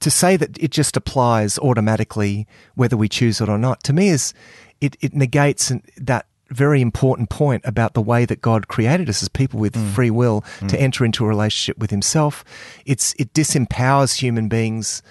to 0.01 0.11
say 0.11 0.37
that 0.37 0.59
it 0.59 0.71
just 0.71 0.97
applies 0.97 1.59
automatically 1.59 2.47
whether 2.75 2.97
we 2.97 3.09
choose 3.09 3.41
it 3.41 3.49
or 3.49 3.59
not, 3.59 3.83
to 3.85 3.93
me 3.93 4.09
is 4.09 4.33
it, 4.81 4.97
it 5.01 5.15
negates 5.15 5.73
that 5.97 6.27
very 6.49 6.81
important 6.81 7.31
point 7.31 7.63
about 7.65 7.95
the 7.95 8.03
way 8.03 8.25
that 8.25 8.41
God 8.41 8.67
created 8.67 9.09
us 9.09 9.23
as 9.23 9.29
people 9.29 9.61
with 9.61 9.77
free 9.95 10.11
will 10.11 10.45
to 10.67 10.81
enter 10.81 11.05
into 11.05 11.25
a 11.25 11.29
relationship 11.29 11.79
with 11.79 11.91
Himself. 11.91 12.45
It's 12.85 13.15
it 13.19 13.33
disempowers 13.33 14.17
human 14.17 14.49
beings, 14.49 15.03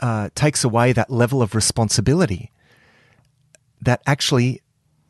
uh, 0.00 0.30
takes 0.34 0.64
away 0.64 0.92
that 0.92 1.10
level 1.10 1.42
of 1.42 1.54
responsibility. 1.54 2.50
That 3.82 4.02
actually, 4.04 4.62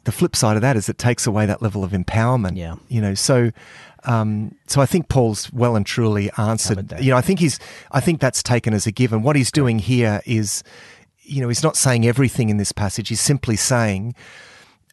the 0.04 0.12
flip 0.12 0.36
side 0.36 0.56
of 0.56 0.62
that 0.62 0.76
is 0.76 0.88
it 0.88 0.98
takes 0.98 1.26
away 1.26 1.46
that 1.46 1.62
level 1.62 1.82
of 1.82 1.92
empowerment. 1.92 2.56
Yeah. 2.56 2.76
you 2.88 3.00
know, 3.00 3.14
so. 3.14 3.50
Um, 4.04 4.54
so 4.66 4.80
I 4.80 4.86
think 4.86 5.08
Paul's 5.08 5.52
well 5.52 5.76
and 5.76 5.84
truly 5.84 6.30
answered. 6.38 6.92
You 7.00 7.10
know, 7.10 7.16
I 7.16 7.20
think 7.20 7.40
he's. 7.40 7.58
I 7.90 8.00
think 8.00 8.20
that's 8.20 8.42
taken 8.42 8.72
as 8.74 8.86
a 8.86 8.92
given. 8.92 9.22
What 9.22 9.36
he's 9.36 9.50
doing 9.52 9.78
here 9.78 10.20
is, 10.24 10.62
you 11.22 11.40
know, 11.40 11.48
he's 11.48 11.62
not 11.62 11.76
saying 11.76 12.06
everything 12.06 12.48
in 12.48 12.56
this 12.56 12.72
passage. 12.72 13.08
He's 13.08 13.20
simply 13.20 13.56
saying, 13.56 14.14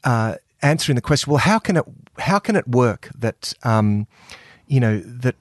uh, 0.03 0.35
answering 0.61 0.95
the 0.95 1.01
question. 1.01 1.31
Well, 1.31 1.39
how 1.39 1.59
can 1.59 1.77
it? 1.77 1.85
How 2.19 2.39
can 2.39 2.55
it 2.55 2.67
work 2.67 3.09
that, 3.17 3.53
um, 3.63 4.07
you 4.67 4.79
know, 4.79 4.99
that 4.99 5.35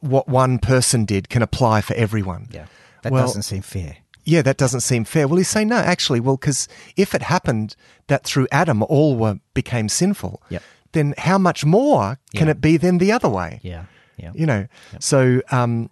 what 0.00 0.28
one 0.28 0.58
person 0.58 1.04
did 1.04 1.28
can 1.28 1.42
apply 1.42 1.80
for 1.82 1.94
everyone? 1.94 2.48
Yeah. 2.50 2.66
That 3.02 3.12
Well- 3.12 3.26
doesn't 3.26 3.42
seem 3.42 3.62
fair. 3.62 3.98
yeah, 4.24 4.40
that 4.42 4.56
doesn't 4.56 4.80
seem 4.80 5.04
fair. 5.04 5.28
Well, 5.28 5.36
he's 5.36 5.48
saying, 5.48 5.68
no, 5.68 5.76
actually, 5.76 6.20
well, 6.20 6.36
because 6.38 6.66
if 6.96 7.14
it 7.14 7.22
happened 7.22 7.76
that 8.06 8.24
through 8.24 8.48
Adam 8.50 8.82
all 8.84 9.16
were 9.16 9.38
became 9.52 9.88
sinful, 9.90 10.40
Yep. 10.48 10.62
Then 10.94 11.14
how 11.18 11.36
much 11.38 11.64
more 11.64 12.18
can 12.34 12.46
Yeah. 12.46 12.52
it 12.52 12.60
be 12.62 12.76
then 12.78 12.98
the 12.98 13.12
other 13.12 13.28
way? 13.28 13.60
Yeah. 13.62 13.84
Yeah. 14.16 14.30
You 14.34 14.46
know, 14.46 14.66
so 15.00 15.42
um, 15.50 15.90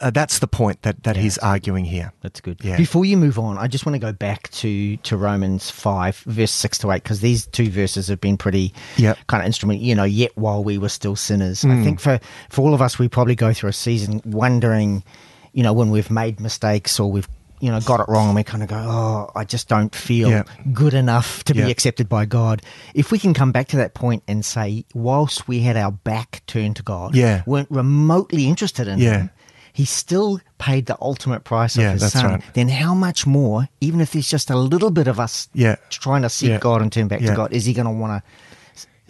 uh, 0.00 0.08
that's 0.10 0.38
the 0.38 0.46
point 0.46 0.80
that, 0.80 1.02
that 1.02 1.14
he's 1.16 1.36
arguing 1.38 1.84
here. 1.84 2.10
That's 2.22 2.40
good. 2.40 2.58
Yeah. 2.62 2.78
Before 2.78 3.04
you 3.04 3.18
move 3.18 3.38
on, 3.38 3.58
I 3.58 3.66
just 3.66 3.84
want 3.84 3.94
to 3.94 3.98
go 3.98 4.12
back 4.14 4.50
to, 4.52 4.96
to 4.96 5.16
Romans 5.18 5.70
5, 5.70 6.16
verse 6.26 6.52
6 6.52 6.78
to 6.78 6.90
8, 6.90 7.02
because 7.02 7.20
these 7.20 7.46
two 7.48 7.68
verses 7.68 8.08
have 8.08 8.18
been 8.20 8.38
pretty 8.38 8.72
Yep. 8.96 9.18
kind 9.26 9.42
of 9.42 9.46
instrument, 9.46 9.80
you 9.80 9.94
know, 9.94 10.04
yet 10.04 10.32
while 10.36 10.64
we 10.64 10.78
were 10.78 10.88
still 10.88 11.16
sinners. 11.16 11.62
I 11.66 11.82
think 11.84 12.00
for, 12.00 12.18
for 12.48 12.62
all 12.62 12.72
of 12.72 12.80
us, 12.80 12.98
we 12.98 13.08
probably 13.08 13.36
go 13.36 13.52
through 13.52 13.68
a 13.70 13.74
season 13.74 14.22
wondering, 14.24 15.04
you 15.52 15.62
know, 15.62 15.74
when 15.74 15.90
we've 15.90 16.10
made 16.10 16.40
mistakes 16.40 16.98
or 16.98 17.12
we've, 17.12 17.28
you 17.60 17.70
know, 17.70 17.80
got 17.80 18.00
it 18.00 18.06
wrong 18.08 18.28
and 18.28 18.34
we 18.36 18.42
kind 18.42 18.62
of 18.62 18.68
go, 18.68 18.76
oh, 18.76 19.30
I 19.36 19.44
just 19.44 19.68
don't 19.68 19.94
feel 19.94 20.30
Yeah. 20.30 20.42
good 20.72 20.94
enough 20.94 21.44
to 21.44 21.54
Yeah. 21.54 21.66
be 21.66 21.70
accepted 21.70 22.08
by 22.08 22.24
God. 22.24 22.62
If 22.94 23.12
we 23.12 23.18
can 23.18 23.34
come 23.34 23.52
back 23.52 23.68
to 23.68 23.76
that 23.76 23.94
point 23.94 24.22
and 24.26 24.44
say, 24.44 24.84
whilst 24.94 25.46
we 25.46 25.60
had 25.60 25.76
our 25.76 25.92
back 25.92 26.42
turned 26.46 26.76
to 26.76 26.82
God, 26.82 27.14
Yeah. 27.14 27.42
weren't 27.46 27.70
remotely 27.70 28.46
interested 28.46 28.88
in 28.88 28.98
Yeah. 28.98 29.10
Him, 29.18 29.30
he 29.72 29.84
still 29.84 30.40
paid 30.58 30.86
the 30.86 30.96
ultimate 31.00 31.44
price 31.44 31.76
of 31.76 31.82
Yeah, 31.82 31.92
his 31.92 32.10
son. 32.12 32.24
right. 32.26 32.42
Then 32.54 32.68
how 32.68 32.94
much 32.94 33.26
more, 33.26 33.68
even 33.80 34.00
if 34.00 34.12
there's 34.12 34.28
just 34.28 34.50
a 34.50 34.56
little 34.56 34.90
bit 34.90 35.06
of 35.06 35.20
us 35.20 35.48
Yeah. 35.54 35.76
trying 35.90 36.22
to 36.22 36.28
seek. 36.30 36.60
God 36.60 36.82
and 36.82 36.90
turn 36.90 37.08
back 37.08 37.20
to 37.20 37.34
God, 37.34 37.52
is 37.52 37.66
he 37.66 37.72
going 37.72 37.86
to 37.86 37.92
want 37.92 38.22
to 38.24 38.49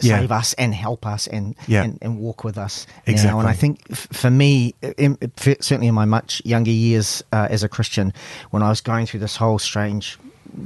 Yeah. 0.03 0.19
save 0.19 0.31
us 0.31 0.53
and 0.53 0.73
help 0.73 1.05
us 1.05 1.27
and, 1.27 1.55
Yeah. 1.67 1.83
and, 1.83 1.97
and 2.01 2.19
walk 2.19 2.43
with 2.43 2.57
us 2.57 2.87
now? 3.07 3.11
Exactly. 3.13 3.39
And 3.39 3.47
I 3.47 3.53
think 3.53 3.81
f- 3.91 4.07
for 4.11 4.29
me, 4.31 4.73
in, 4.97 5.17
certainly 5.37 5.87
in 5.87 5.95
my 5.95 6.05
much 6.05 6.41
younger 6.45 6.71
years 6.71 7.23
uh, 7.31 7.47
as 7.49 7.63
a 7.63 7.69
Christian, 7.69 8.13
when 8.51 8.63
I 8.63 8.69
was 8.69 8.81
going 8.81 9.05
through 9.05 9.19
this 9.21 9.35
whole 9.37 9.59
strange 9.59 10.17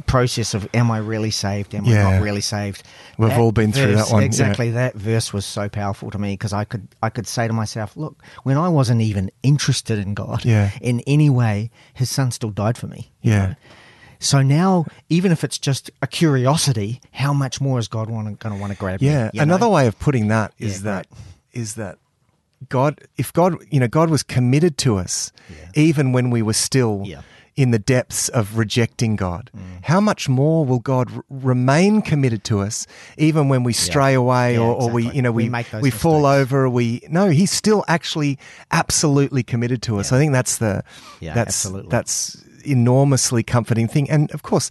process 0.08 0.56
of 0.56 0.68
am 0.74 0.90
I 0.90 0.98
really 0.98 1.30
saved? 1.30 1.76
Am 1.76 1.86
I 1.86 1.92
not 1.94 2.22
really 2.24 2.42
saved? 2.42 2.82
We've 3.20 3.38
all 3.38 3.52
been 3.52 3.72
through 3.72 3.96
that 3.96 4.10
one, 4.10 4.22
yeah. 4.22 4.26
Exactly. 4.26 4.72
That 4.72 4.96
verse 4.96 5.32
was 5.32 5.46
so 5.46 5.70
powerful 5.70 6.10
to 6.10 6.18
me 6.18 6.34
because 6.34 6.54
I 6.54 6.64
could 6.64 6.88
I 7.04 7.10
could 7.12 7.28
say 7.28 7.48
to 7.48 7.54
myself, 7.54 7.96
look, 7.96 8.22
when 8.44 8.58
I 8.58 8.68
wasn't 8.68 9.02
even 9.02 9.30
interested 9.44 10.00
in 10.00 10.16
God 10.16 10.44
Yeah. 10.44 10.72
in 10.82 11.02
any 11.02 11.30
way, 11.30 11.70
His 11.94 12.10
Son 12.10 12.32
still 12.32 12.50
died 12.50 12.78
for 12.80 12.88
me. 12.88 13.12
Yeah. 13.22 13.46
know? 13.50 13.56
So 14.26 14.42
now, 14.42 14.86
even 15.10 15.32
if 15.32 15.44
it's 15.44 15.58
just 15.60 15.92
a 16.02 16.08
curiosity, 16.08 17.00
how 17.12 17.32
much 17.34 17.62
more 17.62 17.78
is 17.80 17.88
God 17.88 18.10
want 18.10 18.40
going 18.40 18.56
to 18.56 18.60
want 18.60 18.74
to 18.74 18.80
grab 18.80 19.00
me? 19.02 19.08
Yeah, 19.08 19.30
you 19.34 19.42
another 19.42 19.66
know? 19.68 19.72
way 19.72 19.88
of 19.88 19.98
putting 20.00 20.28
that 20.30 20.52
is 20.58 20.78
Yeah, 20.84 20.92
that 20.92 21.08
is 21.54 21.76
that 21.76 21.98
God, 22.70 23.02
if 23.18 23.32
God, 23.32 23.56
you 23.70 23.80
know, 23.80 23.88
God 23.88 24.10
was 24.10 24.24
committed 24.24 24.78
to 24.80 24.98
us, 24.98 25.32
even 25.76 26.12
when 26.12 26.32
we 26.32 26.42
were 26.42 26.54
still 26.54 27.04
Yeah. 27.06 27.22
in 27.56 27.70
the 27.72 27.78
depths 27.80 28.28
of 28.30 28.58
rejecting 28.58 29.16
God. 29.16 29.50
Mm. 29.56 29.62
How 29.84 30.02
much 30.02 30.28
more 30.28 30.66
will 30.66 30.80
God 30.80 31.08
r- 31.16 31.24
remain 31.30 32.02
committed 32.02 32.44
to 32.46 32.60
us, 32.62 32.88
even 33.18 33.48
when 33.48 33.64
we 33.64 33.74
stray 33.74 34.14
away 34.16 34.56
Yeah, 34.56 34.62
or, 34.62 34.74
or 34.82 34.90
we, 34.90 35.10
you 35.12 35.22
know, 35.22 35.32
We 35.32 35.50
we 35.50 35.66
we 35.82 35.92
fall 35.92 36.26
over? 36.26 36.68
We 36.68 37.02
no, 37.10 37.30
He's 37.30 37.52
still 37.52 37.86
actually 37.88 38.40
absolutely 38.72 39.44
committed 39.44 39.82
to 39.84 40.00
us. 40.00 40.12
I 40.12 40.18
think 40.18 40.34
that's 40.34 40.58
the 40.58 40.84
Yeah, 41.22 41.34
that's 41.36 41.50
absolutely. 41.66 41.92
that's 41.92 42.44
enormously 42.66 43.44
comforting 43.44 43.88
thing, 43.88 44.10
and 44.10 44.32
of 44.32 44.44
course. 44.44 44.70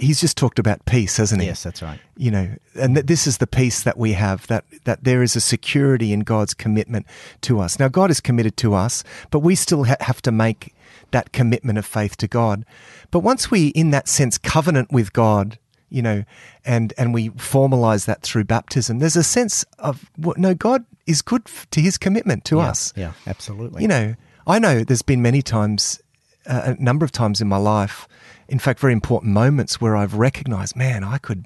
He's 0.00 0.20
just 0.20 0.36
talked 0.36 0.60
about 0.60 0.84
peace, 0.84 1.16
hasn't 1.16 1.40
he? 1.40 1.48
Yes, 1.48 1.64
that's 1.64 1.82
right. 1.82 1.98
you 2.16 2.30
know 2.30 2.54
and 2.76 2.96
that 2.96 3.08
this 3.08 3.26
is 3.26 3.38
the 3.38 3.48
peace 3.48 3.82
that 3.82 3.98
we 3.98 4.12
have 4.12 4.46
that 4.46 4.64
that 4.84 5.02
there 5.02 5.24
is 5.24 5.34
a 5.34 5.40
security 5.40 6.12
in 6.12 6.20
God's 6.20 6.54
commitment 6.54 7.04
to 7.40 7.58
us 7.58 7.80
now 7.80 7.88
God 7.88 8.08
is 8.08 8.20
committed 8.20 8.56
to 8.58 8.74
us 8.74 9.02
but 9.32 9.40
we 9.40 9.56
still 9.56 9.82
ha- 9.82 9.96
have 9.98 10.22
to 10.22 10.30
make 10.30 10.72
that 11.10 11.32
commitment 11.32 11.78
of 11.78 11.84
faith 11.84 12.16
to 12.18 12.28
God 12.28 12.64
but 13.10 13.20
once 13.20 13.50
we 13.50 13.68
in 13.70 13.90
that 13.90 14.06
sense 14.06 14.38
covenant 14.38 14.92
with 14.92 15.12
God 15.12 15.58
you 15.88 16.02
know 16.02 16.22
and 16.64 16.94
and 16.96 17.12
we 17.12 17.30
formalize 17.30 18.06
that 18.06 18.22
through 18.22 18.44
baptism 18.44 19.00
there's 19.00 19.16
a 19.16 19.24
sense 19.24 19.64
of 19.80 20.08
no 20.36 20.54
God 20.54 20.84
is 21.08 21.22
good 21.22 21.44
to 21.72 21.80
his 21.80 21.98
commitment 21.98 22.44
to 22.44 22.58
yeah, 22.58 22.68
us 22.68 22.92
Yeah, 22.94 23.12
absolutely. 23.26 23.82
you 23.82 23.88
know, 23.88 24.14
I 24.46 24.60
know 24.60 24.84
there's 24.84 25.02
been 25.02 25.22
many 25.22 25.42
times, 25.42 26.00
a 26.48 26.76
number 26.80 27.04
of 27.04 27.12
times 27.12 27.40
in 27.40 27.48
my 27.48 27.56
life, 27.58 28.08
in 28.48 28.58
fact, 28.58 28.80
very 28.80 28.92
important 28.92 29.32
moments 29.32 29.80
where 29.80 29.94
I've 29.96 30.14
recognized, 30.14 30.74
man, 30.76 31.04
I 31.04 31.18
could, 31.18 31.44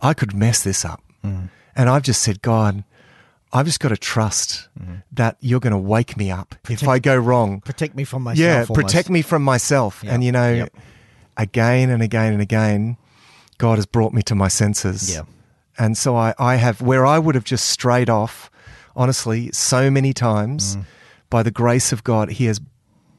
I 0.00 0.14
could 0.14 0.34
mess 0.34 0.62
this 0.62 0.84
up, 0.84 1.02
Mm. 1.24 1.50
and 1.76 1.88
I've 1.88 2.02
just 2.02 2.22
said, 2.22 2.42
God, 2.42 2.82
I've 3.52 3.66
just 3.66 3.80
got 3.80 3.90
to 3.90 3.96
trust 3.96 4.68
Mm-hmm. 4.80 4.94
that 5.12 5.36
you're 5.40 5.60
going 5.60 5.72
to 5.72 5.78
wake 5.78 6.16
me 6.16 6.30
up 6.30 6.54
if 6.70 6.86
I 6.88 6.98
go 6.98 7.16
wrong. 7.16 7.60
protect 7.60 7.94
me 7.94 8.04
from 8.04 8.22
myself. 8.22 8.38
Yeah, 8.44 8.60
almost. 8.68 8.74
protect 8.74 9.10
me 9.10 9.22
from 9.22 9.42
myself. 9.44 10.02
Yeah, 10.04 10.14
And 10.14 10.24
you 10.24 10.32
know, 10.32 10.52
yep. 10.52 10.72
again 11.36 11.90
and 11.90 12.02
again 12.02 12.32
and 12.32 12.40
again, 12.42 12.96
God 13.58 13.76
has 13.78 13.86
brought 13.86 14.12
me 14.12 14.22
to 14.22 14.34
my 14.34 14.48
senses. 14.48 15.12
Yeah. 15.14 15.22
And 15.78 15.96
so 15.96 16.16
I, 16.16 16.34
I 16.38 16.56
have, 16.56 16.80
where 16.82 17.04
I 17.06 17.18
would 17.18 17.34
have 17.34 17.44
just 17.44 17.68
strayed 17.68 18.10
off, 18.10 18.50
honestly, 18.96 19.50
so 19.52 19.90
many 19.90 20.12
times, 20.12 20.76
Mm. 20.76 20.84
by 21.30 21.42
the 21.42 21.50
grace 21.50 21.92
of 21.92 22.02
God, 22.04 22.30
He 22.32 22.44
has 22.46 22.60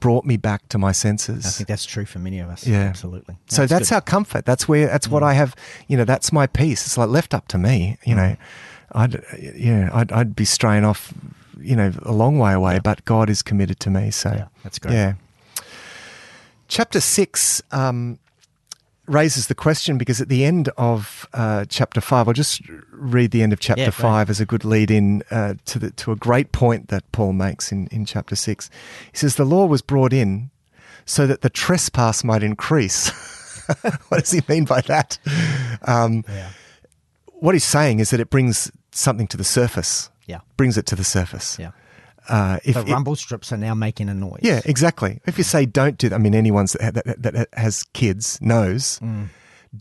brought 0.03 0.25
me 0.25 0.35
back 0.35 0.67
to 0.67 0.77
my 0.77 0.91
senses. 0.91 1.45
I 1.45 1.49
think 1.49 1.69
that's 1.69 1.85
true 1.85 2.03
for 2.03 2.19
many 2.19 2.39
of 2.39 2.49
us. 2.49 2.67
Yeah. 2.67 2.79
absolutely. 2.79 3.37
So 3.47 3.65
that's 3.65 3.87
good. 3.87 3.95
our 3.95 4.01
comfort. 4.01 4.43
That's 4.43 4.67
where, 4.67 4.87
that's 4.87 5.07
what 5.07 5.23
I 5.23 5.31
have, 5.31 5.55
you 5.87 5.95
know, 5.95 6.03
that's 6.03 6.33
my 6.33 6.45
peace. 6.45 6.85
It's 6.85 6.97
like 6.97 7.07
left 7.07 7.33
up 7.33 7.47
to 7.47 7.57
me, 7.57 7.97
you 8.03 8.13
know, 8.13 8.35
I'd, 8.91 9.23
yeah, 9.55 9.89
I'd, 9.93 10.11
I'd 10.11 10.35
be 10.35 10.43
straying 10.43 10.83
off, 10.83 11.13
you 11.57 11.77
know, 11.77 11.93
a 12.01 12.11
long 12.11 12.37
way 12.37 12.51
away, 12.51 12.81
but 12.83 13.05
God 13.05 13.29
is 13.29 13.41
committed 13.41 13.79
to 13.79 13.89
me. 13.89 14.11
So 14.11 14.49
that's 14.61 14.77
great. 14.77 14.93
Yeah. 14.93 15.13
Chapter 16.67 16.99
six, 16.99 17.63
um, 17.71 18.19
raises 19.07 19.47
the 19.47 19.55
question 19.55 19.97
because 19.97 20.21
at 20.21 20.29
the 20.29 20.45
end 20.45 20.69
of 20.77 21.27
uh, 21.33 21.65
chapter 21.67 21.99
five, 22.01 22.27
I'll 22.27 22.33
just 22.33 22.61
read 22.91 23.31
the 23.31 23.41
end 23.43 23.51
of 23.53 23.59
chapter 23.59 23.83
Yeah, 23.83 23.89
five 23.89 24.29
as 24.29 24.39
a 24.39 24.45
good 24.45 24.63
lead 24.63 24.89
in 24.91 25.23
uh, 25.31 25.55
to 25.65 25.79
the 25.79 25.91
to 25.91 26.11
a 26.11 26.15
great 26.15 26.51
point 26.51 26.87
that 26.87 27.09
Paul 27.11 27.33
makes 27.33 27.71
in, 27.71 27.87
in 27.87 28.05
chapter 28.05 28.35
six. 28.35 28.69
He 29.11 29.17
says 29.17 29.35
the 29.35 29.45
law 29.45 29.65
was 29.65 29.81
brought 29.81 30.13
in 30.13 30.51
so 31.05 31.27
that 31.27 31.41
the 31.41 31.49
trespass 31.49 32.23
might 32.23 32.43
increase. 32.43 33.09
what 34.09 34.19
does 34.21 34.31
he 34.31 34.41
mean 34.47 34.65
by 34.65 34.81
that? 34.81 35.17
Um, 35.85 36.23
Yeah. 36.29 36.49
what 37.25 37.55
he's 37.55 37.65
saying 37.65 37.99
is 37.99 38.09
that 38.11 38.19
it 38.19 38.29
brings 38.29 38.71
something 38.91 39.27
to 39.27 39.37
the 39.37 39.43
surface. 39.43 40.09
Yeah. 40.27 40.39
Brings 40.55 40.77
it 40.77 40.85
to 40.87 40.95
the 40.95 41.03
surface. 41.03 41.57
Yeah. 41.59 41.71
Uh, 42.29 42.57
if 42.63 42.75
The 42.75 42.81
it- 42.81 42.89
rumble 42.89 43.15
strips 43.15 43.51
are 43.51 43.57
now 43.57 43.73
making 43.73 44.07
a 44.09 44.13
noise. 44.13 44.39
yeah, 44.43 44.61
exactly. 44.65 45.19
If 45.25 45.37
you 45.37 45.43
say 45.43 45.65
don't 45.65 45.97
do 45.97 46.09
that, 46.09 46.15
I 46.15 46.19
mean, 46.19 46.33
anyone 46.35 46.67
that, 46.79 46.93
that, 47.05 47.21
that 47.21 47.49
has 47.53 47.83
kids 47.93 48.37
knows, 48.41 48.99
Mm. 49.03 49.27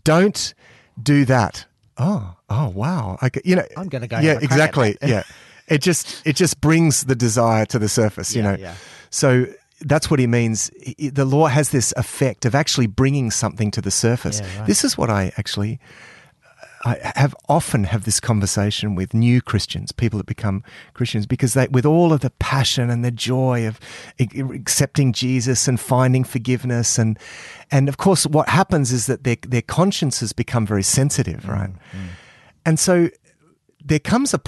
don't 0.03 0.53
do 1.01 1.25
that. 1.25 1.65
Oh, 1.97 2.35
oh, 2.49 2.69
wow. 2.69 3.17
Okay, 3.21 3.41
you 3.45 3.55
know, 3.55 3.65
I'm 3.77 3.87
gonna 3.87 4.07
go 4.07 4.19
Yeah, 4.19 4.33
have 4.33 4.43
a 4.43 4.47
crack 4.47 4.51
at 4.51 4.53
exactly. 4.87 4.97
yeah, 5.03 5.23
it 5.67 5.81
just 5.81 6.21
it 6.25 6.35
just 6.35 6.59
brings 6.59 7.03
the 7.05 7.15
desire 7.15 7.65
to 7.67 7.79
the 7.79 7.87
surface. 7.89 8.35
You 8.35 8.41
know, 8.41 8.55
yeah. 8.59 8.75
so 9.09 9.45
that's 9.81 10.09
what 10.09 10.19
he 10.19 10.27
means. 10.27 10.71
I- 10.87 10.95
I- 11.05 11.09
The 11.09 11.25
law 11.25 11.47
has 11.47 11.69
this 11.69 11.93
effect 11.97 12.45
of 12.45 12.55
actually 12.55 12.87
bringing 12.87 13.31
something 13.31 13.69
to 13.71 13.81
the 13.81 13.91
surface. 13.91 14.39
Yeah, 14.41 14.57
right. 14.59 14.67
This 14.67 14.83
is 14.83 14.97
what 14.97 15.09
I 15.09 15.31
actually 15.37 15.79
I 16.85 17.13
have 17.15 17.33
often 17.47 17.85
have 17.85 18.03
this 18.03 18.19
conversation 18.19 18.93
with 18.93 19.13
new 19.13 19.41
Christians, 19.41 19.93
people 19.93 20.17
that 20.17 20.25
become 20.25 20.63
Christians, 20.93 21.25
because 21.25 21.53
they, 21.53 21.67
with 21.67 21.85
all 21.85 22.11
of 22.11 22.19
the 22.19 22.29
passion 22.29 22.89
and 22.89 23.05
the 23.05 23.11
joy 23.11 23.65
of 23.65 23.79
accepting 24.19 25.13
Jesus 25.13 25.67
and 25.67 25.79
finding 25.79 26.25
forgiveness, 26.25 26.99
and 26.99 27.17
and 27.71 27.87
of 27.87 27.97
course, 27.97 28.27
what 28.27 28.49
happens 28.49 28.91
is 28.91 29.05
that 29.05 29.23
their 29.23 29.37
their 29.47 29.61
consciences 29.61 30.33
become 30.33 30.65
very 30.65 30.83
sensitive, 30.83 31.43
mm, 31.43 31.49
right? 31.49 31.69
Mm. 31.69 32.07
And 32.65 32.79
so 32.79 33.09
there 33.85 33.99
comes 33.99 34.33
a 34.33 34.39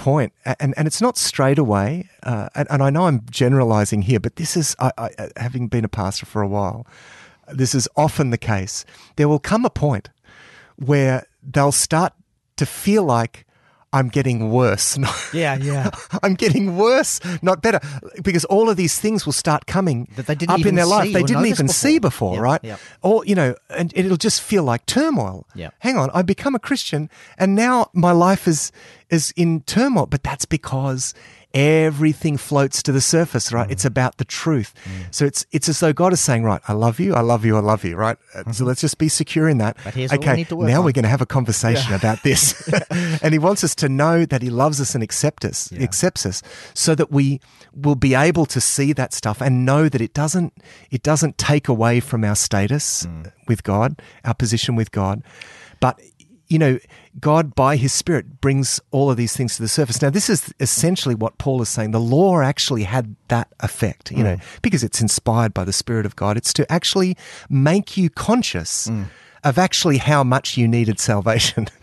a- 0.44 0.56
and, 0.60 0.74
and 0.76 0.86
it's 0.86 1.00
not 1.00 1.16
straight 1.18 1.58
away, 1.58 2.08
uh, 2.22 2.48
and, 2.54 2.66
and 2.70 2.82
I 2.82 2.90
know 2.90 3.06
I'm 3.06 3.22
generalizing 3.30 4.02
here, 4.02 4.20
but 4.20 4.36
this 4.36 4.56
is, 4.56 4.74
I, 4.78 4.92
I, 4.96 5.10
uh, 5.18 5.28
having 5.36 5.68
been 5.68 5.84
a 5.84 5.88
pastor 5.88 6.26
for 6.26 6.42
a 6.42 6.48
while, 6.48 6.86
this 7.52 7.74
is 7.74 7.88
often 7.96 8.30
the 8.30 8.38
case. 8.38 8.84
There 9.16 9.28
will 9.28 9.38
come 9.38 9.64
a 9.64 9.70
point 9.70 10.10
where 10.76 11.26
they'll 11.42 11.72
start 11.72 12.12
to 12.56 12.66
feel 12.66 13.02
like 13.04 13.44
I'm 13.92 14.08
getting 14.08 14.50
worse. 14.50 14.98
Yeah, 15.32 15.56
yeah. 15.56 15.90
I'm 16.22 16.34
getting 16.34 16.76
worse, 16.76 17.20
not 17.42 17.62
better, 17.62 17.80
because 18.22 18.44
all 18.46 18.68
of 18.70 18.76
these 18.76 18.98
things 18.98 19.26
will 19.26 19.32
start 19.32 19.66
coming 19.66 20.08
That 20.16 20.26
they 20.26 20.34
didn't 20.34 20.50
up 20.60 20.66
in 20.66 20.74
their 20.74 20.86
life. 20.86 21.12
They 21.12 21.22
didn't 21.22 21.46
even 21.46 21.68
see 21.68 21.98
before. 21.98 22.32
before, 22.32 22.34
Yep, 22.34 22.42
right? 22.42 22.64
yep. 22.64 22.80
Or 23.02 23.24
you 23.24 23.34
know, 23.34 23.54
and 23.70 23.92
it'll 23.96 24.16
just 24.16 24.40
feel 24.40 24.62
like 24.64 24.86
turmoil. 24.86 25.46
Yep. 25.54 25.74
Hang 25.80 25.96
on, 25.98 26.10
I 26.14 26.22
become 26.22 26.54
a 26.54 26.58
Christian, 26.58 27.08
and 27.38 27.54
now 27.54 27.90
my 27.92 28.12
life 28.12 28.46
is 28.48 28.72
is 29.10 29.32
in 29.36 29.60
turmoil. 29.62 30.06
But 30.06 30.22
that's 30.22 30.44
because 30.46 31.14
everything 31.56 32.36
floats 32.36 32.82
to 32.82 32.92
the 32.92 33.00
surface, 33.00 33.50
right? 33.52 33.70
It's 33.70 33.84
about 33.86 34.18
the 34.18 34.24
truth. 34.24 34.74
So 35.10 35.24
it's 35.24 35.46
it's 35.52 35.68
as 35.68 35.80
though 35.80 35.92
God 35.94 36.12
is 36.12 36.20
saying, 36.20 36.44
right, 36.44 36.60
I 36.68 36.74
love 36.74 37.00
you, 37.00 37.14
I 37.14 37.20
love 37.20 37.44
you, 37.44 37.56
I 37.56 37.60
love 37.60 37.82
you, 37.84 37.96
right? 37.96 38.18
Uh, 38.34 38.52
So 38.52 38.64
let's 38.66 38.82
just 38.82 38.98
be 38.98 39.08
secure 39.08 39.48
in 39.48 39.58
that. 39.58 39.76
But 39.82 39.94
here's 39.94 40.10
what 40.12 40.20
we 40.20 40.26
okay, 40.26 40.36
need 40.36 40.48
to 40.50 40.56
work 40.56 40.68
now 40.68 40.80
on. 40.80 40.84
we're 40.84 40.92
going 40.92 41.04
to 41.04 41.08
have 41.08 41.22
a 41.22 41.26
conversation 41.26 41.94
about 41.94 42.22
this, 42.22 42.68
and 43.22 43.32
He 43.32 43.38
wants 43.38 43.64
us 43.64 43.74
to 43.76 43.88
know 43.88 44.26
that 44.26 44.42
He 44.42 44.50
loves 44.50 44.80
us 44.80 44.94
and 44.94 45.02
accept 45.02 45.44
us, 45.44 45.72
Yeah. 45.72 45.82
accepts 45.82 46.26
us, 46.26 46.42
so 46.74 46.94
that 46.94 47.10
we 47.10 47.40
will 47.74 47.94
be 47.96 48.14
able 48.14 48.46
to 48.46 48.60
see 48.60 48.92
that 48.92 49.14
stuff 49.14 49.40
and 49.40 49.64
know 49.64 49.88
that 49.88 50.00
it 50.00 50.12
doesn't 50.12 50.52
it 50.90 51.02
doesn't 51.02 51.38
take 51.38 51.68
away 51.68 52.00
from 52.00 52.22
our 52.24 52.36
status 52.36 53.06
Mm. 53.06 53.32
with 53.48 53.62
God, 53.62 54.00
our 54.24 54.34
position 54.34 54.76
with 54.76 54.90
God, 54.90 55.22
but 55.80 56.00
you 56.48 56.58
know, 56.58 56.78
God 57.20 57.54
by 57.54 57.76
His 57.76 57.92
Spirit 57.92 58.40
brings 58.40 58.80
all 58.90 59.10
of 59.10 59.16
these 59.16 59.36
things 59.36 59.56
to 59.56 59.62
the 59.62 59.68
surface. 59.68 60.00
Now, 60.00 60.10
this 60.10 60.30
is 60.30 60.52
essentially 60.60 61.14
what 61.14 61.38
Paul 61.38 61.62
is 61.62 61.68
saying. 61.68 61.90
The 61.90 62.00
law 62.00 62.40
actually 62.40 62.84
had 62.84 63.16
that 63.28 63.48
effect, 63.60 64.10
you 64.10 64.18
mm. 64.18 64.24
know, 64.24 64.36
because 64.62 64.84
it's 64.84 65.00
inspired 65.00 65.54
by 65.54 65.64
the 65.64 65.72
Spirit 65.72 66.06
of 66.06 66.14
God. 66.16 66.36
It's 66.36 66.52
to 66.54 66.70
actually 66.70 67.16
make 67.48 67.96
you 67.96 68.10
conscious 68.10 68.88
mm. 68.88 69.06
Of 69.48 69.58
actually 69.58 69.98
how 69.98 70.22
much 70.24 70.56
you 70.56 70.66
needed 70.68 70.98
salvation. 71.00 71.68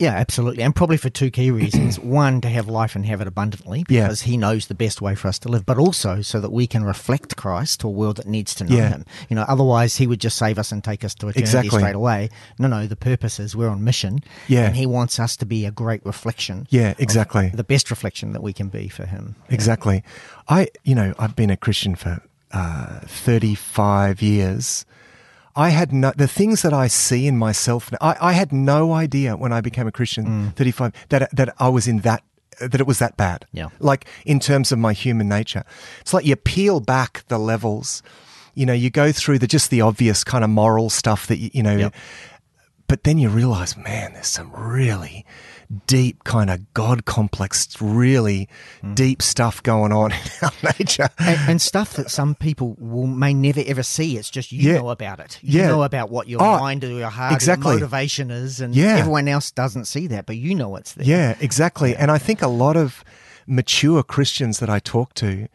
Yeah, 0.00 0.14
absolutely. 0.14 0.62
And 0.62 0.74
probably 0.74 0.96
for 0.96 1.10
two 1.10 1.30
key 1.30 1.50
reasons. 1.50 1.98
One, 2.00 2.40
to 2.40 2.48
have 2.48 2.68
life 2.68 2.96
and 2.96 3.04
have 3.06 3.20
it 3.20 3.26
abundantly, 3.28 3.84
Yeah. 3.88 4.04
because 4.04 4.22
he 4.22 4.36
knows 4.38 4.66
the 4.66 4.74
best 4.74 5.02
way 5.02 5.14
for 5.14 5.28
us 5.28 5.38
to 5.40 5.48
live, 5.48 5.66
but 5.66 5.76
also 5.78 6.22
so 6.22 6.40
that 6.40 6.50
we 6.50 6.66
can 6.66 6.82
reflect 6.82 7.36
Christ 7.36 7.80
to 7.80 7.88
a 7.88 7.90
world 7.90 8.16
that 8.16 8.26
needs 8.26 8.54
to 8.56 8.64
know 8.64 8.74
Yeah. 8.76 8.88
him. 8.88 9.04
You 9.28 9.36
know, 9.36 9.44
otherwise 9.46 9.96
he 9.96 10.06
would 10.06 10.20
just 10.20 10.38
save 10.38 10.58
us 10.58 10.72
and 10.72 10.82
take 10.82 11.04
us 11.04 11.14
to 11.16 11.26
eternity 11.28 11.40
Exactly. 11.40 11.78
straight 11.78 11.94
away. 11.94 12.30
No, 12.58 12.66
no, 12.68 12.86
the 12.86 12.96
purpose 12.96 13.38
is 13.38 13.54
we're 13.54 13.68
on 13.68 13.84
mission. 13.84 14.24
Yeah. 14.48 14.64
And 14.66 14.76
he 14.76 14.86
wants 14.86 15.20
us 15.20 15.36
to 15.36 15.46
be 15.46 15.66
a 15.66 15.70
great 15.70 16.04
reflection. 16.06 16.66
Yeah, 16.70 16.94
exactly. 16.98 17.50
The 17.54 17.64
best 17.64 17.90
reflection 17.90 18.32
that 18.32 18.42
we 18.42 18.52
can 18.54 18.68
be 18.68 18.88
for 18.88 19.04
him. 19.04 19.36
Exactly. 19.50 20.02
I, 20.48 20.68
you 20.84 20.94
know, 20.94 21.14
I've 21.18 21.36
been 21.36 21.50
a 21.50 21.56
Christian 21.56 21.94
for 21.94 22.22
uh, 22.52 23.00
35 23.06 24.22
years. 24.22 24.86
I 25.56 25.70
had 25.70 25.92
no, 25.92 26.12
the 26.16 26.28
things 26.28 26.62
that 26.62 26.72
I 26.72 26.86
see 26.86 27.26
in 27.26 27.36
myself. 27.36 27.92
I, 28.00 28.16
I 28.20 28.32
had 28.32 28.52
no 28.52 28.92
idea 28.92 29.36
when 29.36 29.52
I 29.52 29.60
became 29.60 29.86
a 29.86 29.92
Christian, 29.92 30.26
mm. 30.26 30.56
35, 30.56 30.92
that, 31.08 31.34
that 31.34 31.54
I 31.58 31.68
was 31.68 31.88
in 31.88 31.98
that, 32.00 32.22
that 32.60 32.80
it 32.80 32.86
was 32.86 32.98
that 32.98 33.16
bad. 33.16 33.46
Yeah. 33.52 33.68
Like 33.78 34.06
in 34.24 34.38
terms 34.40 34.70
of 34.72 34.78
my 34.78 34.92
human 34.92 35.28
nature. 35.28 35.64
It's 36.00 36.14
like 36.14 36.24
you 36.24 36.36
peel 36.36 36.80
back 36.80 37.24
the 37.28 37.38
levels, 37.38 38.02
you 38.54 38.66
know, 38.66 38.72
you 38.72 38.90
go 38.90 39.12
through 39.12 39.38
the, 39.38 39.46
just 39.46 39.70
the 39.70 39.80
obvious 39.80 40.24
kind 40.24 40.44
of 40.44 40.50
moral 40.50 40.90
stuff 40.90 41.26
that, 41.26 41.38
you, 41.38 41.50
you 41.52 41.62
know, 41.62 41.76
Yep. 41.76 41.94
but 42.86 43.04
then 43.04 43.18
you 43.18 43.28
realize, 43.28 43.76
man, 43.76 44.12
there's 44.12 44.26
some 44.26 44.52
really 44.52 45.24
deep 45.86 46.24
kind 46.24 46.50
of 46.50 46.72
God 46.74 47.04
complex, 47.04 47.80
really 47.80 48.48
hmm. 48.80 48.94
deep 48.94 49.22
stuff 49.22 49.62
going 49.62 49.92
on 49.92 50.12
in 50.12 50.18
our 50.42 50.72
nature. 50.78 51.08
and, 51.18 51.38
and 51.50 51.62
stuff 51.62 51.92
that 51.94 52.10
some 52.10 52.34
people 52.34 52.76
will 52.78 53.06
may 53.06 53.32
never 53.32 53.62
ever 53.66 53.82
see. 53.82 54.16
It's 54.16 54.30
just 54.30 54.50
you 54.52 54.68
Yeah. 54.72 54.78
know 54.78 54.90
about 54.90 55.20
it. 55.20 55.38
You 55.42 55.60
Yeah. 55.60 55.68
know 55.68 55.82
about 55.84 56.10
what 56.10 56.28
your 56.28 56.42
Oh, 56.42 56.58
mind 56.58 56.82
or 56.84 56.88
your 56.90 57.10
heart, 57.10 57.34
exactly. 57.34 57.70
your 57.72 57.80
motivation 57.80 58.30
is, 58.30 58.60
and 58.60 58.74
Yeah. 58.74 58.96
everyone 58.96 59.28
else 59.28 59.50
doesn't 59.50 59.84
see 59.86 60.06
that, 60.08 60.26
but 60.26 60.36
you 60.36 60.54
know 60.54 60.74
it's 60.76 60.92
there. 60.94 61.06
Yeah, 61.06 61.34
exactly. 61.40 61.94
And 61.94 62.10
I 62.10 62.18
think 62.18 62.42
a 62.42 62.48
lot 62.48 62.76
of 62.76 63.04
mature 63.46 64.02
Christians 64.02 64.58
that 64.58 64.68
I 64.70 64.78
talk 64.80 65.14
to, 65.14 65.46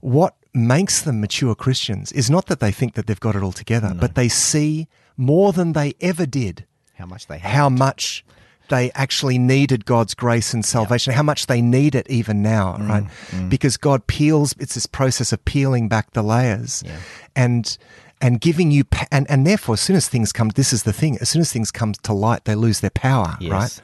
what 0.00 0.34
makes 0.52 1.00
them 1.02 1.20
mature 1.20 1.54
Christians 1.54 2.12
is 2.12 2.30
not 2.30 2.46
that 2.46 2.60
they 2.60 2.72
think 2.72 2.94
that 2.94 3.06
they've 3.06 3.20
got 3.20 3.36
it 3.36 3.42
all 3.42 3.52
together, 3.52 3.94
but 3.98 4.14
they 4.14 4.28
see 4.28 4.86
more 5.16 5.52
than 5.52 5.72
they 5.72 5.94
ever 6.00 6.26
did 6.26 6.66
How 6.94 7.06
much 7.06 7.26
they 7.26 7.38
have. 7.38 7.52
how 7.52 7.68
much 7.70 8.24
they 8.68 8.90
actually 8.94 9.38
needed 9.38 9.84
God's 9.84 10.14
grace 10.14 10.52
and 10.54 10.64
salvation, 10.64 11.12
how 11.12 11.22
much 11.22 11.46
they 11.46 11.60
need 11.62 11.94
it 11.94 12.08
even 12.10 12.42
now, 12.42 12.76
Mm, 12.78 12.88
right? 12.88 13.48
Because 13.48 13.76
God 13.76 14.06
peels, 14.06 14.54
it's 14.58 14.74
this 14.74 14.86
process 14.86 15.32
of 15.32 15.44
peeling 15.44 15.88
back 15.88 16.12
the 16.12 16.22
layers 16.22 16.82
Yeah. 16.86 16.96
and 17.34 17.78
and 18.20 18.40
giving 18.40 18.70
you 18.70 18.84
pa- 18.84 19.06
and 19.12 19.30
and 19.30 19.46
therefore 19.46 19.74
as 19.74 19.80
soon 19.82 19.94
as 19.94 20.08
things 20.08 20.32
come 20.32 20.48
this 20.50 20.72
is 20.72 20.84
the 20.84 20.92
thing 20.92 21.18
as 21.20 21.28
soon 21.28 21.42
as 21.42 21.52
things 21.52 21.70
come 21.70 21.92
to 21.92 22.14
light 22.14 22.46
they 22.46 22.54
lose 22.54 22.80
their 22.80 22.88
power 22.90 23.36
Yes. 23.40 23.50
right 23.52 23.80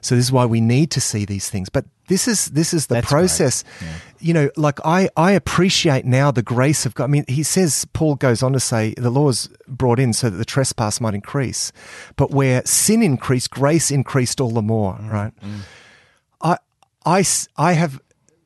so 0.00 0.16
this 0.16 0.24
is 0.24 0.32
why 0.32 0.46
we 0.46 0.62
need 0.62 0.90
to 0.92 1.00
see 1.00 1.26
these 1.26 1.50
things 1.50 1.68
but 1.68 1.84
this 2.08 2.28
is 2.28 2.46
this 2.46 2.72
is 2.72 2.86
the 2.86 2.96
That's 2.96 3.08
process. 3.08 3.64
You 4.18 4.32
know 4.32 4.50
like 4.56 4.80
i 4.84 5.10
i 5.16 5.32
appreciate 5.32 6.04
now 6.06 6.30
the 6.30 6.42
grace 6.42 6.86
of 6.86 6.94
god. 6.94 7.04
I 7.04 7.06
mean 7.08 7.24
he 7.28 7.42
says 7.42 7.86
paul 7.92 8.14
goes 8.14 8.42
on 8.42 8.54
to 8.54 8.60
say 8.60 8.94
the 8.96 9.10
law 9.10 9.28
is 9.28 9.48
brought 9.68 9.98
in 9.98 10.12
so 10.14 10.30
that 10.30 10.36
the 10.38 10.44
trespass 10.44 11.00
might 11.00 11.14
increase 11.14 11.70
but 12.16 12.30
where 12.30 12.62
sin 12.64 13.02
increased 13.02 13.50
grace 13.50 13.90
increased 13.90 14.40
all 14.40 14.50
the 14.50 14.62
more 14.62 14.94
Mm, 14.94 15.10
right? 15.12 15.32
I 17.56 17.72
have 17.72 18.00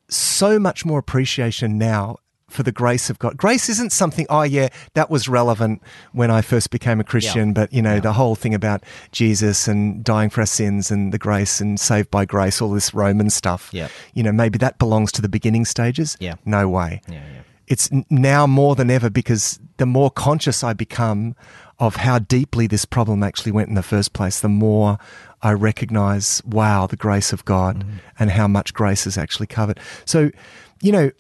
so 0.09 0.59
much 0.59 0.85
more 0.85 0.99
appreciation 0.99 1.79
now 1.79 2.17
for 2.51 2.63
the 2.63 2.73
grace 2.73 3.09
of 3.11 3.19
God. 3.19 3.37
Grace 3.37 3.69
isn't 3.69 3.93
something, 3.93 4.27
oh, 4.29 4.43
yeah, 4.43 4.69
that 4.95 5.09
was 5.11 5.29
relevant 5.29 5.83
when 6.13 6.31
I 6.31 6.43
first 6.43 6.71
became 6.71 7.01
a 7.01 7.05
Christian, 7.05 7.53
but, 7.53 7.73
you 7.73 7.81
know, 7.81 8.01
the 8.01 8.13
whole 8.13 8.35
thing 8.35 8.55
about 8.55 8.83
Jesus 9.13 9.69
and 9.69 10.03
dying 10.05 10.31
for 10.31 10.41
our 10.41 10.47
sins 10.47 10.91
and 10.91 11.13
the 11.13 11.19
grace 11.19 11.61
and 11.61 11.79
saved 11.79 12.11
by 12.11 12.25
grace, 12.25 12.61
all 12.61 12.71
this 12.73 12.93
Roman 12.93 13.31
stuff, 13.31 13.71
Yeah. 13.73 13.89
you 14.15 14.23
know, 14.23 14.33
maybe 14.33 14.59
that 14.59 14.79
belongs 14.79 15.13
to 15.13 15.23
the 15.23 15.29
beginning 15.29 15.65
stages. 15.65 16.17
Yeah. 16.21 16.35
No 16.45 16.69
way. 16.69 17.01
Yeah, 17.09 17.15
yeah. 17.15 17.41
It's 17.69 17.89
now 18.11 18.49
more 18.49 18.75
than 18.75 18.91
ever 18.91 19.09
because 19.11 19.61
the 19.77 19.87
more 19.87 20.11
conscious 20.11 20.65
I 20.65 20.73
become 20.73 21.37
of 21.79 21.97
how 21.97 22.19
deeply 22.19 22.67
this 22.67 22.85
problem 22.85 23.23
actually 23.23 23.53
went 23.53 23.69
in 23.69 23.75
the 23.77 23.83
first 23.83 24.13
place, 24.13 24.41
the 24.41 24.49
more 24.49 24.99
I 25.41 25.53
recognize, 25.53 26.43
wow, 26.45 26.87
the 26.87 26.97
grace 26.97 27.33
of 27.33 27.45
God 27.45 27.79
Mm-hmm. 27.85 27.97
and 28.19 28.31
how 28.33 28.49
much 28.49 28.75
grace 28.75 29.07
is 29.07 29.17
actually 29.17 29.47
covered. 29.47 29.79
So, 30.05 30.31
you 30.83 30.91
know, 30.93 31.11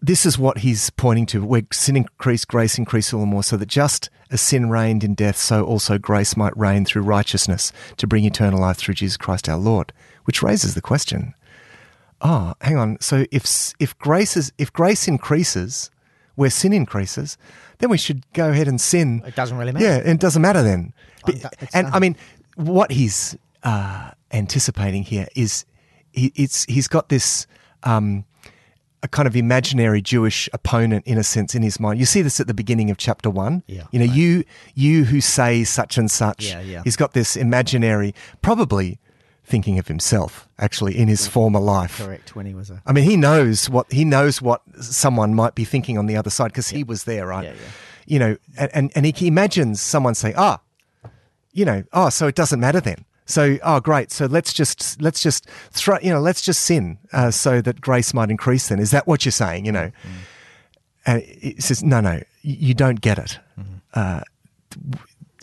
this 0.00 0.26
is 0.26 0.38
what 0.38 0.58
he's 0.58 0.90
pointing 0.90 1.26
to. 1.26 1.44
Where 1.44 1.62
sin 1.72 1.96
increased, 1.96 2.48
grace 2.48 2.78
increased 2.78 3.12
all 3.14 3.20
the 3.20 3.26
more, 3.26 3.42
so 3.42 3.56
that 3.56 3.66
just 3.66 4.10
as 4.30 4.40
sin 4.40 4.68
reigned 4.70 5.04
in 5.04 5.14
death, 5.14 5.36
so 5.36 5.64
also 5.64 5.98
grace 5.98 6.36
might 6.36 6.56
reign 6.56 6.84
through 6.84 7.02
righteousness 7.02 7.72
to 7.96 8.06
bring 8.06 8.24
eternal 8.24 8.60
life 8.60 8.76
through 8.76 8.94
Jesus 8.94 9.16
Christ 9.16 9.48
our 9.48 9.56
Lord. 9.58 9.92
Which 10.24 10.42
raises 10.42 10.74
the 10.74 10.80
question: 10.80 11.34
Oh, 12.20 12.54
hang 12.60 12.76
on. 12.76 12.98
So 13.00 13.24
if 13.30 13.74
if 13.78 13.96
grace 13.98 14.36
is 14.36 14.52
if 14.58 14.72
grace 14.72 15.06
increases 15.08 15.90
where 16.34 16.50
sin 16.50 16.72
increases, 16.72 17.38
then 17.78 17.88
we 17.90 17.98
should 17.98 18.30
go 18.32 18.50
ahead 18.50 18.68
and 18.68 18.80
sin. 18.80 19.22
It 19.26 19.34
doesn't 19.34 19.56
really 19.56 19.72
matter. 19.72 19.84
Yeah, 19.84 19.96
it 19.96 20.20
doesn't 20.20 20.42
matter 20.42 20.62
then. 20.62 20.92
But- 21.24 21.40
done- 21.40 21.52
and. 21.72 21.86
I 21.88 21.98
mean, 21.98 22.16
what 22.56 22.90
he's 22.90 23.36
uh, 23.62 24.10
anticipating 24.32 25.02
here 25.02 25.28
is 25.34 25.64
he, 26.12 26.32
it's 26.34 26.64
he's 26.64 26.88
got 26.88 27.08
this. 27.08 27.46
Um, 27.82 28.24
a 29.02 29.08
kind 29.08 29.26
of 29.26 29.36
imaginary 29.36 30.00
Jewish 30.00 30.48
opponent, 30.52 31.06
in 31.06 31.18
a 31.18 31.22
sense, 31.22 31.54
in 31.54 31.62
his 31.62 31.78
mind. 31.78 31.98
You 31.98 32.06
see 32.06 32.22
this 32.22 32.40
at 32.40 32.46
the 32.46 32.54
beginning 32.54 32.90
of 32.90 32.96
chapter 32.96 33.30
one. 33.30 33.62
Yeah, 33.66 33.84
you 33.90 33.98
know, 33.98 34.06
right. 34.06 34.14
you 34.14 34.44
you 34.74 35.04
who 35.04 35.20
say 35.20 35.64
such 35.64 35.98
and 35.98 36.10
such. 36.10 36.46
Yeah, 36.46 36.60
yeah. 36.60 36.82
He's 36.84 36.96
got 36.96 37.12
this 37.12 37.36
imaginary, 37.36 38.14
probably 38.42 38.98
thinking 39.44 39.78
of 39.78 39.86
himself 39.86 40.48
actually 40.58 40.98
in 40.98 41.06
his 41.06 41.28
former 41.28 41.60
life. 41.60 41.98
Correct. 41.98 42.34
When 42.34 42.46
he 42.46 42.54
was 42.54 42.70
a 42.70 42.82
I 42.84 42.92
mean, 42.92 43.04
he 43.04 43.16
knows 43.16 43.70
what 43.70 43.90
he 43.92 44.04
knows 44.04 44.42
what 44.42 44.62
someone 44.80 45.34
might 45.34 45.54
be 45.54 45.64
thinking 45.64 45.98
on 45.98 46.06
the 46.06 46.16
other 46.16 46.30
side 46.30 46.48
because 46.48 46.68
he 46.68 46.82
was 46.82 47.04
there, 47.04 47.26
right? 47.26 47.44
Yeah, 47.44 47.52
yeah. 47.52 47.70
You 48.06 48.18
know, 48.18 48.36
and, 48.58 48.70
and 48.74 48.92
and 48.94 49.06
he 49.06 49.26
imagines 49.26 49.80
someone 49.80 50.14
saying, 50.14 50.34
"Ah, 50.36 50.60
you 51.52 51.64
know, 51.64 51.84
oh, 51.92 52.08
so 52.08 52.26
it 52.26 52.34
doesn't 52.34 52.60
matter 52.60 52.80
then." 52.80 53.04
So, 53.26 53.58
oh, 53.62 53.80
great. 53.80 54.12
So 54.12 54.26
let's 54.26 54.52
just 54.52 55.00
let's 55.02 55.20
just 55.20 55.48
throw, 55.72 55.98
you 56.00 56.10
know, 56.10 56.20
let's 56.20 56.40
just 56.40 56.62
sin 56.62 56.98
uh, 57.12 57.32
so 57.32 57.60
that 57.60 57.80
grace 57.80 58.14
might 58.14 58.30
increase. 58.30 58.68
Then 58.68 58.78
is 58.78 58.92
that 58.92 59.06
what 59.06 59.24
you're 59.24 59.32
saying? 59.32 59.66
You 59.66 59.72
know, 59.72 59.90
and 61.04 61.22
he 61.22 61.56
says, 61.58 61.82
"No, 61.82 62.00
no, 62.00 62.22
you 62.42 62.56
you 62.68 62.74
don't 62.74 63.00
get 63.00 63.18
it." 63.18 63.38
Uh, 63.94 64.20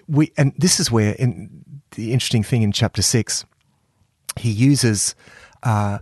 we 0.08 0.32
and 0.38 0.54
this 0.58 0.80
is 0.80 0.90
where 0.90 1.14
in 1.14 1.50
the 1.92 2.14
interesting 2.14 2.44
thing 2.44 2.62
in 2.62 2.72
chapter 2.72 3.02
six, 3.02 3.46
he 4.38 4.50
uses. 4.50 5.14
Uh, 5.62 6.00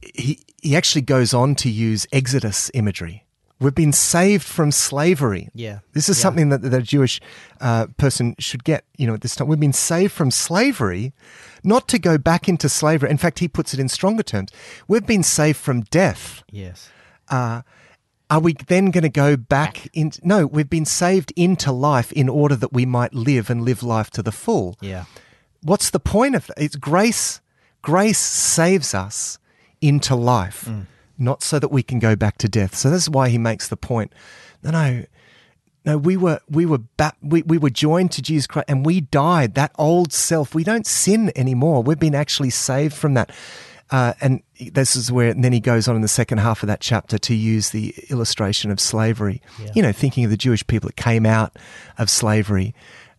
he 0.00 0.44
he 0.62 0.76
actually 0.76 1.02
goes 1.02 1.34
on 1.34 1.54
to 1.56 1.70
use 1.70 2.06
Exodus 2.12 2.70
imagery. 2.72 3.24
We've 3.60 3.74
been 3.74 3.92
saved 3.92 4.44
from 4.44 4.70
slavery. 4.70 5.48
Yeah. 5.54 5.80
This 5.92 6.08
is 6.08 6.18
Yeah. 6.18 6.22
something 6.22 6.48
that, 6.50 6.62
that 6.62 6.74
a 6.74 6.82
Jewish 6.82 7.20
uh, 7.60 7.86
person 7.96 8.36
should 8.38 8.62
get, 8.62 8.84
you 8.96 9.06
know, 9.06 9.14
at 9.14 9.20
this 9.22 9.34
time. 9.34 9.48
We've 9.48 9.58
been 9.58 9.72
saved 9.72 10.12
from 10.12 10.30
slavery, 10.30 11.12
not 11.64 11.88
to 11.88 11.98
go 11.98 12.18
back 12.18 12.48
into 12.48 12.68
slavery. 12.68 13.10
In 13.10 13.18
fact, 13.18 13.40
he 13.40 13.48
puts 13.48 13.74
it 13.74 13.80
in 13.80 13.88
stronger 13.88 14.22
terms. 14.22 14.50
We've 14.86 15.06
been 15.06 15.24
saved 15.24 15.58
from 15.58 15.82
death. 15.82 16.44
yes. 16.52 16.88
Are 18.30 18.40
we 18.40 18.52
then 18.66 18.90
going 18.90 19.02
to 19.04 19.08
go 19.08 19.36
back 19.38 19.88
in? 19.94 20.12
No, 20.22 20.46
we've 20.46 20.68
been 20.68 20.84
saved 20.84 21.32
into 21.34 21.72
life 21.72 22.12
in 22.12 22.28
order 22.28 22.54
that 22.56 22.74
we 22.74 22.84
might 22.84 23.14
live 23.14 23.48
and 23.48 23.62
live 23.62 23.82
life 23.82 24.10
to 24.10 24.22
the 24.22 24.32
full 24.32 24.76
Yeah. 24.82 25.04
what's 25.62 25.88
the 25.90 25.98
point 26.00 26.34
of 26.34 26.46
that? 26.48 26.58
It's 26.62 26.76
grace. 26.76 27.40
Grace 27.80 28.18
saves 28.18 28.92
us 28.94 29.38
into 29.80 30.14
life, 30.14 30.68
not 31.18 31.42
so 31.42 31.58
that 31.58 31.68
we 31.68 31.82
can 31.82 31.98
go 31.98 32.16
back 32.16 32.38
to 32.38 32.48
death. 32.48 32.74
So 32.74 32.90
this 32.90 33.02
is 33.02 33.10
why 33.10 33.28
he 33.28 33.38
makes 33.38 33.68
the 33.68 33.76
point. 33.76 34.12
No, 34.62 34.70
no, 34.70 35.04
no. 35.84 35.98
We 35.98 36.16
were 36.16 36.40
we 36.48 36.66
were 36.66 36.80
we 37.22 37.42
we 37.42 37.58
were 37.58 37.70
joined 37.70 38.12
to 38.12 38.22
Jesus 38.22 38.46
Christ, 38.46 38.66
and 38.68 38.84
we 38.84 39.00
died. 39.00 39.54
That 39.54 39.72
old 39.78 40.12
self. 40.12 40.54
We 40.54 40.64
don't 40.64 40.86
sin 40.86 41.32
anymore. 41.36 41.82
We've 41.82 41.98
been 41.98 42.14
actually 42.14 42.50
saved 42.50 42.94
from 42.94 43.14
that. 43.14 43.30
Uh, 43.90 44.12
and 44.20 44.42
this 44.60 44.96
is 44.96 45.10
where, 45.10 45.30
and 45.30 45.42
then 45.42 45.54
he 45.54 45.60
goes 45.60 45.88
on 45.88 45.96
in 45.96 46.02
the 46.02 46.08
second 46.08 46.36
half 46.36 46.62
of 46.62 46.66
that 46.66 46.80
chapter 46.80 47.16
to 47.16 47.34
use 47.34 47.70
the 47.70 47.94
illustration 48.10 48.70
of 48.70 48.78
slavery. 48.78 49.40
Yeah. 49.58 49.70
You 49.74 49.82
know, 49.82 49.92
thinking 49.92 50.24
of 50.24 50.30
the 50.30 50.36
Jewish 50.36 50.66
people 50.66 50.88
that 50.88 50.96
came 50.96 51.24
out 51.24 51.58
of 51.96 52.10
slavery. 52.10 52.74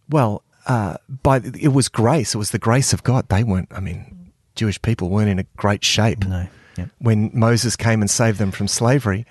Well, 0.10 0.43
uh, 0.68 0.97
by 1.24 1.38
it 1.60 1.70
was 1.70 1.89
grace. 1.89 2.36
It 2.36 2.38
was 2.38 2.52
the 2.52 2.60
grace 2.60 2.93
of 2.93 3.02
God. 3.02 3.28
They 3.30 3.43
weren't. 3.43 3.70
I 3.72 3.80
mean, 3.80 4.32
Jewish 4.56 4.80
people 4.82 5.10
weren't 5.10 5.30
in 5.30 5.39
a 5.39 5.45
great 5.58 5.84
shape 5.84 6.26
No. 6.26 6.47
Yep. 6.80 6.89
when 6.99 7.32
Moses 7.34 7.75
came 7.75 8.01
and 8.01 8.09
saved 8.09 8.39
them 8.39 8.51
from 8.51 8.67
slavery. 8.67 9.25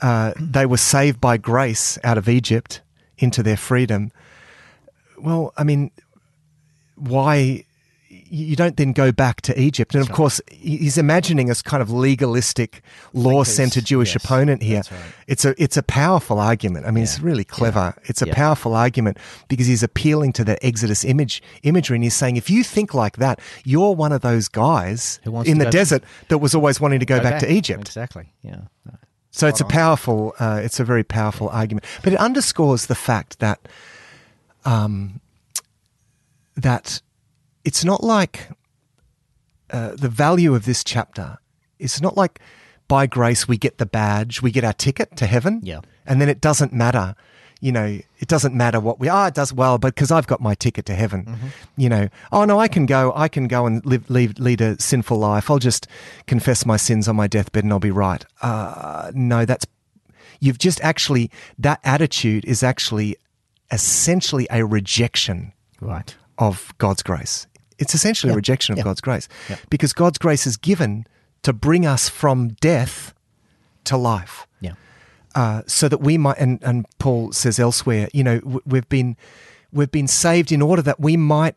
Uh, 0.00 0.32
they 0.38 0.66
were 0.66 0.78
saved 0.78 1.20
by 1.20 1.36
grace 1.36 1.98
out 2.02 2.16
of 2.18 2.28
Egypt 2.28 2.80
into 3.18 3.42
their 3.42 3.56
freedom. 3.56 4.12
Well, 5.18 5.52
I 5.56 5.64
mean, 5.64 5.90
why? 6.96 7.64
You 8.12 8.56
don't 8.56 8.76
then 8.76 8.92
go 8.92 9.12
back 9.12 9.40
to 9.42 9.60
Egypt. 9.60 9.94
And 9.94 10.02
of 10.02 10.08
right. 10.08 10.16
course, 10.16 10.40
he's 10.50 10.98
imagining 10.98 11.48
a 11.48 11.54
kind 11.54 11.80
of 11.80 11.92
legalistic, 11.92 12.82
law 13.12 13.44
centered 13.44 13.84
Jewish 13.84 14.14
yes, 14.14 14.24
opponent 14.24 14.64
here. 14.64 14.82
right. 14.90 15.00
It's 15.28 15.44
a 15.44 15.54
it's 15.62 15.76
a 15.76 15.82
powerful 15.82 16.40
argument. 16.40 16.86
I 16.86 16.90
mean, 16.90 17.04
it's 17.04 17.20
really 17.20 17.44
clever. 17.44 17.94
It's 18.04 18.20
a 18.20 18.26
Yeah. 18.26 18.34
powerful 18.34 18.74
argument 18.74 19.18
because 19.46 19.68
he's 19.68 19.84
appealing 19.84 20.32
to 20.34 20.44
the 20.44 20.64
Exodus 20.66 21.04
image 21.04 21.40
imagery, 21.62 21.98
and 21.98 22.02
he's 22.02 22.14
saying, 22.14 22.36
if 22.36 22.50
you 22.50 22.64
think 22.64 22.94
like 22.94 23.18
that, 23.18 23.38
you're 23.64 23.94
one 23.94 24.10
of 24.10 24.22
those 24.22 24.48
guys 24.48 25.20
in 25.24 25.58
the 25.58 25.66
go- 25.66 25.70
desert 25.70 26.02
that 26.28 26.38
was 26.38 26.52
always 26.52 26.80
wanting 26.80 26.98
to 26.98 27.06
go, 27.06 27.20
back, 27.20 27.38
to 27.40 27.52
Egypt. 27.52 27.82
Exactly. 27.86 28.32
Yeah. 28.42 28.62
No. 28.86 28.94
So 29.30 29.46
it's 29.46 29.60
a 29.60 29.64
on. 29.64 29.70
powerful, 29.70 30.34
uh, 30.40 30.60
it's 30.64 30.80
a 30.80 30.84
very 30.84 31.04
powerful 31.04 31.48
argument, 31.50 31.84
but 32.02 32.12
it 32.12 32.18
underscores 32.18 32.86
the 32.86 32.96
fact 32.96 33.38
that, 33.38 33.68
um, 34.64 35.20
that 36.56 37.00
it's 37.64 37.84
not 37.84 38.02
like 38.02 38.48
uh, 39.70 39.92
the 39.96 40.08
value 40.08 40.54
of 40.54 40.64
this 40.64 40.82
chapter. 40.84 41.38
It's 41.78 42.00
not 42.00 42.16
like 42.16 42.40
by 42.88 43.06
grace 43.06 43.46
we 43.46 43.56
get 43.56 43.78
the 43.78 43.86
badge, 43.86 44.42
we 44.42 44.50
get 44.50 44.64
our 44.64 44.72
ticket 44.72 45.16
to 45.16 45.26
heaven, 45.26 45.60
Yeah. 45.62 45.80
and 46.06 46.20
then 46.20 46.28
it 46.28 46.40
doesn't 46.40 46.72
matter. 46.72 47.14
You 47.62 47.72
know, 47.72 47.98
it 48.18 48.26
doesn't 48.28 48.54
matter 48.54 48.80
what 48.80 48.98
we 48.98 49.08
are. 49.08 49.28
It 49.28 49.34
does 49.34 49.52
well, 49.52 49.76
but 49.76 49.94
because 49.94 50.10
I've 50.10 50.26
got 50.26 50.40
my 50.40 50.54
ticket 50.54 50.86
to 50.86 50.94
heaven, 50.94 51.26
Mm-hmm. 51.26 51.46
you 51.76 51.88
know. 51.90 52.08
Oh 52.32 52.44
no, 52.46 52.58
I 52.58 52.68
can 52.68 52.86
go. 52.86 53.12
I 53.14 53.28
can 53.28 53.48
go 53.48 53.66
and 53.66 53.84
live, 53.84 54.08
lead, 54.08 54.38
lead 54.40 54.60
a 54.62 54.80
sinful 54.80 55.18
life. 55.18 55.50
I'll 55.50 55.58
just 55.58 55.86
confess 56.26 56.64
my 56.64 56.78
sins 56.78 57.06
on 57.06 57.16
my 57.16 57.26
deathbed, 57.26 57.64
and 57.64 57.72
I'll 57.72 57.78
be 57.78 57.90
right. 57.90 58.24
Uh, 58.40 59.12
no, 59.14 59.44
that's 59.44 59.66
you've 60.40 60.56
just 60.58 60.80
actually 60.80 61.30
that 61.58 61.80
attitude 61.84 62.46
is 62.46 62.62
actually 62.62 63.16
essentially 63.70 64.46
a 64.50 64.64
rejection 64.64 65.52
Right. 65.82 66.16
of 66.38 66.72
God's 66.78 67.02
grace. 67.02 67.46
It's 67.80 67.94
essentially 67.94 68.32
a 68.32 68.36
rejection 68.36 68.72
of 68.74 68.78
Yeah. 68.78 68.84
God's 68.84 69.00
grace 69.00 69.26
Yeah. 69.48 69.56
because 69.70 69.92
God's 69.92 70.18
grace 70.18 70.46
is 70.46 70.56
given 70.56 71.06
to 71.42 71.52
bring 71.52 71.84
us 71.86 72.08
from 72.08 72.50
death 72.60 73.12
to 73.84 73.96
life 73.96 74.46
Yeah. 74.60 74.74
uh, 75.34 75.62
so 75.66 75.88
that 75.88 76.00
we 76.00 76.18
might 76.18 76.38
and, 76.38 76.62
and 76.62 76.84
paul 76.98 77.32
says 77.32 77.58
elsewhere 77.58 78.08
you 78.12 78.22
know 78.22 78.40
we've 78.66 78.88
been 78.90 79.16
we've 79.72 79.90
been 79.90 80.06
saved 80.06 80.52
in 80.52 80.60
order 80.62 80.82
that 80.82 81.00
we 81.00 81.16
might 81.16 81.56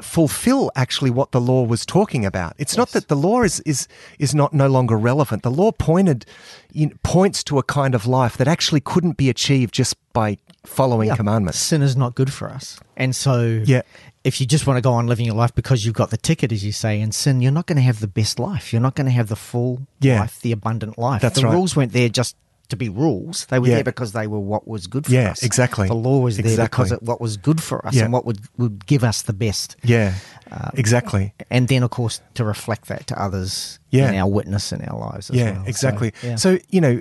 fulfill 0.00 0.70
actually 0.74 1.10
what 1.10 1.30
the 1.32 1.40
law 1.40 1.62
was 1.62 1.84
talking 1.84 2.24
about 2.24 2.54
it's 2.56 2.74
not 2.74 2.88
that 2.92 3.08
the 3.08 3.16
law 3.16 3.42
is 3.42 3.60
is 3.66 3.86
is 4.18 4.34
not 4.34 4.54
no 4.54 4.66
longer 4.66 4.96
relevant 4.96 5.42
the 5.42 5.50
law 5.50 5.70
pointed 5.70 6.24
you 6.72 6.86
know, 6.86 6.92
points 7.02 7.44
to 7.44 7.58
a 7.58 7.62
kind 7.62 7.94
of 7.94 8.06
life 8.06 8.38
that 8.38 8.48
actually 8.48 8.80
couldn't 8.80 9.18
be 9.18 9.28
achieved 9.28 9.74
just 9.74 9.94
by 10.14 10.38
following 10.64 11.08
Yeah. 11.08 11.16
commandments 11.16 11.58
Sin 11.58 11.82
is 11.82 11.96
not 11.96 12.14
good 12.14 12.32
for 12.32 12.48
us. 12.48 12.80
And 12.96 13.14
so 13.14 13.62
Yeah. 13.66 13.82
If 14.24 14.40
you 14.40 14.46
just 14.46 14.66
want 14.66 14.76
to 14.76 14.82
go 14.82 14.92
on 14.92 15.06
living 15.06 15.24
your 15.26 15.34
life 15.34 15.54
because 15.54 15.84
you've 15.84 15.94
got 15.94 16.10
the 16.10 16.16
ticket, 16.16 16.52
as 16.52 16.62
you 16.64 16.72
say, 16.72 17.00
in 17.00 17.10
sin, 17.12 17.40
you're 17.40 17.52
not 17.52 17.66
going 17.66 17.76
to 17.76 17.82
have 17.82 18.00
the 18.00 18.06
best 18.08 18.38
life. 18.38 18.72
You're 18.72 18.82
not 18.82 18.94
going 18.94 19.06
to 19.06 19.12
have 19.12 19.28
the 19.28 19.36
full 19.36 19.86
Yeah. 20.00 20.20
life, 20.20 20.40
the 20.40 20.52
abundant 20.52 20.98
life. 20.98 21.22
That's 21.22 21.40
the 21.40 21.46
right. 21.46 21.54
rules 21.54 21.74
weren't 21.74 21.92
there 21.92 22.08
just 22.10 22.36
to 22.68 22.76
be 22.76 22.88
rules. 22.88 23.46
They 23.46 23.58
were 23.58 23.66
Yeah. 23.68 23.76
there 23.76 23.84
because 23.84 24.12
they 24.12 24.26
were 24.26 24.38
what 24.38 24.68
was 24.68 24.86
good 24.86 25.06
for 25.06 25.12
Yeah, 25.12 25.30
us. 25.32 25.42
exactly. 25.42 25.88
The 25.88 25.94
law 25.94 26.18
was 26.20 26.36
there 26.36 26.44
Exactly. 26.46 26.66
because 26.66 26.92
it 26.92 27.02
what 27.02 27.20
was 27.20 27.36
good 27.36 27.62
for 27.62 27.84
us 27.86 27.94
Yeah. 27.94 28.04
and 28.04 28.12
what 28.12 28.24
would, 28.26 28.40
would 28.58 28.86
give 28.86 29.02
us 29.04 29.22
the 29.22 29.32
best. 29.32 29.76
yeah 29.82 30.14
Um, 30.52 30.70
exactly 30.74 31.32
And 31.50 31.68
then, 31.68 31.82
of 31.82 31.90
course, 31.90 32.20
to 32.34 32.44
reflect 32.44 32.86
that 32.88 33.06
to 33.08 33.20
others 33.20 33.78
Yeah. 33.90 34.10
in 34.10 34.18
our 34.18 34.28
witness 34.28 34.72
in 34.72 34.82
our 34.84 34.98
lives 34.98 35.30
as 35.30 35.36
yeah 35.36 35.52
well. 35.52 35.62
So, 35.64 35.68
exactly 35.68 36.12
yeah. 36.22 36.36
so 36.36 36.58
you 36.68 36.80
know 36.80 37.00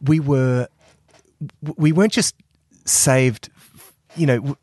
we 0.00 0.20
were 0.20 0.68
we 1.76 1.90
weren't 1.92 2.12
just 2.12 2.34
saved 2.84 3.48
you 4.16 4.26
know 4.26 4.56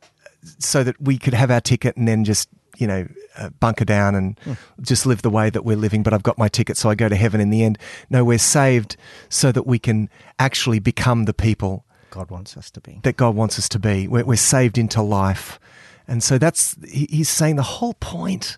so 0.60 0.84
that 0.84 1.00
we 1.02 1.18
could 1.18 1.34
have 1.34 1.52
our 1.52 1.62
ticket 1.62 1.96
and 1.98 2.08
then 2.08 2.24
just 2.24 2.50
you 2.78 2.88
know 2.88 3.08
uh, 3.38 3.50
bunker 3.60 3.86
down 3.86 4.16
and 4.16 4.40
Hmm. 4.44 4.54
just 4.82 5.06
live 5.06 5.22
the 5.22 5.30
way 5.30 5.50
that 5.50 5.66
we're 5.66 5.76
living 5.78 6.02
but 6.04 6.14
i've 6.14 6.24
got 6.24 6.38
my 6.38 6.48
ticket 6.48 6.78
so 6.78 6.90
i 6.90 6.96
go 6.96 7.10
to 7.10 7.16
heaven 7.16 7.42
in 7.42 7.50
the 7.50 7.64
end 7.64 7.78
no 8.10 8.24
we're 8.24 8.38
saved 8.38 8.96
so 9.28 9.52
that 9.52 9.68
we 9.68 9.80
can 9.80 10.10
actually 10.38 10.80
become 10.80 11.26
the 11.26 11.34
people 11.34 11.84
God 12.12 12.32
wants 12.32 12.56
us 12.58 12.72
to 12.72 12.80
be. 12.82 13.00
that 13.04 13.18
god 13.18 13.36
wants 13.36 13.60
us 13.60 13.68
to 13.70 13.80
be 13.80 14.08
we're, 14.08 14.24
we're 14.24 14.36
saved 14.38 14.78
into 14.78 15.02
life 15.02 15.60
and 16.08 16.24
so 16.24 16.38
that's 16.38 16.76
he's 16.90 17.30
saying 17.30 17.58
the 17.58 17.64
whole 17.64 17.96
point 17.96 18.58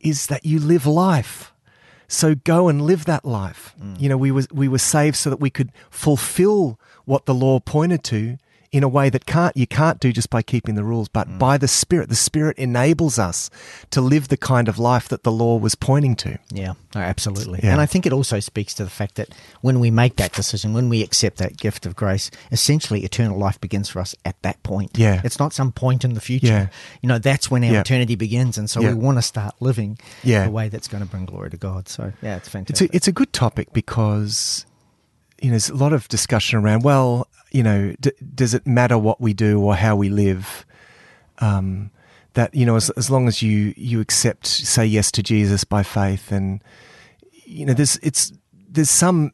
is 0.00 0.26
that 0.26 0.44
you 0.44 0.58
live 0.58 0.84
life. 0.86 1.52
So 2.08 2.34
go 2.34 2.68
and 2.68 2.82
live 2.82 3.04
that 3.06 3.24
life. 3.24 3.74
You 3.98 4.08
know, 4.08 4.16
we 4.16 4.30
were 4.30 4.44
we 4.52 4.68
were 4.68 4.78
saved 4.78 5.16
so 5.16 5.30
that 5.30 5.40
we 5.40 5.50
could 5.50 5.70
fulfill 5.90 6.78
what 7.04 7.26
the 7.26 7.34
law 7.34 7.58
pointed 7.60 8.02
to 8.04 8.36
in 8.72 8.82
a 8.82 8.88
way 8.88 9.10
that 9.10 9.26
can't 9.26 9.56
you 9.56 9.66
can't 9.66 10.00
do 10.00 10.12
just 10.12 10.30
by 10.30 10.42
keeping 10.42 10.74
the 10.74 10.84
rules, 10.84 11.08
but 11.08 11.28
mm. 11.28 11.38
by 11.38 11.58
the 11.58 11.68
Spirit. 11.68 12.08
The 12.08 12.16
Spirit 12.16 12.58
enables 12.58 13.18
us 13.18 13.50
to 13.90 14.00
live 14.00 14.28
the 14.28 14.36
kind 14.36 14.68
of 14.68 14.78
life 14.78 15.08
that 15.08 15.22
the 15.22 15.32
law 15.32 15.56
was 15.56 15.74
pointing 15.74 16.16
to. 16.16 16.38
Yeah, 16.52 16.74
no, 16.94 17.00
absolutely. 17.00 17.60
Yeah. 17.62 17.72
And 17.72 17.80
I 17.80 17.86
think 17.86 18.06
it 18.06 18.12
also 18.12 18.40
speaks 18.40 18.74
to 18.74 18.84
the 18.84 18.90
fact 18.90 19.14
that 19.16 19.28
when 19.60 19.80
we 19.80 19.90
make 19.90 20.16
that 20.16 20.32
decision, 20.32 20.72
when 20.72 20.88
we 20.88 21.02
accept 21.02 21.38
that 21.38 21.56
gift 21.56 21.86
of 21.86 21.96
grace, 21.96 22.30
essentially 22.52 23.04
eternal 23.04 23.38
life 23.38 23.60
begins 23.60 23.88
for 23.88 24.00
us 24.00 24.14
at 24.24 24.40
that 24.42 24.62
point. 24.62 24.92
Yeah. 24.96 25.20
It's 25.24 25.38
not 25.38 25.52
some 25.52 25.72
point 25.72 26.04
in 26.04 26.14
the 26.14 26.20
future. 26.20 26.46
Yeah. 26.46 26.66
You 27.02 27.08
know, 27.08 27.18
that's 27.18 27.50
when 27.50 27.64
our 27.64 27.72
Yeah. 27.72 27.80
eternity 27.80 28.16
begins. 28.16 28.58
And 28.58 28.68
so 28.68 28.80
we 28.80 28.92
want 28.94 29.18
to 29.18 29.22
start 29.22 29.54
living 29.60 29.98
Yeah. 30.22 30.44
the 30.44 30.50
way 30.50 30.68
that's 30.68 30.88
going 30.88 31.02
to 31.02 31.08
bring 31.08 31.24
glory 31.26 31.50
to 31.50 31.56
God. 31.56 31.88
So, 31.88 32.12
yeah, 32.22 32.36
it's 32.36 32.46
It's 32.46 32.52
fantastic. 32.52 32.92
a, 32.92 32.96
it's 32.96 33.08
a 33.08 33.12
good 33.12 33.32
topic 33.32 33.72
because 33.72 34.65
you 35.40 35.48
know 35.48 35.52
there's 35.52 35.68
a 35.68 35.76
lot 35.76 35.92
of 35.92 36.08
discussion 36.08 36.58
around. 36.58 36.82
Well, 36.82 37.28
you 37.50 37.62
know, 37.62 37.94
d- 38.00 38.12
does 38.34 38.54
it 38.54 38.66
matter 38.66 38.98
what 38.98 39.20
we 39.20 39.32
do 39.34 39.60
or 39.60 39.74
how 39.74 39.96
we 39.96 40.08
live? 40.08 40.64
Um, 41.38 41.90
that 42.34 42.54
you 42.54 42.64
know, 42.66 42.76
as, 42.76 42.90
as 42.90 43.10
long 43.10 43.28
as 43.28 43.42
you 43.42 43.74
you 43.76 44.00
accept, 44.00 44.46
say 44.46 44.86
yes 44.86 45.10
to 45.12 45.22
Jesus 45.22 45.64
by 45.64 45.82
faith, 45.82 46.32
and 46.32 46.62
you 47.44 47.66
know, 47.66 47.74
there's 47.74 47.96
it's 48.02 48.32
there's 48.68 48.90
some 48.90 49.32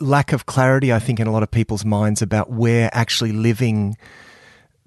lack 0.00 0.32
of 0.32 0.46
clarity, 0.46 0.92
I 0.92 0.98
think, 0.98 1.20
in 1.20 1.26
a 1.26 1.32
lot 1.32 1.42
of 1.42 1.50
people's 1.50 1.84
minds 1.84 2.22
about 2.22 2.50
where 2.50 2.90
actually 2.92 3.32
living 3.32 3.96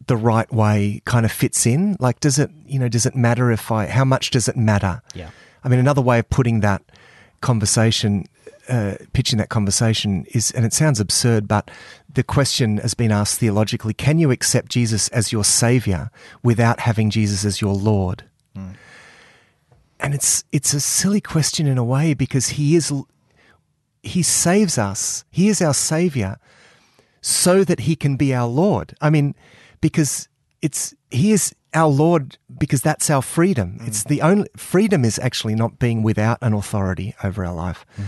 the 0.05 0.16
right 0.16 0.51
way 0.53 1.01
kind 1.05 1.26
of 1.26 1.32
fits 1.32 1.66
in. 1.66 1.97
Like, 1.99 2.20
does 2.20 2.39
it 2.39 2.49
you 2.66 2.80
know, 2.80 2.89
does 2.89 3.05
it 3.05 3.16
matter 3.16 3.51
if 3.51 3.72
I? 3.72 3.88
How 3.88 4.05
much 4.05 4.30
does 4.32 4.47
it 4.47 4.55
matter? 4.55 5.01
Yeah. 5.14 5.30
I 5.64 5.70
mean, 5.70 5.80
another 5.80 6.01
way 6.01 6.20
of 6.20 6.30
putting 6.30 6.62
that 6.62 6.82
conversation, 7.41 8.26
uh, 8.70 8.95
pitching 9.13 9.38
that 9.39 9.49
conversation 9.49 10.26
is, 10.34 10.51
and 10.51 10.65
it 10.65 10.74
sounds 10.74 10.99
absurd, 10.99 11.47
but 11.47 11.72
the 12.13 12.24
question 12.24 12.78
has 12.78 12.93
been 12.93 13.11
asked 13.11 13.39
theologically 13.39 13.93
can 13.93 14.20
you 14.20 14.32
accept 14.32 14.72
Jesus 14.72 15.07
as 15.09 15.32
your 15.32 15.43
savior 15.43 16.09
without 16.43 16.82
having 16.82 17.09
Jesus 17.09 17.45
as 17.45 17.61
your 17.61 17.74
Lord? 17.74 18.24
Hmm. 18.55 18.72
And 19.99 20.13
it's, 20.13 20.43
it's 20.51 20.74
a 20.74 20.80
silly 20.80 21.22
question 21.22 21.65
in 21.65 21.78
a 21.78 21.84
way 21.84 22.13
because 22.13 22.49
he 22.49 22.76
is, 22.76 22.93
he 24.03 24.22
saves 24.22 24.78
us, 24.78 25.26
he 25.32 25.47
is 25.47 25.61
our 25.61 25.74
savior 25.74 26.38
so 27.22 27.63
that 27.63 27.82
he 27.82 27.95
can 27.95 28.15
be 28.15 28.34
our 28.34 28.47
Lord. 28.47 28.95
I 29.01 29.09
mean, 29.09 29.36
because 29.82 30.28
it's 30.61 30.93
he 31.09 31.32
is 31.32 31.53
our 31.74 31.89
Lord 31.89 32.38
because 32.57 32.82
that's 32.82 33.09
our 33.09 33.22
freedom. 33.22 33.80
It's 33.82 34.03
hmm. 34.03 34.09
the 34.09 34.22
only 34.22 34.49
freedom 34.55 35.05
is 35.05 35.20
actually 35.20 35.55
not 35.55 35.80
being 35.80 36.03
without 36.03 36.39
an 36.41 36.53
authority 36.53 37.15
over 37.24 37.45
our 37.45 37.53
life. 37.53 37.86
Hmm. 37.95 38.03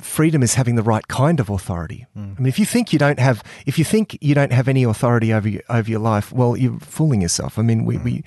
Freedom 0.00 0.42
is 0.42 0.54
having 0.54 0.74
the 0.74 0.82
right 0.82 1.06
kind 1.08 1.40
of 1.40 1.48
authority. 1.50 2.06
Mm. 2.16 2.36
I 2.36 2.40
mean, 2.40 2.48
if 2.48 2.58
you 2.58 2.66
think 2.66 2.92
you 2.92 2.98
don't 2.98 3.18
have, 3.18 3.44
if 3.66 3.78
you 3.78 3.84
think 3.84 4.18
you 4.20 4.34
don't 4.34 4.52
have 4.52 4.68
any 4.68 4.82
authority 4.82 5.32
over 5.32 5.48
your, 5.48 5.62
over 5.68 5.90
your 5.90 6.00
life, 6.00 6.32
well, 6.32 6.56
you're 6.56 6.80
fooling 6.80 7.22
yourself. 7.22 7.58
I 7.58 7.62
mean, 7.62 7.84
we, 7.84 7.96
mm. 7.96 8.04
we, 8.04 8.24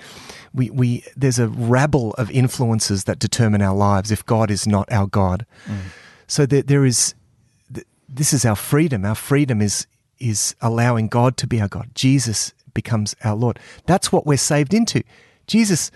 we, 0.54 0.70
we, 0.70 1.04
there's 1.16 1.39
a 1.39 1.47
rabble 1.47 2.14
of 2.14 2.32
influences 2.32 3.04
that 3.04 3.20
determine 3.20 3.62
our 3.62 3.76
lives 3.76 4.12
if 4.12 4.26
God 4.26 4.49
is 4.49 4.66
not 4.66 4.91
our 4.91 5.08
God. 5.08 5.45
Mm. 5.66 5.78
So 6.28 6.45
there, 6.45 6.62
there 6.62 6.86
is, 6.86 7.16
this 8.08 8.34
is 8.34 8.45
our 8.45 8.56
freedom. 8.56 9.06
Our 9.06 9.16
freedom 9.16 9.62
is 9.62 9.88
is 10.22 10.56
allowing 10.62 11.08
God 11.08 11.36
to 11.38 11.47
be 11.47 11.60
our 11.60 11.68
God. 11.68 11.89
Jesus 11.95 12.54
becomes 12.74 13.16
our 13.24 13.36
Lord. 13.36 13.60
That's 13.88 14.12
what 14.12 14.26
we're 14.26 14.38
saved 14.38 14.74
into. 14.74 15.04
Jesus 15.47 15.91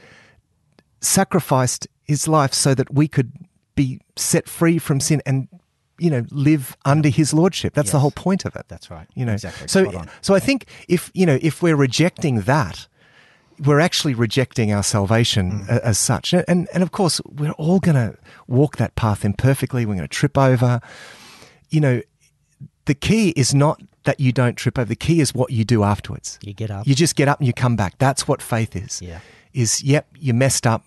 sacrificed 1.00 1.88
his 2.04 2.28
life 2.28 2.54
so 2.54 2.74
that 2.74 2.94
we 2.94 3.08
could 3.08 3.32
be 3.76 4.00
set 4.16 4.48
free 4.48 4.78
from 4.78 5.00
sin 5.00 5.22
and 5.26 5.48
you 5.98 6.10
know 6.10 6.26
live 6.32 6.76
under 6.86 7.10
his 7.10 7.34
lordship. 7.34 7.74
That's 7.74 7.92
the 7.92 8.00
whole 8.00 8.12
point 8.12 8.46
of 8.46 8.56
it. 8.56 8.66
That's 8.68 8.90
right. 8.90 9.08
you 9.16 9.26
know. 9.26 9.34
Exactly. 9.34 9.68
So 9.68 10.04
so 10.22 10.34
I 10.34 10.40
think 10.40 10.68
if 10.88 11.12
you 11.14 11.26
know 11.26 11.38
if 11.42 11.62
we're 11.62 11.76
rejecting 11.76 12.42
that 12.42 12.88
we're 13.64 13.80
actually 13.80 14.14
rejecting 14.14 14.74
our 14.74 14.84
salvation 14.84 15.66
mm. 15.66 15.70
a- 15.70 15.86
as 15.86 15.98
such. 15.98 16.34
And, 16.34 16.68
and 16.74 16.84
of 16.84 16.92
course, 16.92 17.22
we're 17.26 17.52
all 17.54 17.80
going 17.80 17.96
to 17.96 18.18
walk 18.48 18.78
that 18.78 18.96
path 18.96 19.24
imperfectly. 19.24 19.86
We're 19.86 19.96
going 19.96 20.08
to 20.08 20.08
trip 20.08 20.38
over. 20.38 20.82
You 21.70 21.82
know, 21.82 22.02
the 22.86 22.96
key 22.96 23.30
is 23.30 23.54
not 23.54 23.82
that 24.04 24.20
you 24.20 24.32
don't 24.32 24.56
trip 24.56 24.78
over. 24.78 24.88
The 24.88 24.96
key 24.96 25.20
is 25.20 25.34
what 25.34 25.52
you 25.52 25.64
do 25.64 25.84
afterwards. 25.84 26.38
You 26.42 26.54
get 26.54 26.72
up. 26.72 26.88
You 26.88 26.96
just 26.96 27.16
get 27.16 27.28
up 27.28 27.40
and 27.40 27.48
you 27.48 27.54
come 27.54 27.76
back. 27.76 27.98
That's 27.98 28.28
what 28.28 28.42
faith 28.42 28.76
is. 28.76 29.02
Yeah. 29.02 29.20
Is 29.54 29.82
yep, 29.84 30.08
you 30.20 30.34
messed 30.34 30.68
up. 30.68 30.84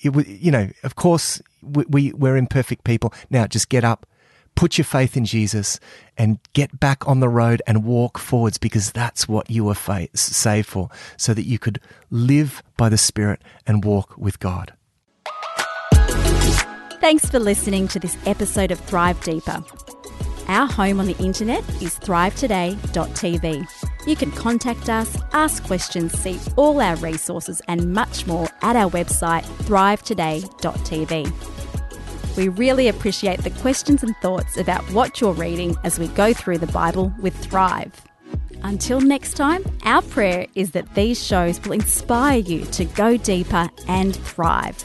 It, 0.00 0.10
wa- 0.10 0.24
you 0.26 0.50
know, 0.50 0.70
of 0.82 0.96
course, 0.96 1.40
we, 1.66 1.84
we 1.88 2.12
we're 2.12 2.36
imperfect 2.36 2.84
people. 2.84 3.12
Now, 3.30 3.46
just 3.46 3.68
get 3.68 3.84
up, 3.84 4.06
put 4.54 4.78
your 4.78 4.84
faith 4.84 5.16
in 5.16 5.24
Jesus, 5.24 5.78
and 6.16 6.38
get 6.52 6.78
back 6.78 7.06
on 7.08 7.20
the 7.20 7.28
road 7.28 7.62
and 7.66 7.84
walk 7.84 8.18
forwards 8.18 8.58
because 8.58 8.92
that's 8.92 9.28
what 9.28 9.50
you 9.50 9.64
were 9.64 9.76
saved 10.14 10.68
for, 10.68 10.88
so 11.16 11.34
that 11.34 11.44
you 11.44 11.58
could 11.58 11.80
live 12.10 12.62
by 12.76 12.88
the 12.88 12.98
Spirit 12.98 13.42
and 13.66 13.84
walk 13.84 14.16
with 14.16 14.38
God. 14.38 14.72
Thanks 17.00 17.26
for 17.26 17.38
listening 17.38 17.88
to 17.88 18.00
this 18.00 18.16
episode 18.26 18.70
of 18.70 18.80
Thrive 18.80 19.22
Deeper. 19.22 19.62
Our 20.48 20.66
home 20.66 21.00
on 21.00 21.06
the 21.06 21.16
internet 21.18 21.62
is 21.82 21.98
thrivetoday.tv. 21.98 23.95
You 24.06 24.16
can 24.16 24.30
contact 24.30 24.88
us, 24.88 25.16
ask 25.32 25.64
questions, 25.64 26.18
see 26.18 26.38
all 26.56 26.80
our 26.80 26.96
resources, 26.96 27.60
and 27.68 27.92
much 27.92 28.26
more 28.26 28.48
at 28.62 28.76
our 28.76 28.90
website 28.90 29.44
thrivetoday.tv. 29.64 32.36
We 32.36 32.48
really 32.48 32.88
appreciate 32.88 33.40
the 33.40 33.50
questions 33.50 34.02
and 34.02 34.16
thoughts 34.18 34.56
about 34.56 34.82
what 34.92 35.20
you're 35.20 35.32
reading 35.32 35.76
as 35.84 35.98
we 35.98 36.08
go 36.08 36.32
through 36.32 36.58
the 36.58 36.66
Bible 36.68 37.12
with 37.20 37.36
Thrive. 37.36 37.92
Until 38.62 39.00
next 39.00 39.34
time, 39.34 39.64
our 39.84 40.02
prayer 40.02 40.46
is 40.54 40.72
that 40.72 40.94
these 40.94 41.24
shows 41.24 41.60
will 41.62 41.72
inspire 41.72 42.38
you 42.38 42.64
to 42.66 42.84
go 42.84 43.16
deeper 43.16 43.68
and 43.88 44.16
thrive. 44.16 44.84